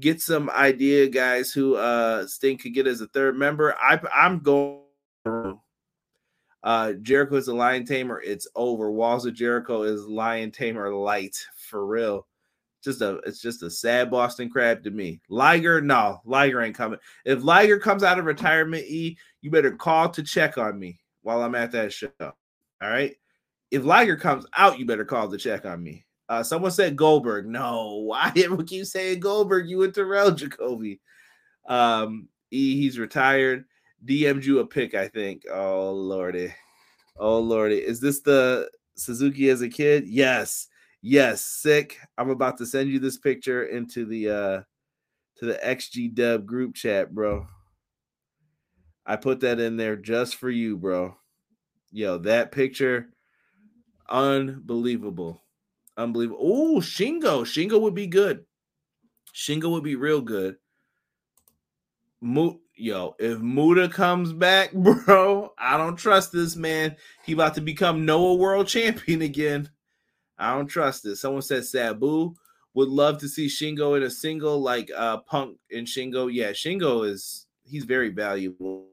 get 0.00 0.20
some 0.20 0.50
idea 0.50 1.08
guys 1.08 1.52
who 1.52 1.76
uh 1.76 2.26
Sting 2.26 2.58
could 2.58 2.74
get 2.74 2.86
as 2.86 3.00
a 3.00 3.06
third 3.08 3.36
member. 3.36 3.74
I 3.80 4.00
I'm 4.14 4.40
going 4.40 4.80
Uh, 6.62 6.94
Jericho 6.94 7.36
is 7.36 7.48
a 7.48 7.54
lion 7.54 7.84
tamer. 7.84 8.20
It's 8.22 8.48
over. 8.54 8.90
Walls 8.90 9.26
of 9.26 9.34
Jericho 9.34 9.82
is 9.82 10.06
lion 10.06 10.50
tamer 10.50 10.92
light 10.94 11.36
for 11.56 11.86
real. 11.86 12.26
Just 12.82 13.00
a 13.02 13.16
it's 13.26 13.40
just 13.40 13.62
a 13.62 13.70
sad 13.70 14.10
Boston 14.10 14.50
crab 14.50 14.82
to 14.84 14.90
me. 14.90 15.20
Liger, 15.28 15.80
no, 15.80 16.20
Liger 16.24 16.60
ain't 16.62 16.76
coming. 16.76 16.98
If 17.24 17.42
Liger 17.42 17.78
comes 17.78 18.02
out 18.02 18.18
of 18.18 18.24
retirement, 18.24 18.84
E, 18.86 19.16
you 19.40 19.50
better 19.50 19.72
call 19.72 20.08
to 20.10 20.22
check 20.22 20.58
on 20.58 20.78
me 20.78 21.00
while 21.22 21.42
I'm 21.42 21.54
at 21.54 21.72
that 21.72 21.92
show. 21.92 22.10
All 22.20 22.34
right. 22.82 23.14
If 23.70 23.84
Liger 23.84 24.16
comes 24.16 24.46
out, 24.56 24.78
you 24.78 24.86
better 24.86 25.04
call 25.04 25.30
to 25.30 25.38
check 25.38 25.64
on 25.64 25.82
me. 25.82 26.03
Uh, 26.28 26.42
someone 26.42 26.70
said 26.70 26.96
Goldberg. 26.96 27.46
No, 27.46 27.94
why 28.06 28.32
everyone 28.36 28.66
keep 28.66 28.86
saying 28.86 29.20
Goldberg? 29.20 29.68
You 29.68 29.82
and 29.82 29.94
Terrell 29.94 30.30
Jacoby. 30.30 31.00
Um, 31.68 32.28
E, 32.50 32.80
he's 32.80 32.98
retired. 32.98 33.64
DM'd 34.04 34.44
you 34.44 34.60
a 34.60 34.66
pick, 34.66 34.94
I 34.94 35.08
think. 35.08 35.44
Oh 35.50 35.90
lordy, 35.92 36.54
oh 37.16 37.38
lordy, 37.38 37.78
is 37.78 38.00
this 38.00 38.20
the 38.20 38.70
Suzuki 38.96 39.48
as 39.48 39.62
a 39.62 39.68
kid? 39.68 40.06
Yes, 40.06 40.68
yes. 41.02 41.42
Sick. 41.42 41.98
I'm 42.18 42.30
about 42.30 42.58
to 42.58 42.66
send 42.66 42.90
you 42.90 42.98
this 42.98 43.18
picture 43.18 43.64
into 43.64 44.04
the 44.04 44.28
uh 44.28 44.62
to 45.38 45.46
the 45.46 45.58
XG 45.64 46.14
Dub 46.14 46.46
group 46.46 46.74
chat, 46.74 47.14
bro. 47.14 47.46
I 49.06 49.16
put 49.16 49.40
that 49.40 49.60
in 49.60 49.76
there 49.76 49.96
just 49.96 50.36
for 50.36 50.50
you, 50.50 50.76
bro. 50.76 51.16
Yo, 51.90 52.18
that 52.18 52.52
picture, 52.52 53.10
unbelievable, 54.08 55.43
unbelievable. 55.96 56.38
Oh, 56.40 56.80
Shingo, 56.80 57.42
Shingo 57.42 57.80
would 57.80 57.94
be 57.94 58.06
good. 58.06 58.44
Shingo 59.34 59.70
would 59.70 59.84
be 59.84 59.96
real 59.96 60.20
good. 60.20 60.56
Mo- 62.20 62.60
yo, 62.74 63.14
if 63.18 63.40
Muta 63.40 63.88
comes 63.88 64.32
back, 64.32 64.72
bro, 64.74 65.52
I 65.58 65.76
don't 65.76 65.96
trust 65.96 66.32
this 66.32 66.56
man. 66.56 66.96
He 67.24 67.32
about 67.32 67.54
to 67.54 67.60
become 67.60 68.06
Noah 68.06 68.34
World 68.34 68.68
Champion 68.68 69.22
again. 69.22 69.70
I 70.38 70.54
don't 70.54 70.66
trust 70.66 71.04
this. 71.04 71.20
Someone 71.20 71.42
said 71.42 71.64
Sabu 71.64 72.34
would 72.74 72.88
love 72.88 73.18
to 73.18 73.28
see 73.28 73.46
Shingo 73.46 73.96
in 73.96 74.02
a 74.02 74.10
single 74.10 74.60
like 74.60 74.90
uh 74.96 75.18
Punk 75.18 75.58
and 75.70 75.86
Shingo. 75.86 76.32
Yeah, 76.32 76.50
Shingo 76.50 77.08
is 77.08 77.46
he's 77.64 77.84
very 77.84 78.08
valuable. 78.10 78.86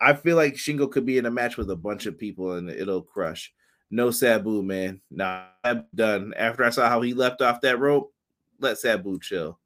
I 0.00 0.14
feel 0.14 0.36
like 0.36 0.54
Shingo 0.54 0.90
could 0.90 1.04
be 1.04 1.18
in 1.18 1.26
a 1.26 1.30
match 1.30 1.56
with 1.56 1.70
a 1.70 1.76
bunch 1.76 2.06
of 2.06 2.18
people 2.18 2.52
and 2.52 2.70
it'll 2.70 3.02
crush. 3.02 3.52
No 3.90 4.10
Sabu, 4.10 4.62
man. 4.62 5.00
Nah, 5.10 5.44
I'm 5.64 5.86
done. 5.94 6.34
After 6.36 6.64
I 6.64 6.70
saw 6.70 6.88
how 6.88 7.00
he 7.00 7.14
left 7.14 7.40
off 7.40 7.60
that 7.62 7.78
rope, 7.78 8.12
let 8.60 8.78
Sabu 8.78 9.18
chill. 9.18 9.58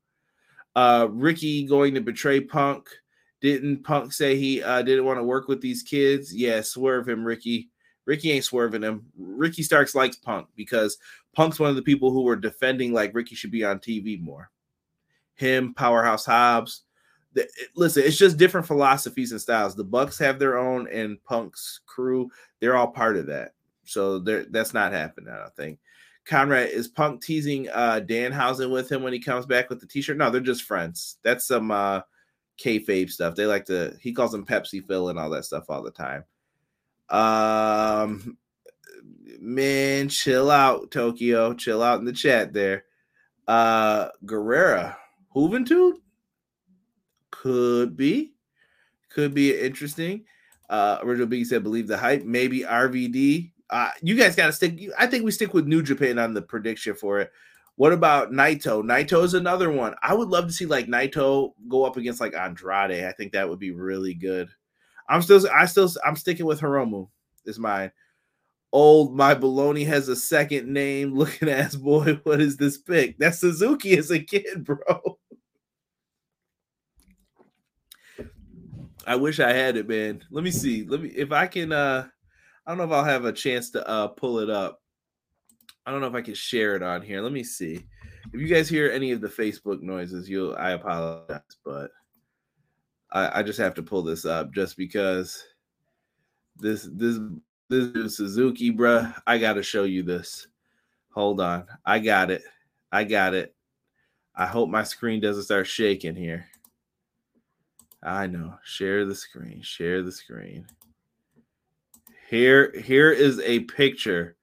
Uh 0.75 1.09
Ricky 1.11 1.67
going 1.67 1.95
to 1.95 2.01
betray 2.01 2.41
Punk. 2.41 2.89
Didn't 3.41 3.83
Punk 3.83 4.13
say 4.13 4.37
he 4.37 4.63
uh, 4.63 4.83
didn't 4.83 5.05
want 5.05 5.19
to 5.19 5.25
work 5.25 5.49
with 5.49 5.61
these 5.61 5.83
kids? 5.83 6.35
Yeah, 6.35 6.61
swerve 6.61 7.09
him, 7.09 7.25
Ricky. 7.25 7.71
Ricky 8.05 8.31
ain't 8.31 8.45
swerving 8.45 8.83
him. 8.83 9.07
Ricky 9.19 9.63
Starks 9.63 9.95
likes 9.95 10.17
Punk 10.17 10.47
because 10.57 10.99
Punk's 11.35 11.59
one 11.59 11.71
of 11.71 11.77
the 11.77 11.83
people 11.83 12.13
who 12.13 12.23
were 12.23 12.37
defending 12.37 12.93
like 12.93 13.15
Ricky 13.15 13.35
should 13.35 13.51
be 13.51 13.65
on 13.65 13.79
TV 13.79 14.21
more. 14.21 14.51
Him, 15.35 15.75
Powerhouse 15.75 16.27
Hobbs. 16.27 16.83
The, 17.35 17.43
it, 17.43 17.71
listen, 17.75 18.05
it's 18.05 18.19
just 18.19 18.37
different 18.37 18.67
philosophies 18.67 19.33
and 19.33 19.41
styles. 19.41 19.75
The 19.75 19.85
Bucks 19.85 20.19
have 20.19 20.39
their 20.39 20.59
own, 20.59 20.89
and 20.89 21.23
Punk's 21.25 21.81
crew, 21.87 22.31
they're 22.61 22.77
all 22.77 22.89
part 22.89 23.17
of 23.17 23.27
that. 23.27 23.55
So 23.85 24.18
that's 24.18 24.75
not 24.75 24.92
happening, 24.92 25.33
I 25.33 25.38
don't 25.38 25.57
think. 25.57 25.79
Conrad 26.25 26.71
is 26.71 26.88
Punk 26.88 27.23
teasing 27.23 27.68
uh 27.71 28.01
Danhausen 28.05 28.71
with 28.71 28.90
him 28.90 29.03
when 29.03 29.12
he 29.12 29.18
comes 29.18 29.47
back 29.47 29.68
with 29.68 29.81
the 29.81 29.87
t-shirt. 29.87 30.16
No, 30.16 30.31
they're 30.31 30.40
just 30.40 30.62
friends. 30.62 31.18
That's 31.23 31.47
some 31.47 31.71
uh 31.71 32.03
kayfabe 32.59 33.11
stuff. 33.11 33.35
They 33.35 33.47
like 33.47 33.64
to 33.66 33.97
he 34.01 34.12
calls 34.12 34.33
them 34.33 34.47
Pepsi 34.47 34.87
Phil 34.87 35.09
and 35.09 35.18
all 35.18 35.31
that 35.31 35.45
stuff 35.45 35.64
all 35.68 35.83
the 35.83 35.90
time. 35.90 36.25
Um 37.11 38.37
man, 39.40 40.09
chill 40.09 40.51
out, 40.51 40.90
Tokyo. 40.90 41.55
Chill 41.55 41.83
out 41.83 41.99
in 41.99 42.05
the 42.05 42.12
chat 42.12 42.53
there. 42.53 42.85
Uh 43.49 44.09
Guerrera, 44.25 44.97
Juventud 45.35 45.95
could 47.31 47.97
be, 47.97 48.35
could 49.09 49.35
be 49.35 49.59
interesting. 49.59 50.25
Uh 50.71 50.99
original 51.03 51.27
Biggie 51.27 51.47
said, 51.47 51.64
believe 51.64 51.88
the 51.88 51.99
hype. 51.99 52.23
Maybe 52.23 52.61
RVD. 52.61 53.51
Uh, 53.73 53.91
you 54.03 54.15
guys 54.15 54.37
got 54.37 54.47
to 54.47 54.53
stick. 54.53 54.79
I 54.99 55.07
think 55.07 55.25
we 55.25 55.31
stick 55.31 55.55
with 55.55 55.67
New 55.67 55.83
Japan 55.83 56.19
on 56.19 56.35
the 56.35 56.43
prediction 56.43 56.95
for 56.95 57.21
it. 57.21 57.33
What 57.77 57.93
about 57.93 58.31
Naito? 58.31 58.85
Naito 58.85 59.25
is 59.25 59.33
another 59.33 59.73
one. 59.73 59.95
I 60.03 60.13
would 60.13 60.29
love 60.29 60.47
to 60.47 60.53
see 60.53 60.67
like 60.67 60.87
Naito 60.87 61.55
go 61.69 61.85
up 61.85 61.97
against 61.97 62.21
like 62.21 62.35
Andrade. 62.35 63.05
I 63.05 63.13
think 63.13 63.33
that 63.33 63.49
would 63.49 63.59
be 63.59 63.71
really 63.71 64.13
good. 64.13 64.51
I'm 65.09 65.23
still, 65.23 65.45
I 65.53 65.65
still, 65.65 65.91
I'm 66.05 66.17
sticking 66.17 66.47
with 66.47 66.61
Hiromu. 66.61 67.09
Is 67.47 67.59
my 67.59 67.91
Old 68.73 69.15
my 69.15 69.35
baloney 69.35 69.87
has 69.87 70.09
a 70.09 70.17
second 70.17 70.73
name. 70.73 71.15
Looking 71.17 71.49
ass 71.51 71.77
boy, 71.77 72.21
what 72.25 72.41
is 72.41 72.57
this 72.57 72.79
pick? 72.79 73.19
That 73.19 73.35
Suzuki 73.35 73.93
is 73.93 74.11
a 74.11 74.19
kid, 74.19 74.65
bro. 74.65 75.19
I 79.07 79.17
wish 79.17 79.41
I 79.41 79.53
had 79.53 79.77
it, 79.77 79.89
man. 79.89 80.25
Let 80.31 80.45
me 80.45 80.51
see. 80.51 80.85
Let 80.85 81.03
me 81.03 81.09
if 81.11 81.33
I 81.33 81.47
can. 81.47 81.73
uh 81.73 82.09
I 82.66 82.70
don't 82.70 82.79
know 82.79 82.85
if 82.85 82.92
I'll 82.92 83.05
have 83.05 83.25
a 83.25 83.33
chance 83.33 83.70
to 83.70 83.87
uh 83.88 84.09
pull 84.09 84.38
it 84.38 84.51
up. 84.51 84.81
I 85.85 85.90
don't 85.90 86.01
know 86.01 86.07
if 86.07 86.14
I 86.14 86.22
can 86.22 86.35
share 86.35 86.77
it 86.77 86.83
on 86.83 87.03
here. 87.03 87.20
Let 87.20 87.33
me 87.33 87.42
see. 87.42 87.85
If 88.33 88.40
you 88.40 88.46
guys 88.46 88.68
hear 88.68 88.90
any 88.90 89.12
of 89.12 89.20
the 89.20 89.29
Facebook 89.29 89.83
noises, 89.83 90.29
you'll 90.29 90.55
I 90.57 90.72
apologize, 90.72 91.40
but 91.64 91.90
I, 93.11 93.40
I 93.40 93.42
just 93.42 93.59
have 93.59 93.75
to 93.75 93.83
pull 93.83 94.03
this 94.03 94.25
up 94.25 94.53
just 94.53 94.77
because 94.77 95.44
this 96.57 96.88
this 96.92 97.18
this 97.68 97.87
is 97.94 98.16
Suzuki, 98.16 98.70
bruh. 98.70 99.14
I 99.27 99.38
gotta 99.38 99.62
show 99.62 99.85
you 99.85 100.03
this. 100.03 100.46
Hold 101.14 101.40
on. 101.40 101.66
I 101.85 101.98
got 101.98 102.31
it. 102.31 102.42
I 102.90 103.05
got 103.05 103.35
it. 103.35 103.55
I 104.35 104.46
hope 104.46 104.70
my 104.70 104.83
screen 104.83 105.20
doesn't 105.20 105.44
start 105.44 105.66
shaking 105.66 106.16
here. 106.16 106.46
I 108.03 108.27
know. 108.27 108.55
Share 108.64 109.05
the 109.05 109.14
screen. 109.14 109.61
Share 109.62 110.03
the 110.03 110.12
screen. 110.12 110.66
Here, 112.33 112.73
here 112.81 113.11
is 113.12 113.38
a 113.40 113.61
picture 113.61 114.38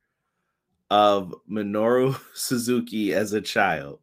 of 0.92 1.34
Minoru 1.52 2.22
Suzuki 2.36 3.16
as 3.16 3.34
a 3.34 3.42
child. 3.42 4.00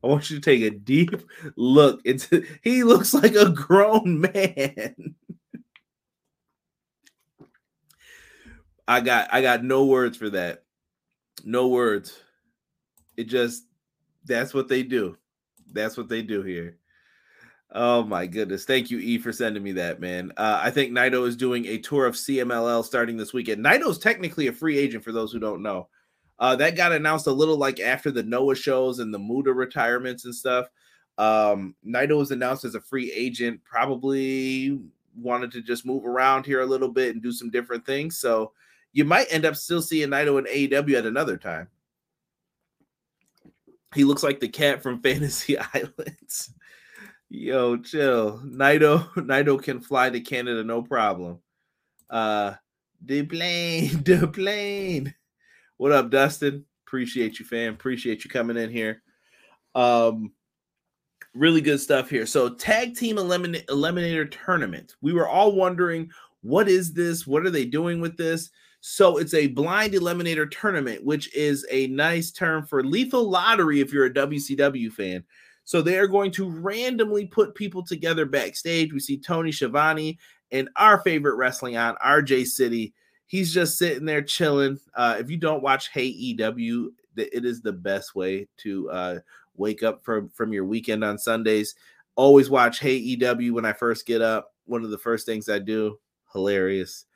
I 0.00 0.06
want 0.06 0.30
you 0.30 0.36
to 0.36 0.40
take 0.40 0.62
a 0.62 0.70
deep 0.70 1.10
look 1.56 2.06
into 2.06 2.46
he 2.62 2.84
looks 2.84 3.12
like 3.12 3.34
a 3.34 3.50
grown 3.50 4.20
man. 4.32 5.16
I 8.86 9.00
got 9.00 9.34
I 9.34 9.42
got 9.42 9.64
no 9.64 9.86
words 9.86 10.16
for 10.16 10.30
that. 10.30 10.62
No 11.42 11.66
words. 11.66 12.16
It 13.16 13.24
just 13.24 13.64
that's 14.26 14.54
what 14.54 14.68
they 14.68 14.84
do. 14.84 15.18
That's 15.72 15.96
what 15.96 16.08
they 16.08 16.22
do 16.22 16.44
here. 16.44 16.78
Oh 17.76 18.04
my 18.04 18.26
goodness. 18.26 18.64
Thank 18.64 18.90
you, 18.92 19.00
E, 19.00 19.18
for 19.18 19.32
sending 19.32 19.62
me 19.62 19.72
that, 19.72 19.98
man. 19.98 20.32
Uh, 20.36 20.60
I 20.62 20.70
think 20.70 20.92
Naito 20.92 21.26
is 21.26 21.34
doing 21.34 21.66
a 21.66 21.78
tour 21.78 22.06
of 22.06 22.14
CMLL 22.14 22.84
starting 22.84 23.16
this 23.16 23.32
weekend. 23.32 23.64
Naito's 23.64 23.98
technically 23.98 24.46
a 24.46 24.52
free 24.52 24.78
agent 24.78 25.02
for 25.02 25.10
those 25.10 25.32
who 25.32 25.40
don't 25.40 25.60
know. 25.60 25.88
Uh, 26.38 26.54
that 26.54 26.76
got 26.76 26.92
announced 26.92 27.26
a 27.26 27.32
little 27.32 27.56
like 27.56 27.80
after 27.80 28.12
the 28.12 28.22
Noah 28.22 28.54
shows 28.54 29.00
and 29.00 29.12
the 29.12 29.18
Muta 29.18 29.52
retirements 29.52 30.24
and 30.24 30.34
stuff. 30.34 30.68
Um, 31.18 31.74
Naito 31.84 32.16
was 32.16 32.30
announced 32.30 32.64
as 32.64 32.76
a 32.76 32.80
free 32.80 33.10
agent, 33.12 33.60
probably 33.64 34.78
wanted 35.16 35.50
to 35.52 35.62
just 35.62 35.84
move 35.84 36.04
around 36.04 36.46
here 36.46 36.60
a 36.60 36.66
little 36.66 36.88
bit 36.88 37.14
and 37.14 37.22
do 37.22 37.32
some 37.32 37.50
different 37.50 37.84
things. 37.84 38.18
So 38.18 38.52
you 38.92 39.04
might 39.04 39.26
end 39.30 39.44
up 39.44 39.56
still 39.56 39.82
seeing 39.82 40.10
Naito 40.10 40.38
in 40.38 40.44
AEW 40.44 40.96
at 40.96 41.06
another 41.06 41.36
time. 41.36 41.68
He 43.94 44.04
looks 44.04 44.22
like 44.22 44.38
the 44.38 44.48
cat 44.48 44.80
from 44.80 45.00
Fantasy 45.02 45.58
Islands. 45.58 46.52
Yo, 47.36 47.76
chill. 47.78 48.40
Naito, 48.44 49.12
Naito 49.16 49.60
can 49.60 49.80
fly 49.80 50.08
to 50.08 50.20
Canada, 50.20 50.62
no 50.62 50.82
problem. 50.82 51.40
Uh 52.08 52.54
the 53.04 53.24
plane, 53.24 54.02
the 54.04 54.28
plane. 54.28 55.12
What 55.76 55.90
up, 55.90 56.10
Dustin? 56.10 56.64
Appreciate 56.86 57.40
you, 57.40 57.44
fam. 57.44 57.74
Appreciate 57.74 58.24
you 58.24 58.30
coming 58.30 58.56
in 58.56 58.70
here. 58.70 59.02
Um, 59.74 60.32
really 61.34 61.60
good 61.60 61.80
stuff 61.80 62.08
here. 62.08 62.24
So, 62.24 62.54
tag 62.54 62.94
team 62.94 63.16
elimin- 63.16 63.66
eliminator 63.66 64.30
tournament. 64.30 64.94
We 65.02 65.12
were 65.12 65.28
all 65.28 65.56
wondering, 65.56 66.10
what 66.42 66.68
is 66.68 66.92
this? 66.92 67.26
What 67.26 67.44
are 67.44 67.50
they 67.50 67.64
doing 67.64 68.00
with 68.00 68.16
this? 68.16 68.50
So, 68.80 69.18
it's 69.18 69.34
a 69.34 69.48
blind 69.48 69.92
eliminator 69.94 70.48
tournament, 70.48 71.04
which 71.04 71.34
is 71.34 71.66
a 71.70 71.88
nice 71.88 72.30
term 72.30 72.64
for 72.64 72.84
lethal 72.84 73.28
lottery 73.28 73.80
if 73.80 73.92
you're 73.92 74.06
a 74.06 74.14
WCW 74.14 74.92
fan. 74.92 75.24
So 75.64 75.80
they 75.80 75.98
are 75.98 76.06
going 76.06 76.30
to 76.32 76.48
randomly 76.48 77.26
put 77.26 77.54
people 77.54 77.84
together 77.84 78.26
backstage. 78.26 78.92
We 78.92 79.00
see 79.00 79.18
Tony 79.18 79.50
Schiavone 79.50 80.18
and 80.52 80.68
our 80.76 81.00
favorite 81.02 81.36
wrestling 81.36 81.76
on 81.76 81.96
RJ 81.96 82.46
City. 82.46 82.94
He's 83.26 83.52
just 83.52 83.78
sitting 83.78 84.04
there 84.04 84.22
chilling. 84.22 84.78
Uh, 84.94 85.16
if 85.18 85.30
you 85.30 85.38
don't 85.38 85.62
watch 85.62 85.88
Hey 85.88 86.06
EW, 86.06 86.92
it 87.16 87.44
is 87.44 87.62
the 87.62 87.72
best 87.72 88.14
way 88.14 88.48
to 88.58 88.90
uh, 88.90 89.18
wake 89.56 89.82
up 89.82 90.04
from 90.04 90.28
from 90.28 90.52
your 90.52 90.64
weekend 90.64 91.02
on 91.02 91.18
Sundays. 91.18 91.74
Always 92.16 92.50
watch 92.50 92.78
Hey 92.80 92.96
EW 92.96 93.54
when 93.54 93.64
I 93.64 93.72
first 93.72 94.06
get 94.06 94.20
up. 94.20 94.52
One 94.66 94.84
of 94.84 94.90
the 94.90 94.98
first 94.98 95.26
things 95.26 95.48
I 95.48 95.58
do. 95.58 95.98
Hilarious. 96.32 97.06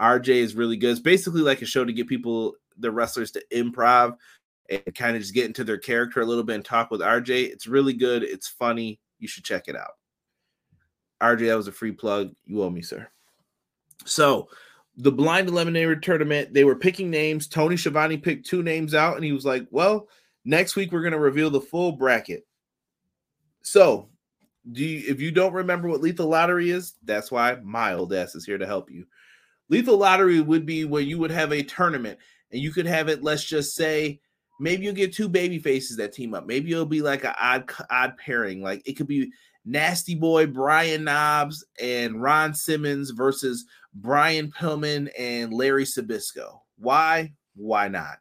RJ 0.00 0.28
is 0.28 0.54
really 0.54 0.76
good. 0.76 0.90
It's 0.90 1.00
basically 1.00 1.42
like 1.42 1.60
a 1.60 1.66
show 1.66 1.84
to 1.84 1.92
get 1.92 2.06
people, 2.06 2.54
the 2.78 2.90
wrestlers, 2.90 3.32
to 3.32 3.44
improv 3.52 4.16
and 4.68 4.94
kind 4.94 5.16
of 5.16 5.22
just 5.22 5.34
get 5.34 5.46
into 5.46 5.64
their 5.64 5.78
character 5.78 6.20
a 6.20 6.26
little 6.26 6.44
bit 6.44 6.56
and 6.56 6.64
talk 6.64 6.90
with 6.90 7.00
RJ. 7.00 7.50
It's 7.50 7.66
really 7.66 7.94
good. 7.94 8.22
It's 8.22 8.48
funny. 8.48 9.00
You 9.18 9.28
should 9.28 9.44
check 9.44 9.68
it 9.68 9.76
out. 9.76 9.92
RJ, 11.20 11.48
that 11.48 11.56
was 11.56 11.68
a 11.68 11.72
free 11.72 11.92
plug. 11.92 12.32
You 12.44 12.62
owe 12.62 12.70
me, 12.70 12.82
sir. 12.82 13.08
So, 14.04 14.48
the 14.96 15.12
blind 15.12 15.48
eliminator 15.48 16.00
tournament, 16.00 16.52
they 16.52 16.64
were 16.64 16.76
picking 16.76 17.10
names. 17.10 17.46
Tony 17.46 17.76
Schiavone 17.76 18.16
picked 18.16 18.46
two 18.46 18.62
names 18.62 18.94
out, 18.94 19.16
and 19.16 19.24
he 19.24 19.32
was 19.32 19.44
like, 19.44 19.66
Well, 19.70 20.08
next 20.44 20.76
week 20.76 20.92
we're 20.92 21.02
going 21.02 21.12
to 21.12 21.18
reveal 21.18 21.50
the 21.50 21.60
full 21.60 21.92
bracket. 21.92 22.46
So, 23.62 24.08
do 24.70 24.84
you, 24.84 25.10
if 25.10 25.20
you 25.20 25.30
don't 25.30 25.52
remember 25.52 25.88
what 25.88 26.00
lethal 26.00 26.28
lottery 26.28 26.70
is, 26.70 26.94
that's 27.04 27.30
why 27.30 27.58
my 27.62 27.94
old 27.94 28.12
ass 28.12 28.34
is 28.34 28.44
here 28.44 28.58
to 28.58 28.66
help 28.66 28.90
you. 28.90 29.06
Lethal 29.68 29.96
lottery 29.96 30.40
would 30.40 30.66
be 30.66 30.84
where 30.84 31.02
you 31.02 31.18
would 31.18 31.30
have 31.30 31.52
a 31.52 31.62
tournament 31.62 32.18
and 32.50 32.60
you 32.60 32.72
could 32.72 32.86
have 32.86 33.08
it, 33.08 33.22
let's 33.22 33.44
just 33.44 33.74
say, 33.74 34.20
maybe 34.58 34.84
you'll 34.84 34.94
get 34.94 35.12
two 35.14 35.28
baby 35.28 35.58
faces 35.58 35.96
that 35.96 36.12
team 36.12 36.34
up. 36.34 36.46
Maybe 36.46 36.72
it'll 36.72 36.86
be 36.86 37.02
like 37.02 37.24
an 37.24 37.34
odd 37.40 37.70
odd 37.90 38.16
pairing. 38.18 38.62
Like 38.62 38.82
it 38.86 38.94
could 38.94 39.06
be 39.06 39.30
Nasty 39.64 40.14
Boy, 40.14 40.46
Brian 40.46 41.04
Knobbs 41.04 41.64
and 41.80 42.22
Ron 42.22 42.54
Simmons 42.54 43.10
versus 43.10 43.66
Brian 43.94 44.50
Pillman 44.50 45.10
and 45.18 45.52
Larry 45.52 45.84
Zbyszko. 45.84 46.60
Why? 46.78 47.32
Why 47.54 47.88
not? 47.88 48.18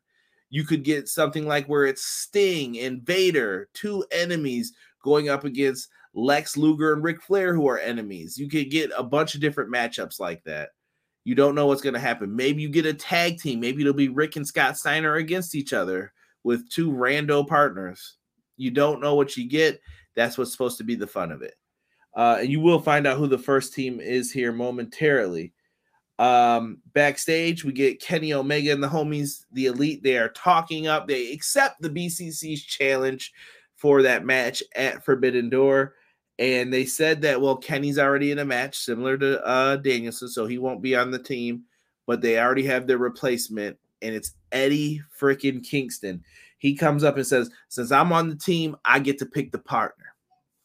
You 0.50 0.64
could 0.64 0.84
get 0.84 1.08
something 1.08 1.46
like 1.46 1.68
where 1.68 1.86
it's 1.86 2.04
Sting 2.04 2.80
and 2.80 3.02
Vader, 3.02 3.70
two 3.74 4.06
enemies 4.12 4.74
going 5.04 5.30
up 5.30 5.44
against 5.44 5.90
Lex 6.14 6.58
Luger 6.58 6.94
and 6.94 7.04
Ric 7.04 7.22
Flair, 7.22 7.54
who 7.54 7.68
are 7.68 7.78
enemies. 7.78 8.38
You 8.38 8.50
could 8.50 8.72
get 8.72 8.92
a 8.98 9.04
bunch 9.04 9.36
of 9.36 9.42
different 9.42 9.72
matchups 9.72 10.20
like 10.20 10.44
that. 10.46 10.70
You 11.26 11.36
don't 11.36 11.56
know 11.56 11.68
what's 11.68 11.82
going 11.82 11.94
to 11.94 12.00
happen. 12.00 12.34
Maybe 12.34 12.62
you 12.62 12.70
get 12.70 12.86
a 12.86 12.94
tag 12.94 13.40
team. 13.40 13.60
Maybe 13.60 13.82
it'll 13.82 13.94
be 13.94 14.08
Rick 14.08 14.38
and 14.38 14.48
Scott 14.48 14.78
Steiner 14.78 15.16
against 15.16 15.54
each 15.54 15.74
other 15.74 16.14
with 16.44 16.70
two 16.70 16.92
rando 16.92 17.48
partners. 17.48 18.16
You 18.58 18.72
don't 18.72 19.02
know 19.02 19.16
what 19.16 19.38
you 19.38 19.48
get. 19.48 19.80
That's 20.16 20.38
what's 20.38 20.52
supposed 20.52 20.78
to 20.80 20.84
be 20.84 20.96
the 20.96 21.08
fun 21.08 21.32
of 21.32 21.42
it. 21.42 21.56
Uh, 22.16 22.38
and 22.40 22.50
you 22.50 22.60
will 22.60 22.80
find 22.80 23.06
out 23.06 23.18
who 23.18 23.28
the 23.28 23.38
first 23.38 23.74
team 23.74 24.00
is 24.00 24.32
here 24.32 24.52
momentarily. 24.52 25.54
Um, 26.20 26.80
backstage, 26.94 27.64
we 27.64 27.74
get 27.74 28.02
Kenny 28.02 28.34
Omega 28.34 28.72
and 28.72 28.82
the 28.82 28.88
homies, 28.88 29.46
the 29.52 29.68
elite. 29.68 30.02
They 30.02 30.18
are 30.18 30.30
talking 30.30 30.88
up. 30.88 31.08
They 31.08 31.32
accept 31.32 31.82
the 31.82 31.92
BCC's 31.92 32.64
challenge 32.64 33.34
for 33.76 34.02
that 34.02 34.26
match 34.26 34.64
at 34.76 35.06
Forbidden 35.06 35.50
Door. 35.50 35.94
And 36.40 36.72
they 36.72 36.86
said 36.86 37.22
that, 37.22 37.40
well, 37.42 37.58
Kenny's 37.58 38.00
already 38.00 38.32
in 38.32 38.40
a 38.40 38.46
match 38.46 38.78
similar 38.78 39.18
to 39.18 39.44
uh, 39.46 39.76
Danielson, 39.78 40.28
so 40.28 40.46
he 40.46 40.58
won't 40.58 40.82
be 40.82 40.96
on 40.96 41.12
the 41.12 41.20
team, 41.20 41.64
but 42.06 42.22
they 42.22 42.40
already 42.40 42.64
have 42.64 42.86
their 42.86 43.00
replacement, 43.00 43.78
and 44.02 44.14
it's 44.14 44.34
Eddie 44.52 45.02
freaking 45.20 45.64
Kingston. 45.64 46.24
He 46.58 46.76
comes 46.76 47.04
up 47.04 47.18
and 47.18 47.28
says, 47.28 47.50
Since 47.70 47.92
I'm 47.92 48.12
on 48.12 48.30
the 48.30 48.36
team, 48.36 48.76
I 48.86 49.00
get 49.00 49.20
to 49.20 49.26
pick 49.26 49.52
the 49.52 49.60
partner. 49.60 50.06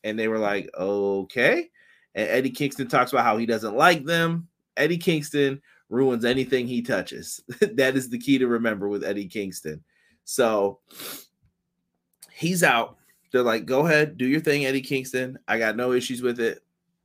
And 0.04 0.18
they 0.18 0.28
were 0.28 0.38
like, 0.38 0.70
Okay. 0.78 1.70
And 2.14 2.28
Eddie 2.28 2.50
Kingston 2.50 2.88
talks 2.88 3.12
about 3.12 3.24
how 3.24 3.36
he 3.36 3.46
doesn't 3.46 3.76
like 3.76 4.04
them. 4.04 4.48
Eddie 4.76 4.98
Kingston 4.98 5.60
ruins 5.88 6.24
anything 6.24 6.66
he 6.66 6.82
touches. 6.82 7.40
that 7.60 7.96
is 7.96 8.08
the 8.08 8.18
key 8.18 8.38
to 8.38 8.46
remember 8.46 8.88
with 8.88 9.04
Eddie 9.04 9.28
Kingston. 9.28 9.82
So 10.24 10.80
he's 12.32 12.62
out. 12.62 12.96
They're 13.30 13.42
like, 13.42 13.64
go 13.64 13.86
ahead, 13.86 14.18
do 14.18 14.26
your 14.26 14.40
thing, 14.40 14.66
Eddie 14.66 14.82
Kingston. 14.82 15.38
I 15.48 15.58
got 15.58 15.76
no 15.76 15.92
issues 15.92 16.20
with 16.20 16.38
it. 16.38 16.60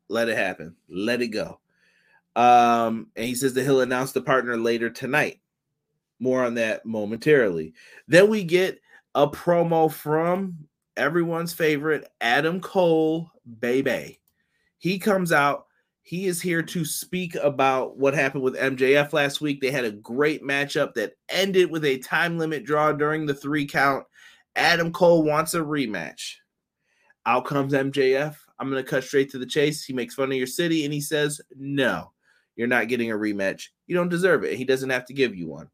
Let 0.10 0.30
it 0.30 0.38
happen. 0.38 0.76
Let 0.90 1.22
it 1.22 1.30
go. 1.30 1.60
Um, 2.36 3.08
and 3.16 3.26
he 3.26 3.34
says 3.34 3.54
that 3.54 3.64
he'll 3.64 3.82
announce 3.82 4.12
the 4.12 4.22
partner 4.22 4.58
later 4.58 4.90
tonight. 4.90 5.40
More 6.20 6.44
on 6.44 6.56
that 6.56 6.86
momentarily. 6.86 7.74
Then 8.08 8.30
we 8.30 8.44
get 8.44 8.80
a 9.16 9.28
promo 9.28 9.92
from 9.92 10.68
everyone's 10.96 11.54
favorite 11.54 12.08
Adam 12.22 12.60
Cole, 12.60 13.30
baby. 13.60 14.20
He 14.80 15.00
comes 15.00 15.32
out. 15.32 15.66
He 16.02 16.28
is 16.28 16.42
here 16.42 16.64
to 16.64 16.86
speak 16.86 17.36
about 17.36 17.98
what 17.98 18.14
happened 18.14 18.44
with 18.44 18.56
MJF 18.56 19.12
last 19.12 19.42
week. 19.42 19.60
They 19.60 19.72
had 19.72 19.84
a 19.84 19.92
great 19.92 20.42
matchup 20.42 20.94
that 20.94 21.14
ended 21.28 21.70
with 21.70 21.84
a 21.84 21.98
time 21.98 22.38
limit 22.38 22.64
draw 22.64 22.94
during 22.94 23.26
the 23.26 23.34
three 23.34 23.66
count. 23.66 24.06
Adam 24.56 24.94
Cole 24.94 25.24
wants 25.24 25.54
a 25.54 25.60
rematch. 25.60 26.36
Out 27.26 27.46
comes 27.46 27.74
MJF. 27.74 28.36
I'm 28.58 28.70
going 28.70 28.84
to 28.84 28.90
cut 28.90 29.04
straight 29.04 29.30
to 29.32 29.38
the 29.38 29.46
chase. 29.46 29.84
He 29.84 29.94
makes 29.94 30.16
fun 30.16 30.32
of 30.32 30.38
your 30.38 30.48
city 30.48 30.86
and 30.86 30.94
he 30.94 31.02
says, 31.02 31.42
No, 31.58 32.14
you're 32.58 32.68
not 32.68 32.90
getting 32.90 33.12
a 33.12 33.16
rematch. 33.16 33.68
You 33.86 33.96
don't 33.96 34.10
deserve 34.10 34.44
it. 34.44 34.58
He 34.58 34.66
doesn't 34.66 34.90
have 34.90 35.06
to 35.06 35.14
give 35.14 35.36
you 35.36 35.48
one. 35.48 35.70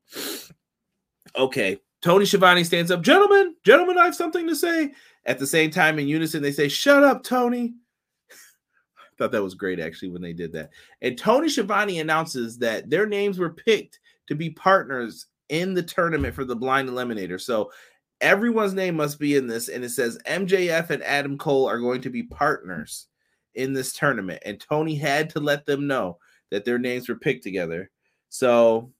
Okay. 1.36 1.80
Tony 2.02 2.26
Schiavone 2.26 2.66
stands 2.66 2.92
up. 2.92 3.02
Gentlemen, 3.02 3.56
gentlemen, 3.66 3.98
I 3.98 4.06
have 4.06 4.16
something 4.16 4.46
to 4.48 4.56
say. 4.56 4.92
At 5.26 5.40
the 5.40 5.48
same 5.48 5.72
time, 5.72 5.98
in 5.98 6.08
unison, 6.10 6.44
they 6.44 6.52
say, 6.52 6.68
Shut 6.68 7.02
up, 7.02 7.24
Tony. 7.24 7.76
I 8.30 9.16
thought 9.18 9.32
that 9.32 9.42
was 9.42 9.56
great 9.56 9.80
actually 9.80 10.10
when 10.10 10.22
they 10.22 10.34
did 10.34 10.52
that. 10.52 10.72
And 11.02 11.18
Tony 11.18 11.48
Schiavone 11.48 12.02
announces 12.02 12.58
that 12.58 12.90
their 12.90 13.08
names 13.08 13.40
were 13.40 13.54
picked 13.54 14.02
to 14.28 14.36
be 14.36 14.50
partners 14.50 15.28
in 15.48 15.74
the 15.74 15.84
tournament 15.84 16.36
for 16.36 16.44
the 16.44 16.56
blind 16.56 16.90
eliminator. 16.90 17.40
So 17.40 17.72
everyone's 18.20 18.74
name 18.74 18.96
must 18.96 19.18
be 19.18 19.38
in 19.38 19.48
this, 19.48 19.70
and 19.70 19.86
it 19.86 19.90
says 19.90 20.20
MJF 20.28 20.90
and 20.90 21.04
Adam 21.04 21.38
Cole 21.38 21.68
are 21.68 21.80
going 21.80 22.02
to 22.02 22.10
be 22.10 22.24
partners 22.24 23.08
in 23.56 23.72
this 23.72 23.94
tournament. 23.94 24.42
And 24.46 24.60
Tony 24.60 24.96
had 24.96 25.30
to 25.32 25.40
let 25.40 25.66
them 25.66 25.88
know 25.88 26.18
that 26.52 26.66
their 26.66 26.80
names 26.80 27.10
were 27.10 27.16
picked 27.16 27.44
together. 27.44 27.90
So 28.30 28.92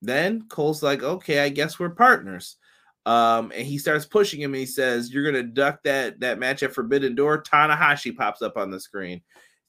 then 0.00 0.48
Cole's 0.48 0.82
like, 0.82 1.02
okay, 1.02 1.40
I 1.40 1.48
guess 1.48 1.78
we're 1.78 1.90
partners. 1.90 2.56
Um, 3.04 3.52
and 3.54 3.66
he 3.66 3.78
starts 3.78 4.06
pushing 4.06 4.40
him 4.40 4.52
and 4.52 4.60
he 4.60 4.66
says, 4.66 5.12
You're 5.12 5.24
gonna 5.24 5.42
duck 5.42 5.82
that 5.82 6.20
that 6.20 6.38
match 6.38 6.62
at 6.62 6.72
Forbidden 6.72 7.16
Door. 7.16 7.42
Tanahashi 7.42 8.16
pops 8.16 8.42
up 8.42 8.56
on 8.56 8.70
the 8.70 8.78
screen, 8.78 9.22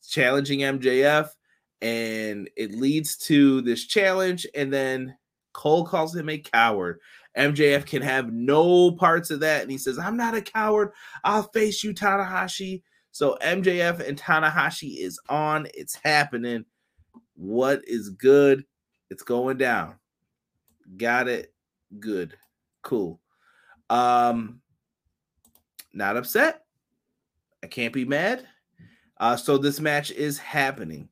challenging 0.07 0.59
MJF, 0.59 1.29
and 1.81 2.47
it 2.55 2.75
leads 2.75 3.17
to 3.17 3.61
this 3.61 3.86
challenge, 3.86 4.45
and 4.53 4.71
then 4.71 5.15
Cole 5.53 5.86
calls 5.86 6.15
him 6.15 6.29
a 6.29 6.38
coward. 6.38 6.99
MJF 7.38 7.86
can 7.86 8.01
have 8.01 8.31
no 8.31 8.91
parts 8.91 9.31
of 9.31 9.39
that. 9.39 9.61
And 9.61 9.71
he 9.71 9.77
says, 9.77 9.97
I'm 9.97 10.17
not 10.17 10.36
a 10.36 10.41
coward. 10.41 10.91
I'll 11.23 11.49
face 11.51 11.84
you, 11.84 11.93
Tanahashi. 11.93 12.84
So 13.11 13.38
MJF 13.41 14.07
and 14.07 14.19
Tanahashi 14.19 14.99
is 14.99 15.19
on. 15.29 15.67
It's 15.73 15.97
happening. 16.03 16.65
What 17.36 17.81
is 17.86 18.09
good? 18.09 18.65
It's 19.09 19.23
going 19.23 19.57
down. 19.57 19.95
Got 20.97 21.27
it. 21.27 21.53
Good. 21.99 22.38
Cool. 22.81 23.19
Um, 23.89 24.61
not 25.93 26.17
upset. 26.17 26.63
I 27.63 27.67
can't 27.67 27.93
be 27.93 28.05
mad. 28.05 28.45
Uh, 29.17 29.36
so 29.36 29.57
this 29.57 29.79
match 29.79 30.11
is 30.11 30.38
happening. 30.38 31.09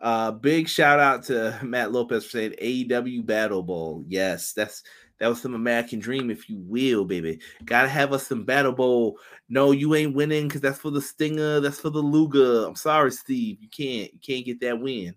Uh, 0.00 0.30
big 0.30 0.68
shout 0.68 0.98
out 0.98 1.24
to 1.24 1.58
Matt 1.64 1.92
Lopez 1.92 2.24
for 2.24 2.30
saying 2.30 2.54
AEW 2.62 3.26
Battle 3.26 3.62
Bowl. 3.62 4.04
Yes, 4.08 4.52
that's 4.52 4.82
that 5.18 5.28
was 5.28 5.42
some 5.42 5.54
American 5.54 5.98
dream, 5.98 6.30
if 6.30 6.48
you 6.48 6.56
will, 6.58 7.04
baby. 7.04 7.40
Gotta 7.66 7.88
have 7.88 8.14
us 8.14 8.26
some 8.26 8.44
Battle 8.44 8.72
Bowl. 8.72 9.18
No, 9.50 9.72
you 9.72 9.94
ain't 9.94 10.14
winning 10.14 10.48
because 10.48 10.62
that's 10.62 10.78
for 10.78 10.90
the 10.90 11.02
Stinger. 11.02 11.60
That's 11.60 11.78
for 11.78 11.90
the 11.90 12.00
Luga. 12.00 12.66
I'm 12.66 12.76
sorry, 12.76 13.12
Steve. 13.12 13.58
You 13.60 13.68
can't. 13.68 14.10
You 14.14 14.20
can't 14.24 14.46
get 14.46 14.60
that 14.62 14.80
win. 14.80 15.14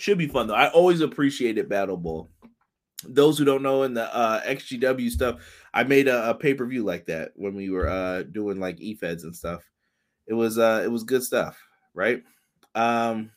Should 0.00 0.16
be 0.16 0.28
fun 0.28 0.46
though. 0.46 0.54
I 0.54 0.70
always 0.70 1.02
appreciated 1.02 1.68
Battle 1.68 1.98
Bowl. 1.98 2.30
Those 3.04 3.36
who 3.36 3.44
don't 3.44 3.62
know 3.62 3.82
in 3.82 3.92
the 3.92 4.14
uh, 4.14 4.40
XGW 4.44 5.10
stuff, 5.10 5.42
I 5.74 5.84
made 5.84 6.08
a, 6.08 6.30
a 6.30 6.34
pay 6.34 6.54
per 6.54 6.64
view 6.64 6.84
like 6.84 7.04
that 7.06 7.32
when 7.36 7.54
we 7.54 7.68
were 7.68 7.86
uh, 7.86 8.22
doing 8.22 8.58
like 8.58 8.80
e-feds 8.80 9.24
and 9.24 9.36
stuff. 9.36 9.62
It 10.26 10.32
was 10.32 10.56
uh, 10.56 10.80
it 10.82 10.88
was 10.90 11.04
good 11.04 11.22
stuff, 11.22 11.62
right? 11.92 12.22
Um, 12.74 13.30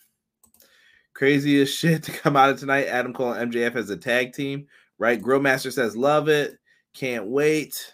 Craziest 1.14 1.78
shit 1.78 2.04
to 2.04 2.14
come 2.14 2.38
out 2.38 2.52
of 2.52 2.62
tonight. 2.62 2.86
Adam 2.86 3.12
Cole 3.12 3.34
and 3.34 3.52
MJF 3.52 3.76
as 3.76 3.90
a 3.90 3.98
tag 3.98 4.32
team, 4.32 4.68
right? 4.98 5.22
Grillmaster 5.22 5.72
says, 5.72 5.98
love 5.98 6.30
it. 6.30 6.58
Can't 6.94 7.28
wait. 7.28 7.94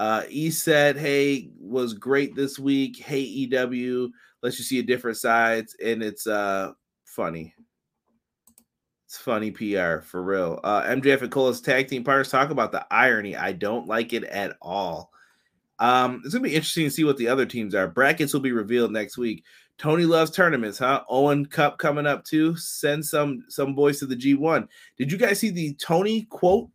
Uh, 0.00 0.24
E 0.28 0.50
said, 0.50 0.96
hey, 0.96 1.50
was 1.56 1.94
great 1.94 2.34
this 2.34 2.58
week. 2.58 2.96
Hey, 2.96 3.20
EW, 3.20 4.10
lets 4.42 4.58
you 4.58 4.64
see 4.64 4.80
a 4.80 4.82
different 4.82 5.18
sides, 5.18 5.76
and 5.84 6.02
it's 6.02 6.26
uh 6.26 6.72
funny. 7.04 7.54
It's 9.12 9.18
funny 9.18 9.50
PR 9.50 9.98
for 9.98 10.22
real. 10.22 10.58
Uh, 10.64 10.84
MJF 10.84 11.20
and 11.20 11.30
Cole's 11.30 11.60
tag 11.60 11.86
team 11.86 12.02
partners 12.02 12.30
talk 12.30 12.48
about 12.48 12.72
the 12.72 12.86
irony. 12.90 13.36
I 13.36 13.52
don't 13.52 13.86
like 13.86 14.14
it 14.14 14.24
at 14.24 14.56
all. 14.62 15.12
Um, 15.78 16.22
it's 16.24 16.32
gonna 16.32 16.42
be 16.42 16.54
interesting 16.54 16.84
to 16.84 16.90
see 16.90 17.04
what 17.04 17.18
the 17.18 17.28
other 17.28 17.44
teams 17.44 17.74
are. 17.74 17.86
Brackets 17.86 18.32
will 18.32 18.40
be 18.40 18.52
revealed 18.52 18.90
next 18.90 19.18
week. 19.18 19.44
Tony 19.76 20.06
loves 20.06 20.30
tournaments, 20.30 20.78
huh? 20.78 21.02
Owen 21.10 21.44
Cup 21.44 21.76
coming 21.76 22.06
up 22.06 22.24
too. 22.24 22.56
Send 22.56 23.04
some 23.04 23.44
some 23.50 23.74
boys 23.74 23.98
to 23.98 24.06
the 24.06 24.16
G1. 24.16 24.66
Did 24.96 25.12
you 25.12 25.18
guys 25.18 25.38
see 25.38 25.50
the 25.50 25.74
Tony 25.74 26.22
quote 26.30 26.70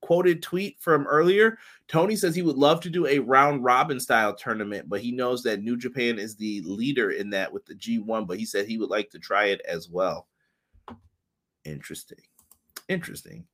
quoted 0.00 0.44
tweet 0.44 0.76
from 0.78 1.08
earlier, 1.08 1.58
Tony 1.88 2.14
says 2.14 2.36
he 2.36 2.42
would 2.42 2.56
love 2.56 2.80
to 2.82 2.90
do 2.90 3.08
a 3.08 3.18
round 3.18 3.64
robin 3.64 3.98
style 3.98 4.32
tournament, 4.32 4.88
but 4.88 5.00
he 5.00 5.10
knows 5.10 5.42
that 5.42 5.62
New 5.62 5.76
Japan 5.76 6.20
is 6.20 6.36
the 6.36 6.60
leader 6.60 7.10
in 7.10 7.30
that 7.30 7.52
with 7.52 7.66
the 7.66 7.74
G1, 7.74 8.28
but 8.28 8.38
he 8.38 8.46
said 8.46 8.68
he 8.68 8.78
would 8.78 8.90
like 8.90 9.10
to 9.10 9.18
try 9.18 9.46
it 9.46 9.60
as 9.66 9.88
well. 9.88 10.28
Interesting. 11.64 12.18
Interesting. 12.88 13.46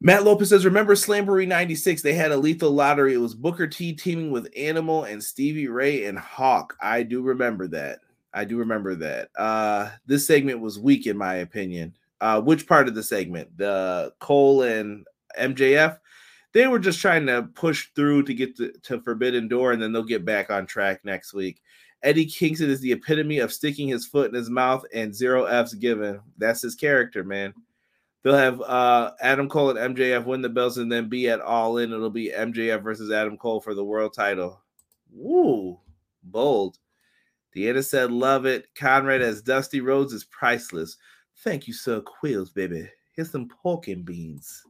Matt 0.00 0.24
Lopez 0.24 0.50
says, 0.50 0.64
Remember 0.64 0.94
Slamboree 0.94 1.48
96? 1.48 2.02
They 2.02 2.14
had 2.14 2.32
a 2.32 2.36
lethal 2.36 2.70
lottery. 2.70 3.14
It 3.14 3.18
was 3.18 3.34
Booker 3.34 3.66
T 3.66 3.92
teaming 3.92 4.30
with 4.30 4.52
Animal 4.56 5.04
and 5.04 5.22
Stevie 5.22 5.68
Ray 5.68 6.04
and 6.04 6.18
Hawk. 6.18 6.76
I 6.80 7.02
do 7.02 7.22
remember 7.22 7.66
that. 7.68 8.00
I 8.34 8.44
do 8.44 8.58
remember 8.58 8.94
that. 8.96 9.30
Uh, 9.38 9.90
this 10.06 10.26
segment 10.26 10.60
was 10.60 10.78
weak, 10.78 11.06
in 11.06 11.16
my 11.16 11.36
opinion. 11.36 11.96
Uh, 12.20 12.40
which 12.40 12.66
part 12.66 12.88
of 12.88 12.94
the 12.94 13.02
segment? 13.02 13.56
The 13.56 14.12
Cole 14.18 14.62
and 14.62 15.06
MJF? 15.38 15.98
They 16.52 16.66
were 16.66 16.78
just 16.78 17.00
trying 17.00 17.26
to 17.26 17.44
push 17.54 17.88
through 17.96 18.24
to 18.24 18.34
get 18.34 18.56
to, 18.58 18.72
to 18.82 19.00
Forbidden 19.00 19.48
Door, 19.48 19.72
and 19.72 19.82
then 19.82 19.92
they'll 19.92 20.04
get 20.04 20.24
back 20.24 20.50
on 20.50 20.66
track 20.66 21.04
next 21.04 21.32
week. 21.32 21.62
Eddie 22.04 22.26
Kingston 22.26 22.70
is 22.70 22.80
the 22.80 22.92
epitome 22.92 23.38
of 23.38 23.52
sticking 23.52 23.88
his 23.88 24.06
foot 24.06 24.28
in 24.28 24.34
his 24.34 24.50
mouth 24.50 24.84
and 24.94 25.14
zero 25.14 25.46
F's 25.46 25.72
given. 25.72 26.20
That's 26.36 26.60
his 26.60 26.74
character, 26.74 27.24
man. 27.24 27.54
They'll 28.22 28.36
have 28.36 28.60
uh, 28.60 29.12
Adam 29.20 29.48
Cole 29.48 29.76
and 29.76 29.96
MJF 29.96 30.24
win 30.26 30.42
the 30.42 30.50
belts 30.50 30.76
and 30.76 30.92
then 30.92 31.08
be 31.08 31.28
at 31.30 31.40
all 31.40 31.78
in. 31.78 31.92
It'll 31.92 32.10
be 32.10 32.30
MJF 32.30 32.82
versus 32.82 33.10
Adam 33.10 33.38
Cole 33.38 33.60
for 33.60 33.74
the 33.74 33.84
world 33.84 34.12
title. 34.12 34.62
Woo, 35.10 35.80
bold. 36.22 36.78
Deanna 37.56 37.84
said, 37.84 38.10
Love 38.10 38.44
it. 38.44 38.68
Conrad 38.74 39.22
as 39.22 39.42
Dusty 39.42 39.80
Rhodes 39.80 40.12
is 40.12 40.24
priceless. 40.24 40.98
Thank 41.38 41.66
you, 41.66 41.72
Sir 41.72 42.02
Quills, 42.02 42.52
baby. 42.52 42.88
Here's 43.12 43.30
some 43.30 43.48
pork 43.48 43.88
and 43.88 44.04
beans. 44.04 44.62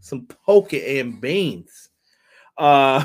Some 0.00 0.26
pork 0.26 0.74
and 0.74 1.20
beans. 1.20 1.88
Uh 2.56 3.04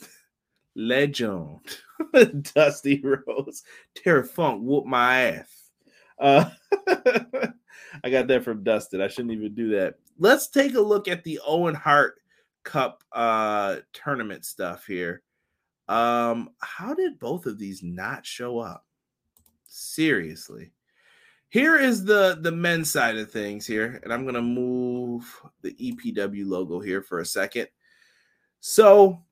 legend. 0.76 1.78
Dusty 2.54 3.02
Rose. 3.02 3.62
Terry 3.94 4.24
Funk 4.24 4.62
whoop 4.62 4.86
my 4.86 5.22
ass. 5.22 5.70
Uh 6.18 6.50
I 8.04 8.10
got 8.10 8.26
that 8.28 8.44
from 8.44 8.64
Dustin. 8.64 9.00
I 9.00 9.08
shouldn't 9.08 9.32
even 9.32 9.54
do 9.54 9.70
that. 9.70 9.94
Let's 10.18 10.48
take 10.48 10.74
a 10.74 10.80
look 10.80 11.08
at 11.08 11.24
the 11.24 11.40
Owen 11.46 11.74
Hart 11.74 12.16
Cup 12.64 13.04
uh 13.12 13.76
tournament 13.92 14.44
stuff 14.44 14.86
here. 14.86 15.22
Um, 15.88 16.50
how 16.58 16.94
did 16.94 17.18
both 17.18 17.46
of 17.46 17.58
these 17.58 17.82
not 17.82 18.26
show 18.26 18.58
up? 18.58 18.84
Seriously. 19.66 20.72
Here 21.48 21.76
is 21.76 22.04
the 22.04 22.38
the 22.40 22.50
men's 22.50 22.90
side 22.90 23.16
of 23.16 23.30
things 23.30 23.66
here, 23.66 24.00
and 24.02 24.12
I'm 24.12 24.26
gonna 24.26 24.42
move 24.42 25.40
the 25.62 25.72
EPW 25.74 26.46
logo 26.46 26.80
here 26.80 27.02
for 27.02 27.20
a 27.20 27.26
second. 27.26 27.68
So 28.60 29.22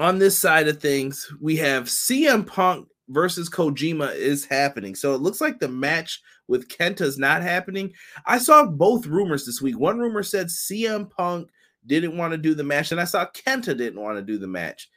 on 0.00 0.18
this 0.18 0.38
side 0.38 0.66
of 0.66 0.80
things, 0.80 1.30
we 1.40 1.56
have 1.56 1.84
CM 1.84 2.46
Punk 2.46 2.88
versus 3.10 3.50
Kojima 3.50 4.14
is 4.14 4.46
happening. 4.46 4.94
So 4.94 5.14
it 5.14 5.20
looks 5.20 5.42
like 5.42 5.60
the 5.60 5.68
match 5.68 6.22
with 6.48 6.68
Kenta 6.68 7.02
is 7.02 7.18
not 7.18 7.42
happening. 7.42 7.92
I 8.24 8.38
saw 8.38 8.64
both 8.64 9.06
rumors 9.06 9.44
this 9.44 9.60
week. 9.60 9.78
One 9.78 9.98
rumor 9.98 10.22
said 10.22 10.46
CM 10.46 11.10
Punk 11.10 11.50
didn't 11.86 12.16
want 12.16 12.32
to 12.32 12.38
do 12.38 12.54
the 12.54 12.64
match, 12.64 12.92
and 12.92 13.00
I 13.00 13.04
saw 13.04 13.26
Kenta 13.26 13.76
didn't 13.76 14.00
want 14.00 14.16
to 14.16 14.22
do 14.22 14.38
the 14.38 14.46
match. 14.46 14.90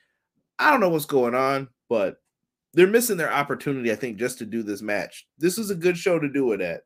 I 0.58 0.72
don't 0.72 0.80
know 0.80 0.90
what's 0.90 1.06
going 1.06 1.36
on, 1.36 1.68
but 1.90 2.22
they're 2.74 2.88
missing 2.88 3.18
their 3.18 3.32
opportunity, 3.32 3.92
I 3.92 3.96
think, 3.96 4.18
just 4.18 4.38
to 4.40 4.46
do 4.46 4.64
this 4.64 4.82
match. 4.82 5.28
This 5.38 5.58
is 5.58 5.70
a 5.70 5.76
good 5.76 5.98
show 5.98 6.18
to 6.18 6.32
do 6.32 6.54
it 6.54 6.62
at. 6.62 6.82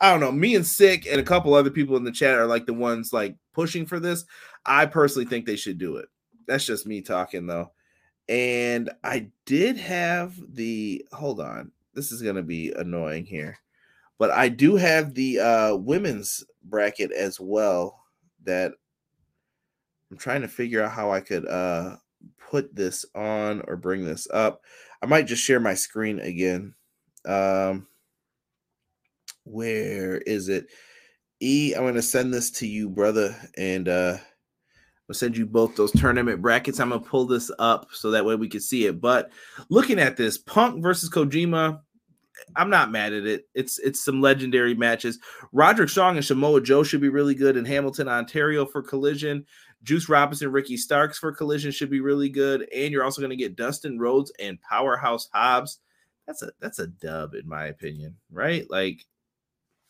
I 0.00 0.10
don't 0.10 0.20
know. 0.20 0.30
Me 0.32 0.54
and 0.54 0.66
Sick 0.66 1.06
and 1.06 1.18
a 1.18 1.24
couple 1.24 1.54
other 1.54 1.70
people 1.70 1.96
in 1.96 2.04
the 2.04 2.12
chat 2.12 2.34
are 2.34 2.46
like 2.46 2.66
the 2.66 2.74
ones 2.74 3.14
like 3.14 3.34
pushing 3.54 3.86
for 3.86 3.98
this. 3.98 4.26
I 4.66 4.84
personally 4.84 5.26
think 5.26 5.46
they 5.46 5.56
should 5.56 5.78
do 5.78 5.96
it. 5.96 6.08
That's 6.46 6.64
just 6.66 6.86
me 6.86 7.00
talking 7.02 7.46
though. 7.46 7.72
And 8.28 8.90
I 9.04 9.30
did 9.44 9.76
have 9.76 10.36
the 10.54 11.06
hold 11.12 11.40
on. 11.40 11.72
This 11.94 12.12
is 12.12 12.22
gonna 12.22 12.42
be 12.42 12.72
annoying 12.72 13.26
here. 13.26 13.58
But 14.18 14.30
I 14.30 14.48
do 14.48 14.76
have 14.76 15.14
the 15.14 15.40
uh 15.40 15.76
women's 15.76 16.44
bracket 16.64 17.12
as 17.12 17.38
well 17.38 18.00
that 18.44 18.72
I'm 20.10 20.16
trying 20.16 20.42
to 20.42 20.48
figure 20.48 20.82
out 20.82 20.92
how 20.92 21.10
I 21.10 21.20
could 21.20 21.46
uh 21.46 21.96
put 22.38 22.74
this 22.74 23.04
on 23.14 23.62
or 23.66 23.76
bring 23.76 24.04
this 24.04 24.26
up. 24.32 24.62
I 25.02 25.06
might 25.06 25.26
just 25.26 25.42
share 25.42 25.60
my 25.60 25.74
screen 25.74 26.20
again. 26.20 26.74
Um, 27.24 27.86
where 29.44 30.18
is 30.18 30.48
it? 30.48 30.66
E, 31.40 31.74
I'm 31.74 31.84
gonna 31.84 32.02
send 32.02 32.32
this 32.32 32.50
to 32.52 32.66
you, 32.66 32.88
brother, 32.88 33.36
and 33.56 33.88
uh 33.88 34.18
I'll 35.08 35.14
send 35.14 35.36
you 35.36 35.46
both 35.46 35.76
those 35.76 35.92
tournament 35.92 36.42
brackets. 36.42 36.80
I'm 36.80 36.88
gonna 36.88 37.00
pull 37.00 37.26
this 37.26 37.50
up 37.58 37.88
so 37.92 38.10
that 38.10 38.24
way 38.24 38.34
we 38.34 38.48
can 38.48 38.60
see 38.60 38.86
it. 38.86 39.00
But 39.00 39.30
looking 39.68 40.00
at 40.00 40.16
this, 40.16 40.36
Punk 40.36 40.82
versus 40.82 41.10
Kojima, 41.10 41.80
I'm 42.54 42.70
not 42.70 42.90
mad 42.90 43.12
at 43.12 43.26
it. 43.26 43.48
It's 43.54 43.78
it's 43.78 44.04
some 44.04 44.20
legendary 44.20 44.74
matches. 44.74 45.18
Roderick 45.52 45.88
Strong 45.88 46.16
and 46.16 46.24
Samoa 46.24 46.60
Joe 46.60 46.82
should 46.82 47.00
be 47.00 47.08
really 47.08 47.34
good 47.34 47.56
in 47.56 47.64
Hamilton, 47.64 48.08
Ontario 48.08 48.66
for 48.66 48.82
Collision. 48.82 49.46
Juice 49.82 50.08
Robinson, 50.08 50.50
Ricky 50.50 50.76
Starks 50.76 51.18
for 51.18 51.32
Collision 51.32 51.70
should 51.70 51.90
be 51.90 52.00
really 52.00 52.28
good, 52.28 52.68
and 52.74 52.92
you're 52.92 53.04
also 53.04 53.26
to 53.26 53.36
get 53.36 53.56
Dustin 53.56 53.98
Rhodes 53.98 54.32
and 54.40 54.60
Powerhouse 54.60 55.28
Hobbs. 55.32 55.78
That's 56.26 56.42
a 56.42 56.50
that's 56.60 56.80
a 56.80 56.88
dub 56.88 57.34
in 57.34 57.48
my 57.48 57.66
opinion, 57.66 58.16
right? 58.30 58.68
Like 58.68 59.04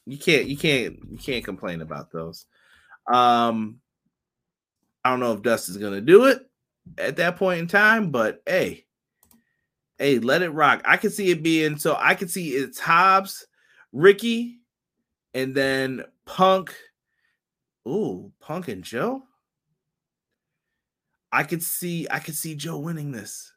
you 0.04 0.18
can't 0.18 0.46
you 0.46 0.56
can't 0.56 0.98
you 1.10 1.18
can't 1.18 1.44
complain 1.44 1.80
about 1.80 2.12
those. 2.12 2.46
Um, 3.06 3.80
I 5.06 5.10
don't 5.10 5.20
know 5.20 5.32
if 5.34 5.42
Dustin's 5.42 5.78
to 5.78 6.00
do 6.00 6.24
it 6.24 6.50
at 6.98 7.14
that 7.18 7.36
point 7.36 7.60
in 7.60 7.68
time, 7.68 8.10
but 8.10 8.42
hey, 8.44 8.86
hey, 10.00 10.18
let 10.18 10.42
it 10.42 10.50
rock. 10.50 10.82
I 10.84 10.96
can 10.96 11.10
see 11.10 11.30
it 11.30 11.44
being 11.44 11.78
so. 11.78 11.96
I 11.96 12.16
can 12.16 12.26
see 12.26 12.50
it's 12.50 12.80
Hobbs, 12.80 13.46
Ricky, 13.92 14.58
and 15.32 15.54
then 15.54 16.02
Punk. 16.24 16.74
Ooh, 17.86 18.32
Punk 18.40 18.66
and 18.66 18.82
Joe. 18.82 19.22
I 21.30 21.44
could 21.44 21.62
see 21.62 22.08
I 22.10 22.18
could 22.18 22.34
see 22.34 22.56
Joe 22.56 22.78
winning 22.78 23.12
this. 23.12 23.52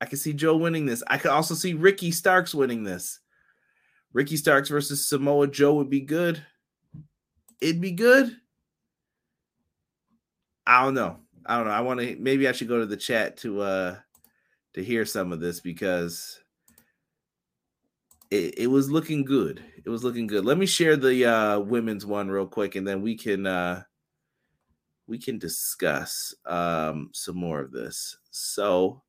I 0.00 0.06
could 0.06 0.20
see 0.20 0.34
Joe 0.34 0.56
winning 0.56 0.86
this. 0.86 1.02
I 1.08 1.18
could 1.18 1.32
also 1.32 1.54
see 1.54 1.74
Ricky 1.74 2.12
Starks 2.12 2.54
winning 2.54 2.84
this. 2.84 3.18
Ricky 4.12 4.36
Starks 4.36 4.68
versus 4.68 5.04
Samoa 5.04 5.48
Joe 5.48 5.74
would 5.74 5.90
be 5.90 6.02
good. 6.02 6.40
It'd 7.60 7.80
be 7.80 7.90
good. 7.90 8.36
I 10.66 10.82
don't 10.82 10.94
know. 10.94 11.18
I 11.46 11.56
don't 11.56 11.66
know. 11.66 11.72
I 11.72 11.80
want 11.80 12.00
to 12.00 12.16
maybe 12.18 12.48
I 12.48 12.52
should 12.52 12.68
go 12.68 12.80
to 12.80 12.86
the 12.86 12.96
chat 12.96 13.36
to 13.38 13.60
uh 13.60 13.96
to 14.74 14.82
hear 14.84 15.04
some 15.04 15.32
of 15.32 15.40
this 15.40 15.60
because 15.60 16.40
it, 18.30 18.58
it 18.58 18.66
was 18.66 18.90
looking 18.90 19.24
good. 19.24 19.62
It 19.84 19.88
was 19.88 20.02
looking 20.02 20.26
good. 20.26 20.44
Let 20.44 20.58
me 20.58 20.66
share 20.66 20.96
the 20.96 21.24
uh 21.26 21.58
women's 21.60 22.06
one 22.06 22.28
real 22.28 22.46
quick 22.46 22.76
and 22.76 22.86
then 22.86 23.02
we 23.02 23.16
can 23.16 23.46
uh 23.46 23.82
we 25.06 25.18
can 25.18 25.38
discuss 25.38 26.34
um, 26.46 27.10
some 27.12 27.36
more 27.36 27.60
of 27.60 27.72
this. 27.72 28.16
So 28.30 29.02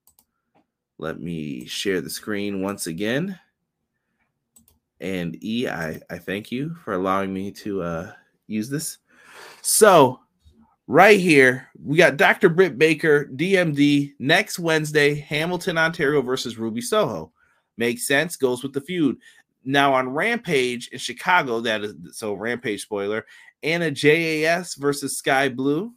let 0.98 1.20
me 1.20 1.66
share 1.66 2.02
the 2.02 2.10
screen 2.10 2.62
once 2.62 2.88
again. 2.88 3.40
And 5.02 5.42
E, 5.44 5.68
I, 5.68 6.00
I 6.10 6.18
thank 6.18 6.52
you 6.52 6.76
for 6.84 6.94
allowing 6.94 7.34
me 7.34 7.52
to 7.52 7.82
uh, 7.82 8.12
use 8.48 8.70
this. 8.70 9.00
So, 9.62 10.22
right 10.88 11.20
here, 11.20 11.70
we 11.84 11.98
got 11.98 12.18
Dr. 12.18 12.50
Britt 12.50 12.78
Baker, 12.78 13.26
DMD, 13.26 14.14
next 14.20 14.60
Wednesday, 14.60 15.16
Hamilton, 15.16 15.78
Ontario 15.78 16.22
versus 16.22 16.58
Ruby 16.58 16.82
Soho. 16.82 17.32
Makes 17.78 18.08
sense, 18.08 18.36
goes 18.36 18.64
with 18.64 18.74
the 18.74 18.82
feud. 18.82 19.18
Now 19.64 19.94
on 19.94 20.10
Rampage 20.10 20.90
in 20.90 21.00
Chicago, 21.00 21.60
that 21.62 21.84
is 21.84 21.96
so 22.12 22.34
Rampage 22.34 22.84
spoiler, 22.84 23.26
Anna 23.64 23.92
JAS 23.92 24.76
versus 24.76 25.18
Skye 25.18 25.50
Blue. 25.50 25.92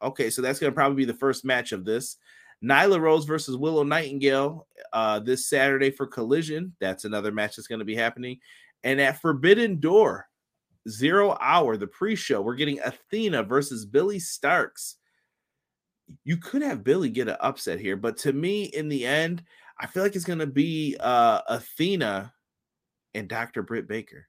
Okay, 0.00 0.30
so 0.30 0.40
that's 0.40 0.60
going 0.60 0.72
to 0.72 0.74
probably 0.74 0.96
be 0.96 1.04
the 1.04 1.18
first 1.18 1.44
match 1.44 1.72
of 1.72 1.84
this. 1.84 2.16
Nyla 2.62 3.00
Rose 3.00 3.24
versus 3.24 3.56
Willow 3.56 3.82
Nightingale 3.82 4.66
uh, 4.92 5.20
this 5.20 5.48
Saturday 5.48 5.90
for 5.90 6.06
Collision. 6.06 6.74
That's 6.80 7.04
another 7.04 7.32
match 7.32 7.56
that's 7.56 7.68
going 7.68 7.78
to 7.80 7.84
be 7.84 7.96
happening. 7.96 8.38
And 8.84 9.00
at 9.00 9.20
Forbidden 9.20 9.80
Door, 9.80 10.26
zero 10.88 11.36
hour, 11.40 11.76
the 11.76 11.86
pre 11.86 12.14
show, 12.14 12.40
we're 12.40 12.54
getting 12.54 12.80
Athena 12.80 13.42
versus 13.42 13.84
Billie 13.86 14.18
Starkz. 14.18 14.94
You 16.24 16.36
could 16.38 16.62
have 16.62 16.84
Billy 16.84 17.10
get 17.10 17.28
an 17.28 17.36
upset 17.40 17.80
here, 17.80 17.96
but 17.96 18.16
to 18.18 18.32
me, 18.32 18.64
in 18.64 18.88
the 18.88 19.04
end, 19.04 19.42
I 19.80 19.86
feel 19.86 20.02
like 20.02 20.16
it's 20.16 20.24
going 20.24 20.38
to 20.38 20.46
be 20.46 20.96
uh, 20.98 21.40
Athena 21.48 22.32
and 23.14 23.28
Dr. 23.28 23.62
Britt 23.62 23.86
Baker. 23.86 24.26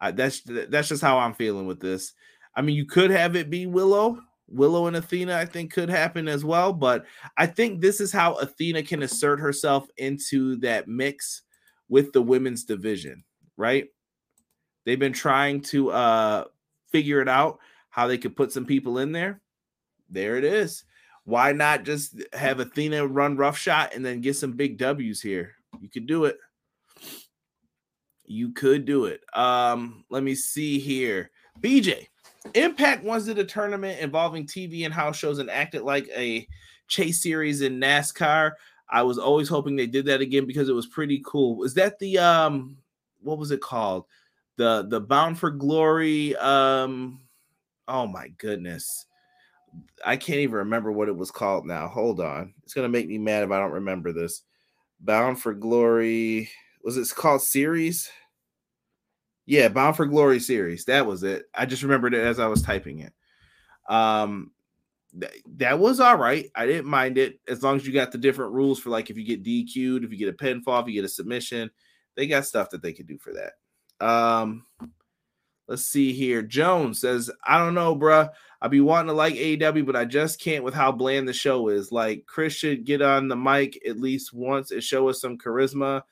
Uh, 0.00 0.10
that's 0.12 0.40
that's 0.44 0.88
just 0.88 1.02
how 1.02 1.18
I'm 1.18 1.34
feeling 1.34 1.66
with 1.66 1.80
this. 1.80 2.14
I 2.56 2.62
mean, 2.62 2.74
you 2.74 2.86
could 2.86 3.10
have 3.10 3.36
it 3.36 3.50
be 3.50 3.66
Willow, 3.66 4.18
Willow 4.48 4.86
and 4.86 4.96
Athena, 4.96 5.36
I 5.36 5.44
think, 5.44 5.72
could 5.72 5.88
happen 5.88 6.26
as 6.26 6.44
well. 6.44 6.72
But 6.72 7.04
I 7.36 7.46
think 7.46 7.80
this 7.80 8.00
is 8.00 8.10
how 8.10 8.34
Athena 8.34 8.82
can 8.82 9.02
assert 9.02 9.38
herself 9.38 9.86
into 9.96 10.56
that 10.56 10.88
mix 10.88 11.42
with 11.88 12.12
the 12.12 12.22
women's 12.22 12.64
division, 12.64 13.24
right? 13.56 13.86
They've 14.90 14.98
been 14.98 15.12
trying 15.12 15.60
to 15.60 15.92
uh, 15.92 16.44
figure 16.90 17.20
it 17.20 17.28
out 17.28 17.60
how 17.90 18.08
they 18.08 18.18
could 18.18 18.34
put 18.34 18.50
some 18.50 18.66
people 18.66 18.98
in 18.98 19.12
there, 19.12 19.40
there 20.08 20.36
it 20.36 20.42
is. 20.42 20.82
Why 21.22 21.52
not 21.52 21.84
just 21.84 22.20
have 22.32 22.58
Athena 22.58 23.06
run 23.06 23.36
rough 23.36 23.56
shot 23.56 23.94
and 23.94 24.04
then 24.04 24.20
get 24.20 24.34
some 24.34 24.54
big 24.54 24.78
W's 24.78 25.22
here? 25.22 25.52
You 25.80 25.88
could 25.88 26.08
do 26.08 26.24
it. 26.24 26.38
You 28.24 28.52
could 28.52 28.84
do 28.84 29.04
it. 29.04 29.20
Um, 29.32 30.04
let 30.10 30.24
me 30.24 30.34
see 30.34 30.80
here. 30.80 31.30
BJ, 31.60 32.08
Impact 32.54 33.04
once 33.04 33.26
did 33.26 33.38
a 33.38 33.44
tournament 33.44 34.00
involving 34.00 34.44
TV 34.44 34.84
and 34.84 34.92
house 34.92 35.16
shows 35.16 35.38
and 35.38 35.48
acted 35.48 35.82
like 35.82 36.08
a 36.16 36.48
chase 36.88 37.22
series 37.22 37.60
in 37.60 37.78
NASCAR. 37.78 38.54
I 38.88 39.04
was 39.04 39.18
always 39.18 39.48
hoping 39.48 39.76
they 39.76 39.86
did 39.86 40.06
that 40.06 40.20
again 40.20 40.46
because 40.46 40.68
it 40.68 40.74
was 40.74 40.88
pretty 40.88 41.22
cool. 41.24 41.54
Was 41.54 41.74
that 41.74 42.00
the 42.00 42.18
um 42.18 42.76
what 43.22 43.38
was 43.38 43.52
it 43.52 43.60
called? 43.60 44.06
The 44.56 44.86
the 44.88 45.00
Bound 45.00 45.38
for 45.38 45.50
Glory 45.50 46.36
um 46.36 47.20
oh 47.88 48.06
my 48.06 48.28
goodness. 48.38 49.06
I 50.04 50.16
can't 50.16 50.40
even 50.40 50.56
remember 50.56 50.90
what 50.90 51.08
it 51.08 51.16
was 51.16 51.30
called 51.30 51.66
now. 51.66 51.88
Hold 51.88 52.20
on. 52.20 52.54
It's 52.64 52.74
to 52.74 52.88
make 52.88 53.08
me 53.08 53.18
mad 53.18 53.44
if 53.44 53.50
I 53.50 53.58
don't 53.58 53.72
remember 53.72 54.12
this. 54.12 54.42
Bound 55.00 55.40
for 55.40 55.54
Glory 55.54 56.50
was 56.82 56.96
it 56.96 57.08
called 57.14 57.42
series? 57.42 58.10
Yeah, 59.46 59.68
Bound 59.68 59.96
for 59.96 60.06
Glory 60.06 60.40
series. 60.40 60.84
That 60.84 61.06
was 61.06 61.22
it. 61.22 61.44
I 61.54 61.66
just 61.66 61.82
remembered 61.82 62.14
it 62.14 62.24
as 62.24 62.38
I 62.38 62.46
was 62.46 62.62
typing 62.62 63.00
it. 63.00 63.12
Um, 63.88 64.52
th- 65.18 65.42
that 65.56 65.78
was 65.78 66.00
all 66.00 66.16
right. 66.16 66.50
I 66.54 66.66
didn't 66.66 66.86
mind 66.86 67.18
it 67.18 67.40
as 67.48 67.62
long 67.62 67.76
as 67.76 67.86
you 67.86 67.92
got 67.92 68.12
the 68.12 68.18
different 68.18 68.52
rules 68.52 68.78
for 68.78 68.90
like 68.90 69.10
if 69.10 69.18
you 69.18 69.24
get 69.24 69.42
DQ'd, 69.42 70.04
if 70.04 70.12
you 70.12 70.18
get 70.18 70.28
a 70.28 70.32
pinfall, 70.32 70.80
if 70.80 70.88
you 70.88 70.94
get 70.94 71.04
a 71.04 71.08
submission. 71.08 71.70
They 72.16 72.26
got 72.26 72.46
stuff 72.46 72.70
that 72.70 72.82
they 72.82 72.92
could 72.92 73.06
do 73.06 73.18
for 73.18 73.32
that. 73.34 73.52
Um, 74.00 74.64
let's 75.68 75.84
see 75.84 76.12
here. 76.12 76.42
Jones 76.42 77.00
says, 77.00 77.30
I 77.44 77.58
don't 77.58 77.74
know, 77.74 77.94
bruh. 77.94 78.30
I 78.62 78.68
be 78.68 78.80
wanting 78.80 79.08
to 79.08 79.14
like 79.14 79.34
AEW, 79.34 79.86
but 79.86 79.96
I 79.96 80.04
just 80.04 80.40
can't 80.40 80.64
with 80.64 80.74
how 80.74 80.92
bland 80.92 81.26
the 81.26 81.32
show 81.32 81.68
is. 81.68 81.90
Like 81.90 82.26
Chris 82.26 82.52
should 82.52 82.84
get 82.84 83.00
on 83.00 83.28
the 83.28 83.36
mic 83.36 83.80
at 83.88 83.98
least 83.98 84.34
once 84.34 84.70
and 84.70 84.82
show 84.82 85.08
us 85.08 85.20
some 85.20 85.38
charisma. 85.38 86.02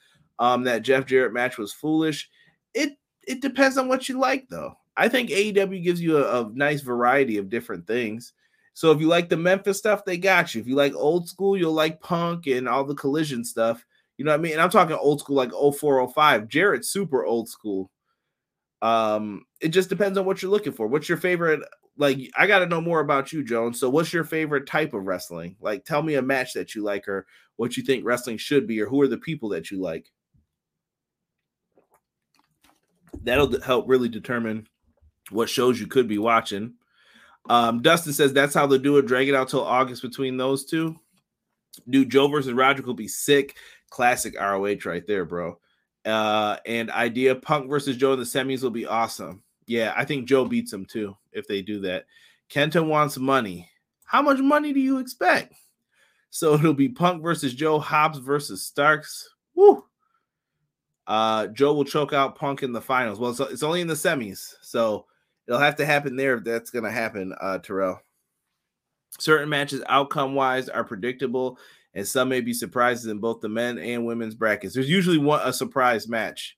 Um, 0.41 0.63
that 0.65 0.83
Jeff 0.83 1.05
Jarrett 1.05 1.33
match 1.33 1.59
was 1.59 1.73
foolish. 1.73 2.31
It 2.73 2.97
it 3.27 3.43
depends 3.43 3.77
on 3.77 3.89
what 3.89 4.09
you 4.09 4.21
like, 4.21 4.49
though. 4.49 4.75
I 4.97 5.09
think 5.09 5.31
AEW 5.31 5.83
gives 5.83 6.01
you 6.01 6.17
a, 6.19 6.43
a, 6.43 6.51
nice 6.55 6.81
variety 6.81 7.39
of 7.39 7.49
different 7.49 7.87
things. 7.87 8.33
So 8.75 8.91
if 8.91 9.01
you 9.01 9.07
like 9.07 9.29
the 9.29 9.37
Memphis 9.37 9.79
stuff, 9.79 10.05
they 10.05 10.17
got 10.17 10.55
you. 10.55 10.61
If 10.61 10.67
you 10.67 10.75
like 10.77 10.95
old 10.95 11.29
school, 11.29 11.57
you'll 11.57 11.73
like 11.73 12.01
punk 12.01 12.47
and 12.47 12.69
all 12.69 12.85
the 12.85 12.95
collision 12.95 13.45
stuff. 13.45 13.85
You 14.19 14.25
know 14.25 14.33
what 14.33 14.41
I 14.41 14.43
mean? 14.43 14.53
And 14.53 14.61
I'm 14.61 14.71
talking 14.71 14.97
old 14.97 15.21
school 15.21 15.37
like 15.37 15.53
0405. 15.53 16.49
Jarrett's 16.49 16.91
super 16.91 17.25
old 17.25 17.49
school. 17.49 17.91
Um, 18.83 19.45
it 19.61 19.69
just 19.69 19.89
depends 19.89 20.19
on 20.19 20.27
what 20.27 20.43
you're 20.43 20.51
looking 20.51 20.73
for. 20.73 20.87
What's 20.87 21.09
your 21.09 21.19
favorite? 21.19 21.61
Like, 21.97 22.19
I 22.37 22.47
got 22.47 22.59
to 22.61 22.67
know 22.67 22.81
more 22.81 23.01
about 23.01 23.33
you, 23.33 23.43
Jones. 23.43 23.81
So, 23.81 23.89
what's 23.89 24.13
your 24.13 24.25
favorite 24.25 24.67
type 24.67 24.93
of 24.93 25.05
wrestling? 25.05 25.57
Like, 25.61 25.85
tell 25.85 26.03
me 26.03 26.15
a 26.15 26.23
match 26.23 26.53
that 26.53 26.75
you 26.75 26.83
like, 26.83 27.09
or 27.09 27.27
what 27.57 27.77
you 27.77 27.83
think 27.83 28.05
wrestling 28.05 28.37
should 28.37 28.67
be, 28.67 28.81
or 28.81 28.89
who 28.89 29.01
are 29.01 29.09
the 29.09 29.19
people 29.19 29.49
that 29.51 29.71
you 29.71 29.81
like 29.81 30.11
that'll 33.23 33.61
help 33.61 33.89
really 33.89 34.09
determine 34.09 34.67
what 35.31 35.49
shows 35.49 35.81
you 35.81 35.87
could 35.87 36.09
be 36.09 36.19
watching. 36.19 36.75
Um, 37.49 37.83
Dustin 37.83 38.13
says 38.13 38.33
that's 38.33 38.55
how 38.55 38.67
they'll 38.67 38.79
do 38.79 38.99
it. 38.99 39.07
Drag 39.07 39.29
it 39.29 39.35
out 39.35 39.49
till 39.49 39.65
August 39.65 40.03
between 40.03 40.37
those 40.37 40.65
two. 40.65 40.99
Dude, 41.89 42.11
Joe 42.11 42.29
versus 42.29 42.53
Roger 42.53 42.83
will 42.83 42.95
be 42.95 43.09
sick. 43.09 43.57
Classic 43.91 44.35
ROH 44.39 44.85
right 44.85 45.07
there, 45.07 45.25
bro. 45.25 45.59
Uh, 46.05 46.57
and 46.67 46.91
idea 46.91 47.35
Punk 47.35 47.69
versus 47.69 47.97
Joe 47.97 48.15
in 48.15 48.19
the 48.19 48.25
semis 48.25 48.63
will 48.63 48.71
be 48.71 48.87
awesome. 48.87 49.43
Yeah, 49.67 49.93
I 49.97 50.05
think 50.05 50.27
Joe 50.27 50.45
beats 50.45 50.73
him 50.73 50.87
too 50.87 51.17
if 51.33 51.47
they 51.47 51.63
do 51.63 51.81
that. 51.81 52.07
Kenta 52.51 52.87
wants 52.87 53.19
money. 53.19 53.69
How 54.05 54.23
much 54.23 54.39
money 54.39 54.73
do 54.73 54.81
you 54.81 54.99
expect? 54.99 55.55
So 56.31 56.55
it'll 56.55 56.75
be 56.75 56.89
Punk 56.89 57.23
versus 57.23 57.55
Joe, 57.55 57.79
Hobbs 57.79 58.19
versus 58.19 58.65
Starks. 58.65 59.29
Woo! 59.55 59.85
Uh, 61.07 61.47
Joe 61.49 61.73
will 61.73 61.85
choke 61.85 62.13
out 62.13 62.37
Punk 62.37 62.63
in 62.63 62.73
the 62.73 62.81
finals. 62.81 63.19
Well, 63.19 63.31
it's, 63.31 63.41
it's 63.41 63.63
only 63.63 63.81
in 63.81 63.87
the 63.87 63.95
semis, 63.95 64.55
so 64.61 65.07
it'll 65.47 65.61
have 65.61 65.77
to 65.77 65.87
happen 65.87 66.17
there 66.17 66.37
if 66.37 66.45
that's 66.45 66.71
going 66.71 66.85
to 66.85 66.91
happen, 66.91 67.35
uh, 67.41 67.59
Terrell. 67.59 68.01
Certain 69.19 69.49
matches, 69.49 69.83
outcome 69.89 70.35
wise, 70.35 70.69
are 70.69 70.85
predictable, 70.85 71.59
and 71.95 72.07
some 72.07 72.29
may 72.29 72.41
be 72.41 72.53
surprises 72.53 73.07
in 73.07 73.19
both 73.19 73.41
the 73.41 73.49
men 73.49 73.79
and 73.79 74.07
women's 74.07 74.35
brackets. 74.35 74.75
There's 74.75 74.91
usually 74.91 75.19
one 75.19 75.41
a 75.43 75.53
surprise 75.53 76.09
match. 76.09 76.57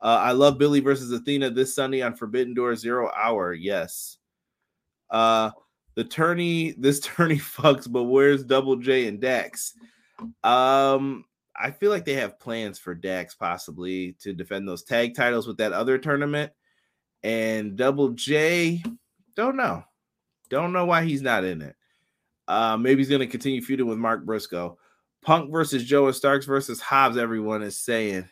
Uh, 0.00 0.18
I 0.22 0.32
love 0.32 0.58
Billie 0.58 0.80
versus 0.80 1.10
Athena 1.10 1.50
this 1.50 1.74
Sunday 1.74 2.02
on 2.02 2.14
Forbidden 2.14 2.54
Door 2.54 2.76
Zero 2.76 3.10
Hour. 3.16 3.52
Yes. 3.52 4.18
Uh, 5.10 5.50
the 5.94 6.04
tourney, 6.04 6.72
this 6.78 7.00
tourney 7.00 7.38
fucks, 7.38 7.90
but 7.90 8.04
where's 8.04 8.44
Double 8.44 8.76
J 8.76 9.08
and 9.08 9.20
Dax? 9.20 9.74
Um, 10.44 11.24
I 11.56 11.70
feel 11.72 11.90
like 11.90 12.04
they 12.04 12.14
have 12.14 12.38
plans 12.38 12.78
for 12.78 12.94
Dax 12.94 13.34
possibly 13.34 14.16
to 14.20 14.32
defend 14.32 14.68
those 14.68 14.84
tag 14.84 15.14
titles 15.14 15.46
with 15.46 15.58
that 15.58 15.72
other 15.72 15.98
tournament. 15.98 16.52
And 17.24 17.76
Double 17.76 18.10
J, 18.10 18.82
don't 19.34 19.56
know. 19.56 19.82
Don't 20.50 20.72
know 20.72 20.84
why 20.84 21.04
he's 21.04 21.22
not 21.22 21.44
in 21.44 21.62
it. 21.62 21.74
Uh, 22.48 22.76
maybe 22.76 23.00
he's 23.00 23.10
going 23.10 23.20
to 23.20 23.26
continue 23.26 23.62
feuding 23.62 23.86
with 23.86 23.98
Mark 23.98 24.24
Briscoe. 24.24 24.78
Punk 25.22 25.52
versus 25.52 25.84
Joe 25.84 26.06
and 26.06 26.16
Starks 26.16 26.46
versus 26.46 26.80
Hobbs, 26.80 27.18
everyone 27.18 27.62
is 27.62 27.78
saying. 27.78 28.28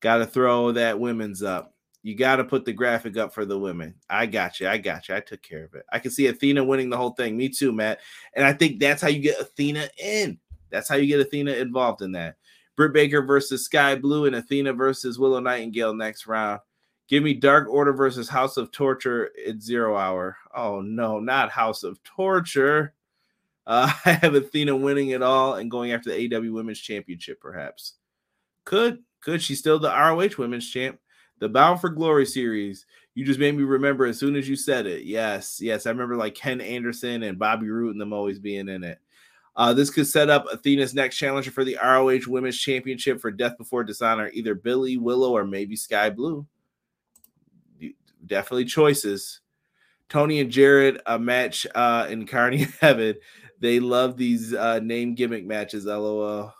Got 0.00 0.18
to 0.18 0.26
throw 0.26 0.72
that 0.72 0.98
women's 0.98 1.42
up. 1.42 1.72
You 2.02 2.16
got 2.16 2.36
to 2.36 2.44
put 2.44 2.64
the 2.64 2.72
graphic 2.72 3.16
up 3.16 3.32
for 3.32 3.44
the 3.44 3.58
women. 3.58 3.94
I 4.10 4.26
got 4.26 4.60
you. 4.60 4.68
I 4.68 4.78
got 4.78 5.08
you. 5.08 5.14
I 5.14 5.20
took 5.20 5.42
care 5.42 5.64
of 5.64 5.74
it. 5.74 5.84
I 5.90 5.98
can 5.98 6.10
see 6.10 6.26
Athena 6.26 6.64
winning 6.64 6.90
the 6.90 6.96
whole 6.96 7.10
thing. 7.10 7.36
Me 7.36 7.48
too, 7.48 7.72
Matt. 7.72 8.00
And 8.34 8.44
I 8.44 8.52
think 8.52 8.80
that's 8.80 9.02
how 9.02 9.08
you 9.08 9.20
get 9.20 9.40
Athena 9.40 9.88
in. 9.98 10.38
That's 10.70 10.88
how 10.88 10.96
you 10.96 11.06
get 11.06 11.20
Athena 11.20 11.52
involved 11.52 12.02
in 12.02 12.12
that. 12.12 12.36
Britt 12.76 12.92
Baker 12.92 13.22
versus 13.22 13.64
Skye 13.64 13.96
Blue 13.96 14.26
and 14.26 14.36
Athena 14.36 14.72
versus 14.72 15.18
Willow 15.18 15.40
Nightingale 15.40 15.94
next 15.94 16.26
round. 16.26 16.60
Give 17.08 17.22
me 17.22 17.34
Dark 17.34 17.68
Order 17.68 17.92
versus 17.92 18.28
House 18.28 18.56
of 18.56 18.72
Torture 18.72 19.30
at 19.46 19.62
zero 19.62 19.96
hour. 19.96 20.36
Oh 20.54 20.80
no, 20.80 21.20
not 21.20 21.50
House 21.50 21.84
of 21.84 22.02
Torture. 22.02 22.92
Uh, 23.66 23.92
I 24.04 24.12
have 24.12 24.34
Athena 24.34 24.76
winning 24.76 25.10
it 25.10 25.22
all 25.22 25.54
and 25.54 25.70
going 25.70 25.92
after 25.92 26.10
the 26.10 26.36
AW 26.36 26.52
Women's 26.52 26.80
Championship, 26.80 27.40
perhaps. 27.40 27.94
Could, 28.64 29.02
could. 29.20 29.42
She's 29.42 29.58
still 29.58 29.78
the 29.78 29.88
ROH 29.88 30.38
Women's 30.38 30.68
Champ. 30.68 30.98
The 31.38 31.48
Bound 31.48 31.80
for 31.80 31.90
Glory 31.90 32.24
series. 32.24 32.86
You 33.14 33.24
just 33.24 33.40
made 33.40 33.54
me 33.54 33.62
remember 33.62 34.06
as 34.06 34.18
soon 34.18 34.36
as 34.36 34.48
you 34.48 34.56
said 34.56 34.86
it. 34.86 35.04
Yes, 35.04 35.58
yes. 35.60 35.86
I 35.86 35.90
remember 35.90 36.16
like 36.16 36.34
Ken 36.34 36.60
Anderson 36.60 37.22
and 37.22 37.38
Bobby 37.38 37.68
Roode 37.68 37.92
and 37.92 38.00
them 38.00 38.12
always 38.12 38.38
being 38.38 38.68
in 38.68 38.84
it. 38.84 38.98
Uh, 39.54 39.72
this 39.72 39.88
could 39.88 40.06
set 40.06 40.28
up 40.28 40.46
Athena's 40.52 40.94
next 40.94 41.16
challenger 41.16 41.50
for 41.50 41.64
the 41.64 41.78
ROH 41.82 42.28
Women's 42.30 42.58
Championship 42.58 43.20
for 43.20 43.30
Death 43.30 43.56
Before 43.56 43.84
Dishonor, 43.84 44.30
either 44.34 44.54
Billie 44.54 44.98
Willow, 44.98 45.32
or 45.32 45.46
maybe 45.46 45.76
Skye 45.76 46.10
Blue. 46.10 46.46
Definitely 48.26 48.66
choices. 48.66 49.40
Tony 50.08 50.40
and 50.40 50.50
Jarrett, 50.50 51.00
a 51.06 51.18
match 51.18 51.66
uh, 51.74 52.06
in 52.10 52.26
Carney 52.26 52.66
Heaven. 52.80 53.14
They 53.60 53.80
love 53.80 54.16
these 54.16 54.52
uh, 54.54 54.80
name 54.80 55.14
gimmick 55.14 55.46
matches, 55.46 55.86
lol. 55.86 56.52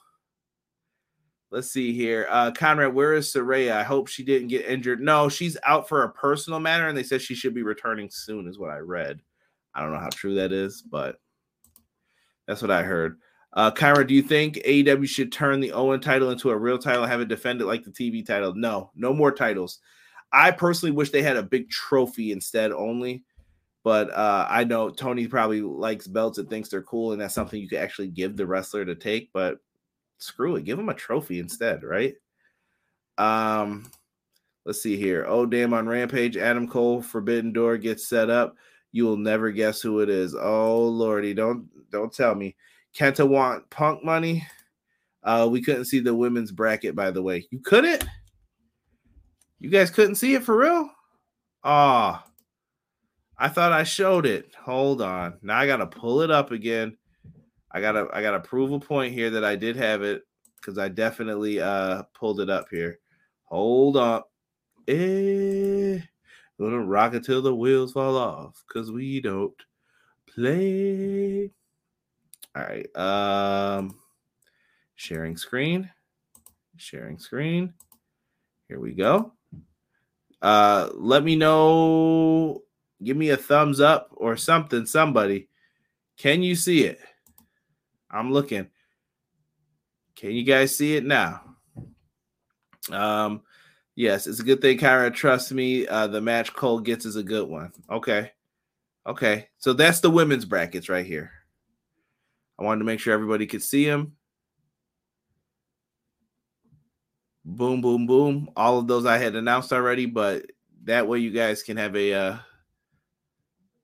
Let's 1.51 1.71
see 1.71 1.93
here. 1.93 2.27
Uh, 2.29 2.51
Conrad, 2.51 2.93
where 2.93 3.15
is 3.15 3.33
Saraya? 3.33 3.73
I 3.73 3.85
hope 3.85 4.09
she 4.09 4.25
didn't 4.25 4.49
get 4.49 4.67
injured. 4.67 5.01
No, 5.01 5.29
she's 5.29 5.57
out 5.65 5.89
for 5.89 6.03
a 6.03 6.13
personal 6.13 6.59
matter, 6.59 6.89
and 6.89 6.99
they 6.99 7.05
said 7.05 7.23
she 7.23 7.35
should 7.35 7.55
be 7.55 7.63
returning 7.63 8.11
soon, 8.11 8.49
is 8.49 8.59
what 8.59 8.71
I 8.71 8.79
read. 8.79 9.21
I 9.75 9.83
don't 9.83 9.93
know 9.93 9.99
how 9.99 10.09
true 10.09 10.35
that 10.37 10.53
is, 10.53 10.83
but 10.83 11.21
that's 12.47 12.63
what 12.63 12.71
I 12.71 12.83
heard. 12.83 13.19
Uh, 13.53 13.71
Kyra, 13.71 14.07
do 14.07 14.15
you 14.15 14.23
think 14.23 14.57
AEW 14.57 15.09
should 15.09 15.33
turn 15.33 15.61
the 15.61 15.73
Owen 15.73 16.01
title 16.01 16.31
into 16.31 16.51
a 16.51 16.57
real 16.57 16.79
title 16.79 17.07
have 17.07 17.21
it 17.21 17.29
defended 17.29 17.67
like 17.67 17.85
the 17.85 17.91
TV 17.91 18.27
title? 18.27 18.55
No, 18.55 18.91
no 18.95 19.15
more 19.15 19.33
titles. 19.33 19.79
I 20.33 20.51
personally 20.51 20.93
wish 20.93 21.11
they 21.11 21.23
had 21.23 21.37
a 21.37 21.43
big 21.43 21.71
trophy 21.71 22.33
instead 22.33 22.73
only. 22.73 23.25
But 23.87 24.11
uh, 24.11 24.49
I 24.51 24.65
know 24.65 24.91
Tony 24.91 25.29
probably 25.29 25.61
likes 25.61 26.09
belts 26.09 26.39
and 26.39 26.51
thinks 26.51 26.69
they're 26.69 26.83
cool, 26.83 27.13
and 27.13 27.21
that's 27.21 27.37
something 27.37 27.61
you 27.61 27.69
could 27.69 27.79
actually 27.79 28.09
give 28.09 28.37
the 28.37 28.45
wrestler 28.45 28.85
to 28.85 28.97
take. 28.97 29.33
But 29.33 29.59
screw 30.19 30.57
it, 30.57 30.65
give 30.65 30.77
him 30.77 30.89
a 30.89 30.95
trophy 30.95 31.39
instead, 31.39 31.85
right? 31.85 32.15
Um, 33.17 33.89
let's 34.65 34.83
see 34.83 34.97
here. 34.97 35.25
Oh, 35.29 35.47
damn! 35.47 35.73
On 35.73 35.87
Rampage, 35.87 36.37
Adam 36.37 36.67
Cole 36.67 37.01
Forbidden 37.01 37.53
Door 37.53 37.79
gets 37.79 38.09
set 38.09 38.29
up. 38.29 38.57
You 38.91 39.05
will 39.05 39.19
never 39.19 39.53
guess 39.53 39.81
who 39.81 40.01
it 40.01 40.09
is. 40.09 40.35
Oh 40.35 40.89
lordy, 40.89 41.33
don't 41.33 41.69
don't 41.93 42.13
tell 42.13 42.35
me. 42.35 42.57
Kenta 42.93 43.25
want 43.25 43.71
punk 43.71 44.03
money. 44.03 44.45
Uh, 45.23 45.47
we 45.49 45.63
couldn't 45.63 45.85
see 45.85 46.01
the 46.01 46.13
women's 46.13 46.51
bracket, 46.51 46.97
by 46.97 47.13
the 47.13 47.23
way. 47.23 47.47
You 47.53 47.61
couldn't? 47.61 48.05
You 49.61 49.71
guys 49.71 49.93
couldn't 49.93 50.17
see 50.17 50.35
it 50.35 50.43
for 50.43 50.57
real? 50.57 50.91
Ah, 51.63 52.26
I 53.39 53.49
thought 53.49 53.73
I 53.73 53.85
showed 53.85 54.27
it. 54.27 54.55
Hold 54.65 55.03
on. 55.03 55.39
Now 55.43 55.59
I 55.59 55.67
gotta 55.67 55.87
pull 55.87 56.23
it 56.23 56.31
up 56.31 56.51
again. 56.53 56.97
I 57.71 57.81
gotta 57.81 58.09
I 58.13 58.23
gotta 58.23 58.41
prove 58.41 58.73
a 58.73 58.81
point 58.81 59.13
here 59.13 59.31
that 59.31 59.45
I 59.45 59.57
did 59.57 59.77
have 59.77 60.03
it 60.03 60.23
because 60.57 60.79
I 60.79 60.89
definitely 60.89 61.61
uh 61.61 62.05
pulled 62.15 62.41
it 62.41 62.49
up 62.49 62.69
here. 62.71 62.99
Hold 63.45 63.97
on. 63.99 64.23
Eh, 64.89 65.99
Gonna 66.59 66.81
rock 66.83 67.13
it 67.13 67.25
till 67.25 67.43
the 67.43 67.55
wheels 67.55 67.93
fall 67.93 68.17
off, 68.17 68.65
cause 68.73 68.91
we 68.91 69.21
don't 69.21 69.55
play. 70.27 71.51
All 72.55 72.63
right. 72.63 72.97
Um 72.97 73.99
sharing 74.95 75.37
screen. 75.37 75.91
Sharing 76.79 77.19
screen. 77.19 77.75
Here 78.69 78.81
we 78.81 78.93
go. 78.93 79.33
Uh 80.41 80.89
let 80.95 81.23
me 81.23 81.37
know. 81.37 82.63
Give 83.03 83.17
me 83.17 83.31
a 83.31 83.37
thumbs 83.37 83.81
up 83.81 84.11
or 84.13 84.37
something, 84.37 84.87
somebody. 84.87 85.49
Can 86.17 86.43
you 86.43 86.55
see 86.55 86.85
it? 86.85 86.99
I'm 88.11 88.33
looking. 88.33 88.69
Can 90.15 90.31
you 90.31 90.45
guys 90.45 90.75
see 90.75 90.97
it 90.97 91.05
now? 91.05 91.43
Um, 92.91 93.43
yes, 93.95 94.27
it's 94.27 94.41
a 94.41 94.45
good 94.45 94.63
thing, 94.63 94.79
Kyra. 94.79 95.13
Trust 95.13 95.53
me, 95.53 95.87
uh, 95.87 96.07
the 96.07 96.21
match 96.21 96.55
Cole 96.55 96.81
gets 96.81 97.05
is 97.05 97.17
a 97.17 97.23
good 97.23 97.49
one. 97.49 97.73
Okay. 97.91 98.33
Okay. 99.07 99.49
So 99.59 99.73
that's 99.73 100.01
the 100.01 100.11
women's 100.11 100.47
brackets 100.47 100.89
right 100.89 101.05
here. 101.05 101.31
I 102.59 102.65
wanted 102.65 102.79
to 102.79 102.87
make 102.87 103.01
sure 103.01 103.13
everybody 103.13 103.47
could 103.47 103.63
see 103.63 103.85
them. 103.85 104.13
Boom, 107.45 107.81
boom, 107.81 108.07
boom. 108.07 108.51
All 108.57 108.79
of 108.79 108.89
those 108.89 109.07
I 109.07 109.19
had 109.19 109.37
announced 109.37 109.73
already, 109.73 110.07
but 110.07 110.47
that 110.85 111.07
way 111.07 111.19
you 111.19 111.31
guys 111.31 111.63
can 111.63 111.77
have 111.77 111.95
a 111.95 112.13
uh, 112.13 112.37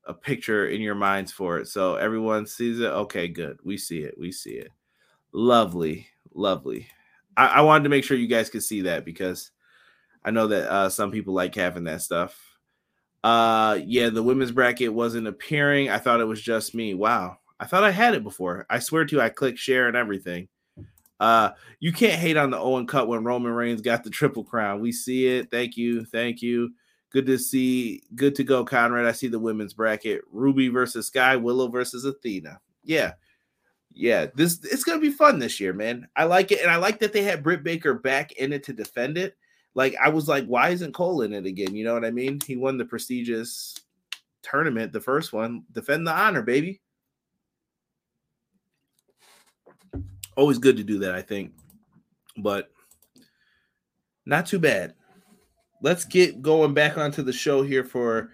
a 0.06 0.14
picture 0.14 0.68
in 0.68 0.80
your 0.80 0.94
minds 0.94 1.32
for 1.32 1.58
it. 1.58 1.68
So 1.68 1.96
everyone 1.96 2.46
sees 2.46 2.80
it. 2.80 2.86
Okay, 2.86 3.28
good. 3.28 3.58
We 3.64 3.76
see 3.76 4.00
it. 4.00 4.14
We 4.18 4.32
see 4.32 4.52
it. 4.52 4.70
Lovely, 5.32 6.08
lovely. 6.34 6.88
I, 7.36 7.46
I 7.46 7.60
wanted 7.62 7.84
to 7.84 7.90
make 7.90 8.04
sure 8.04 8.16
you 8.16 8.26
guys 8.26 8.50
could 8.50 8.62
see 8.62 8.82
that 8.82 9.04
because 9.04 9.50
I 10.24 10.30
know 10.30 10.46
that 10.48 10.70
uh, 10.70 10.88
some 10.88 11.10
people 11.10 11.34
like 11.34 11.54
having 11.54 11.84
that 11.84 12.02
stuff. 12.02 12.38
Uh, 13.24 13.78
yeah, 13.84 14.08
the 14.08 14.22
women's 14.22 14.50
bracket 14.50 14.92
wasn't 14.92 15.28
appearing. 15.28 15.88
I 15.88 15.98
thought 15.98 16.20
it 16.20 16.26
was 16.26 16.42
just 16.42 16.74
me. 16.74 16.94
Wow, 16.94 17.38
I 17.60 17.66
thought 17.66 17.84
I 17.84 17.90
had 17.90 18.14
it 18.14 18.24
before. 18.24 18.66
I 18.68 18.80
swear 18.80 19.04
to 19.04 19.16
you, 19.16 19.22
I 19.22 19.28
clicked 19.28 19.58
share 19.58 19.86
and 19.86 19.96
everything. 19.96 20.48
Uh, 21.20 21.50
you 21.78 21.92
can't 21.92 22.20
hate 22.20 22.36
on 22.36 22.50
the 22.50 22.58
Owen 22.58 22.86
Cup 22.86 23.06
when 23.06 23.22
Roman 23.22 23.52
Reigns 23.52 23.80
got 23.80 24.02
the 24.02 24.10
triple 24.10 24.42
crown. 24.42 24.80
We 24.80 24.90
see 24.90 25.28
it. 25.28 25.52
Thank 25.52 25.76
you, 25.76 26.04
thank 26.04 26.42
you. 26.42 26.72
Good 27.12 27.26
to 27.26 27.38
see. 27.38 28.02
Good 28.14 28.34
to 28.36 28.44
go, 28.44 28.64
Conrad. 28.64 29.04
I 29.04 29.12
see 29.12 29.28
the 29.28 29.38
women's 29.38 29.74
bracket: 29.74 30.22
Ruby 30.32 30.68
versus 30.68 31.08
Sky, 31.08 31.36
Willow 31.36 31.68
versus 31.68 32.06
Athena. 32.06 32.58
Yeah, 32.84 33.12
yeah. 33.92 34.26
This 34.34 34.64
it's 34.64 34.82
gonna 34.82 34.98
be 34.98 35.10
fun 35.10 35.38
this 35.38 35.60
year, 35.60 35.74
man. 35.74 36.08
I 36.16 36.24
like 36.24 36.52
it, 36.52 36.62
and 36.62 36.70
I 36.70 36.76
like 36.76 37.00
that 37.00 37.12
they 37.12 37.22
had 37.22 37.42
Britt 37.42 37.64
Baker 37.64 37.92
back 37.92 38.32
in 38.32 38.52
it 38.54 38.64
to 38.64 38.72
defend 38.72 39.18
it. 39.18 39.36
Like 39.74 39.94
I 40.02 40.08
was 40.08 40.26
like, 40.26 40.46
why 40.46 40.70
isn't 40.70 40.94
Cole 40.94 41.20
in 41.20 41.34
it 41.34 41.44
again? 41.44 41.74
You 41.74 41.84
know 41.84 41.92
what 41.92 42.04
I 42.06 42.10
mean? 42.10 42.40
He 42.46 42.56
won 42.56 42.78
the 42.78 42.84
prestigious 42.86 43.76
tournament, 44.42 44.92
the 44.92 45.00
first 45.00 45.34
one. 45.34 45.64
Defend 45.72 46.06
the 46.06 46.12
honor, 46.12 46.42
baby. 46.42 46.80
Always 50.34 50.56
good 50.56 50.78
to 50.78 50.82
do 50.82 51.00
that, 51.00 51.14
I 51.14 51.20
think. 51.20 51.52
But 52.38 52.70
not 54.24 54.46
too 54.46 54.58
bad 54.58 54.94
let's 55.82 56.04
get 56.04 56.40
going 56.40 56.72
back 56.72 56.96
onto 56.96 57.22
the 57.22 57.32
show 57.32 57.62
here 57.62 57.84
for 57.84 58.30